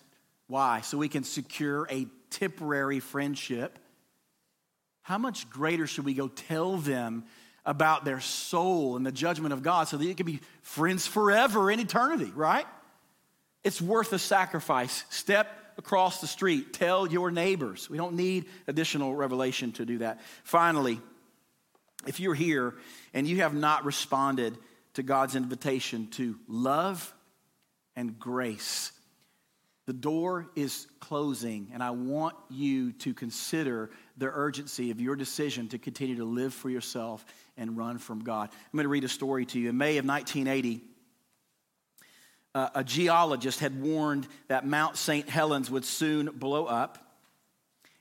Why? 0.49 0.81
So 0.81 0.99
we 0.99 1.09
can 1.09 1.25
secure 1.25 1.87
a 1.91 2.07
temporary 2.31 3.01
friendship. 3.01 3.79
How 5.03 5.19
much 5.19 5.49
greater 5.49 5.87
should 5.87 6.05
we 6.05 6.15
go 6.15 6.29
tell 6.29 6.79
them 6.79 7.25
about 7.65 8.05
their 8.05 8.21
soul 8.21 8.97
and 8.97 9.05
the 9.05 9.13
judgment 9.13 9.53
of 9.53 9.63
God 9.63 9.89
so 9.89 9.99
that 9.99 10.05
you 10.05 10.15
can 10.15 10.27
be 10.27 10.41
friends 10.63 11.07
forever 11.07 11.71
in 11.71 11.79
eternity, 11.81 12.33
right? 12.35 12.67
It's 13.63 13.81
worth 13.81 14.13
a 14.13 14.19
sacrifice. 14.19 15.05
Step 15.11 15.49
across 15.77 16.21
the 16.21 16.27
street. 16.27 16.73
Tell 16.73 17.07
your 17.07 17.31
neighbors. 17.31 17.91
We 17.91 17.99
don't 17.99 18.15
need 18.15 18.47
additional 18.67 19.15
revelation 19.15 19.73
to 19.73 19.85
do 19.85 19.99
that. 19.99 20.21
Finally, 20.45 21.01
if 22.07 22.21
you're 22.21 22.35
here 22.35 22.75
and 23.13 23.27
you 23.27 23.39
have 23.39 23.55
not 23.55 23.85
responded 23.85 24.57
to 24.95 25.03
God's 25.03 25.37
invitation 25.37 26.09
to 26.13 26.39
love 26.49 27.13
and 27.97 28.19
grace, 28.19 28.93
the 29.89 29.95
door 29.95 30.51
is 30.55 30.87
closing, 31.01 31.71
and 31.73 31.83
I 31.83 31.93
want 31.93 32.37
you 32.51 32.93
to 32.93 33.15
consider 33.15 33.89
the 34.19 34.27
urgency 34.27 34.91
of 34.91 35.01
your 35.01 35.17
decision 35.17 35.69
to 35.69 35.79
continue 35.79 36.17
to 36.17 36.27
live 36.27 36.53
for 36.53 36.69
yourself 36.69 37.25
and 37.57 37.75
run 37.75 37.97
from 37.97 38.23
God. 38.23 38.51
I'm 38.53 38.77
going 38.77 38.85
to 38.85 38.91
read 38.91 39.05
a 39.05 39.09
story 39.09 39.47
to 39.47 39.59
you. 39.59 39.71
In 39.71 39.79
May 39.79 39.97
of 39.97 40.05
1980, 40.05 40.83
uh, 42.55 42.69
a 42.75 42.85
geologist 42.85 43.61
had 43.61 43.81
warned 43.81 44.29
that 44.49 44.67
Mount 44.67 44.99
St. 44.99 45.27
Helens 45.27 45.71
would 45.71 45.87
soon 45.87 46.27
blow 46.35 46.67
up. 46.67 46.99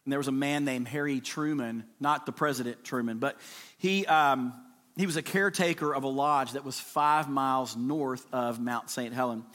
And 0.04 0.12
there 0.12 0.20
was 0.20 0.28
a 0.28 0.34
man 0.34 0.66
named 0.66 0.90
Harry 0.90 1.22
Truman, 1.22 1.86
not 2.02 2.26
the 2.26 2.34
President 2.34 2.84
Truman, 2.84 3.20
but 3.20 3.38
he, 3.78 4.06
um, 4.08 4.52
he 4.98 5.06
was 5.06 5.16
a 5.16 5.22
caretaker 5.22 5.96
of 5.96 6.04
a 6.04 6.10
lodge 6.10 6.52
that 6.52 6.66
was 6.66 6.78
five 6.78 7.30
miles 7.30 7.78
north 7.78 8.26
of 8.34 8.60
Mount 8.60 8.90
St. 8.90 9.14
Helens. 9.14 9.46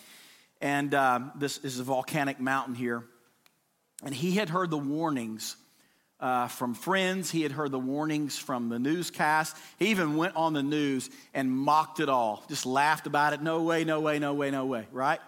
And 0.62 0.94
um, 0.94 1.32
this 1.34 1.58
is 1.58 1.80
a 1.80 1.84
volcanic 1.84 2.40
mountain 2.40 2.76
here. 2.76 3.02
And 4.04 4.14
he 4.14 4.32
had 4.32 4.48
heard 4.48 4.70
the 4.70 4.78
warnings 4.78 5.56
uh, 6.20 6.46
from 6.46 6.74
friends. 6.74 7.32
He 7.32 7.42
had 7.42 7.50
heard 7.50 7.72
the 7.72 7.80
warnings 7.80 8.38
from 8.38 8.68
the 8.68 8.78
newscast. 8.78 9.56
He 9.80 9.88
even 9.88 10.16
went 10.16 10.36
on 10.36 10.52
the 10.52 10.62
news 10.62 11.10
and 11.34 11.50
mocked 11.50 11.98
it 11.98 12.08
all, 12.08 12.44
just 12.48 12.64
laughed 12.64 13.08
about 13.08 13.32
it. 13.32 13.42
No 13.42 13.62
way, 13.62 13.82
no 13.82 14.00
way, 14.00 14.20
no 14.20 14.32
way, 14.34 14.52
no 14.52 14.64
way, 14.64 14.86
right? 14.92 15.18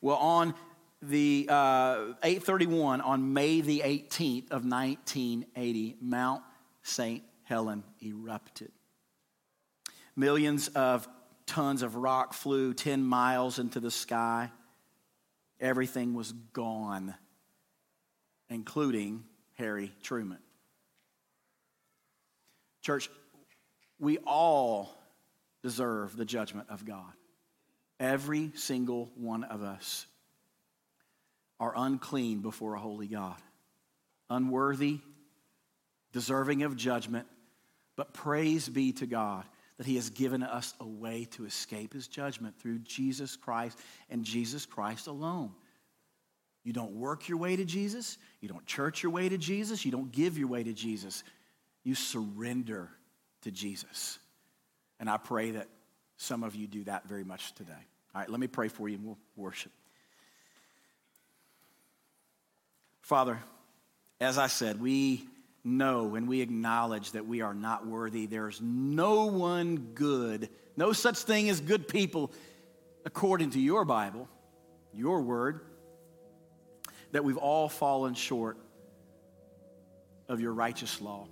Well, 0.00 0.16
on 0.16 0.54
the 1.02 1.48
uh, 1.50 2.14
831, 2.22 3.00
on 3.00 3.32
May 3.32 3.60
the 3.60 3.80
18th 3.84 4.52
of 4.52 4.64
1980, 4.64 5.96
Mount 6.00 6.42
St. 6.82 7.24
Helen 7.42 7.82
erupted. 8.00 8.70
Millions 10.14 10.68
of 10.68 11.08
tons 11.46 11.82
of 11.82 11.96
rock 11.96 12.32
flew 12.32 12.72
10 12.72 13.02
miles 13.02 13.58
into 13.58 13.80
the 13.80 13.90
sky. 13.90 14.50
Everything 15.64 16.12
was 16.12 16.30
gone, 16.52 17.14
including 18.50 19.24
Harry 19.54 19.90
Truman. 20.02 20.40
Church, 22.82 23.08
we 23.98 24.18
all 24.26 24.94
deserve 25.62 26.18
the 26.18 26.26
judgment 26.26 26.68
of 26.68 26.84
God. 26.84 27.10
Every 27.98 28.52
single 28.56 29.10
one 29.16 29.42
of 29.42 29.62
us 29.62 30.04
are 31.58 31.72
unclean 31.74 32.40
before 32.40 32.74
a 32.74 32.78
holy 32.78 33.06
God, 33.06 33.40
unworthy, 34.28 35.00
deserving 36.12 36.62
of 36.62 36.76
judgment. 36.76 37.26
But 37.96 38.12
praise 38.12 38.68
be 38.68 38.92
to 38.92 39.06
God 39.06 39.44
that 39.76 39.86
He 39.86 39.96
has 39.96 40.10
given 40.10 40.42
us 40.42 40.74
a 40.80 40.86
way 40.86 41.26
to 41.32 41.44
escape 41.44 41.92
His 41.92 42.06
judgment 42.06 42.58
through 42.60 42.78
Jesus 42.80 43.36
Christ 43.36 43.78
and 44.10 44.24
Jesus 44.24 44.66
Christ 44.66 45.06
alone. 45.06 45.52
You 46.62 46.72
don't 46.72 46.92
work 46.92 47.28
your 47.28 47.38
way 47.38 47.56
to 47.56 47.64
Jesus. 47.64 48.16
You 48.40 48.48
don't 48.48 48.64
church 48.64 49.02
your 49.02 49.12
way 49.12 49.28
to 49.28 49.36
Jesus. 49.36 49.84
You 49.84 49.90
don't 49.90 50.10
give 50.10 50.38
your 50.38 50.48
way 50.48 50.62
to 50.62 50.72
Jesus. 50.72 51.22
You 51.82 51.94
surrender 51.94 52.88
to 53.42 53.50
Jesus. 53.50 54.18
And 54.98 55.10
I 55.10 55.18
pray 55.18 55.52
that 55.52 55.68
some 56.16 56.42
of 56.42 56.54
you 56.54 56.66
do 56.66 56.84
that 56.84 57.06
very 57.06 57.24
much 57.24 57.54
today. 57.54 57.72
All 58.14 58.20
right, 58.20 58.30
let 58.30 58.40
me 58.40 58.46
pray 58.46 58.68
for 58.68 58.88
you 58.88 58.96
and 58.96 59.04
we'll 59.04 59.18
worship. 59.36 59.72
Father, 63.02 63.38
as 64.20 64.38
I 64.38 64.46
said, 64.46 64.80
we 64.80 65.28
know 65.64 66.14
and 66.14 66.28
we 66.28 66.42
acknowledge 66.42 67.12
that 67.12 67.26
we 67.26 67.40
are 67.40 67.54
not 67.54 67.86
worthy. 67.86 68.26
There's 68.26 68.60
no 68.62 69.26
one 69.26 69.76
good, 69.94 70.50
no 70.76 70.92
such 70.92 71.18
thing 71.18 71.48
as 71.48 71.60
good 71.60 71.88
people 71.88 72.32
according 73.06 73.50
to 73.50 73.60
your 73.60 73.84
Bible, 73.84 74.28
your 74.92 75.22
word. 75.22 75.60
that 77.14 77.24
we've 77.24 77.36
all 77.36 77.68
fallen 77.68 78.14
short 78.14 78.58
of 80.28 80.40
your 80.40 80.52
righteous 80.52 81.00
law. 81.00 81.28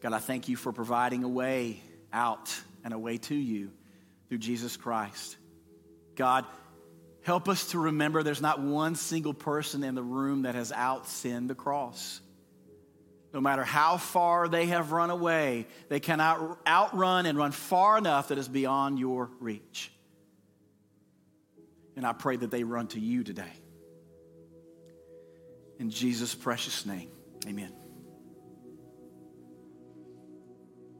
God, 0.00 0.12
I 0.12 0.18
thank 0.18 0.48
you 0.48 0.56
for 0.56 0.72
providing 0.72 1.22
a 1.22 1.28
way 1.28 1.80
out 2.12 2.52
and 2.82 2.92
a 2.92 2.98
way 2.98 3.18
to 3.18 3.36
you 3.36 3.70
through 4.28 4.38
Jesus 4.38 4.76
Christ. 4.76 5.36
God, 6.16 6.46
help 7.28 7.46
us 7.46 7.72
to 7.72 7.78
remember 7.78 8.22
there's 8.22 8.40
not 8.40 8.58
one 8.58 8.94
single 8.94 9.34
person 9.34 9.84
in 9.84 9.94
the 9.94 10.02
room 10.02 10.42
that 10.42 10.54
has 10.54 10.72
out 10.72 11.06
sinned 11.06 11.50
the 11.50 11.54
cross. 11.54 12.22
No 13.34 13.40
matter 13.42 13.64
how 13.64 13.98
far 13.98 14.48
they 14.48 14.64
have 14.68 14.92
run 14.92 15.10
away, 15.10 15.66
they 15.90 16.00
cannot 16.00 16.58
outrun 16.66 17.26
and 17.26 17.36
run 17.36 17.52
far 17.52 17.98
enough 17.98 18.28
that 18.28 18.38
is 18.38 18.48
beyond 18.48 18.98
your 18.98 19.28
reach. 19.40 19.92
And 21.96 22.06
I 22.06 22.14
pray 22.14 22.36
that 22.36 22.50
they 22.50 22.64
run 22.64 22.86
to 22.88 23.00
you 23.00 23.22
today. 23.22 23.52
In 25.78 25.90
Jesus' 25.90 26.34
precious 26.34 26.86
name, 26.86 27.10
amen. 27.46 27.74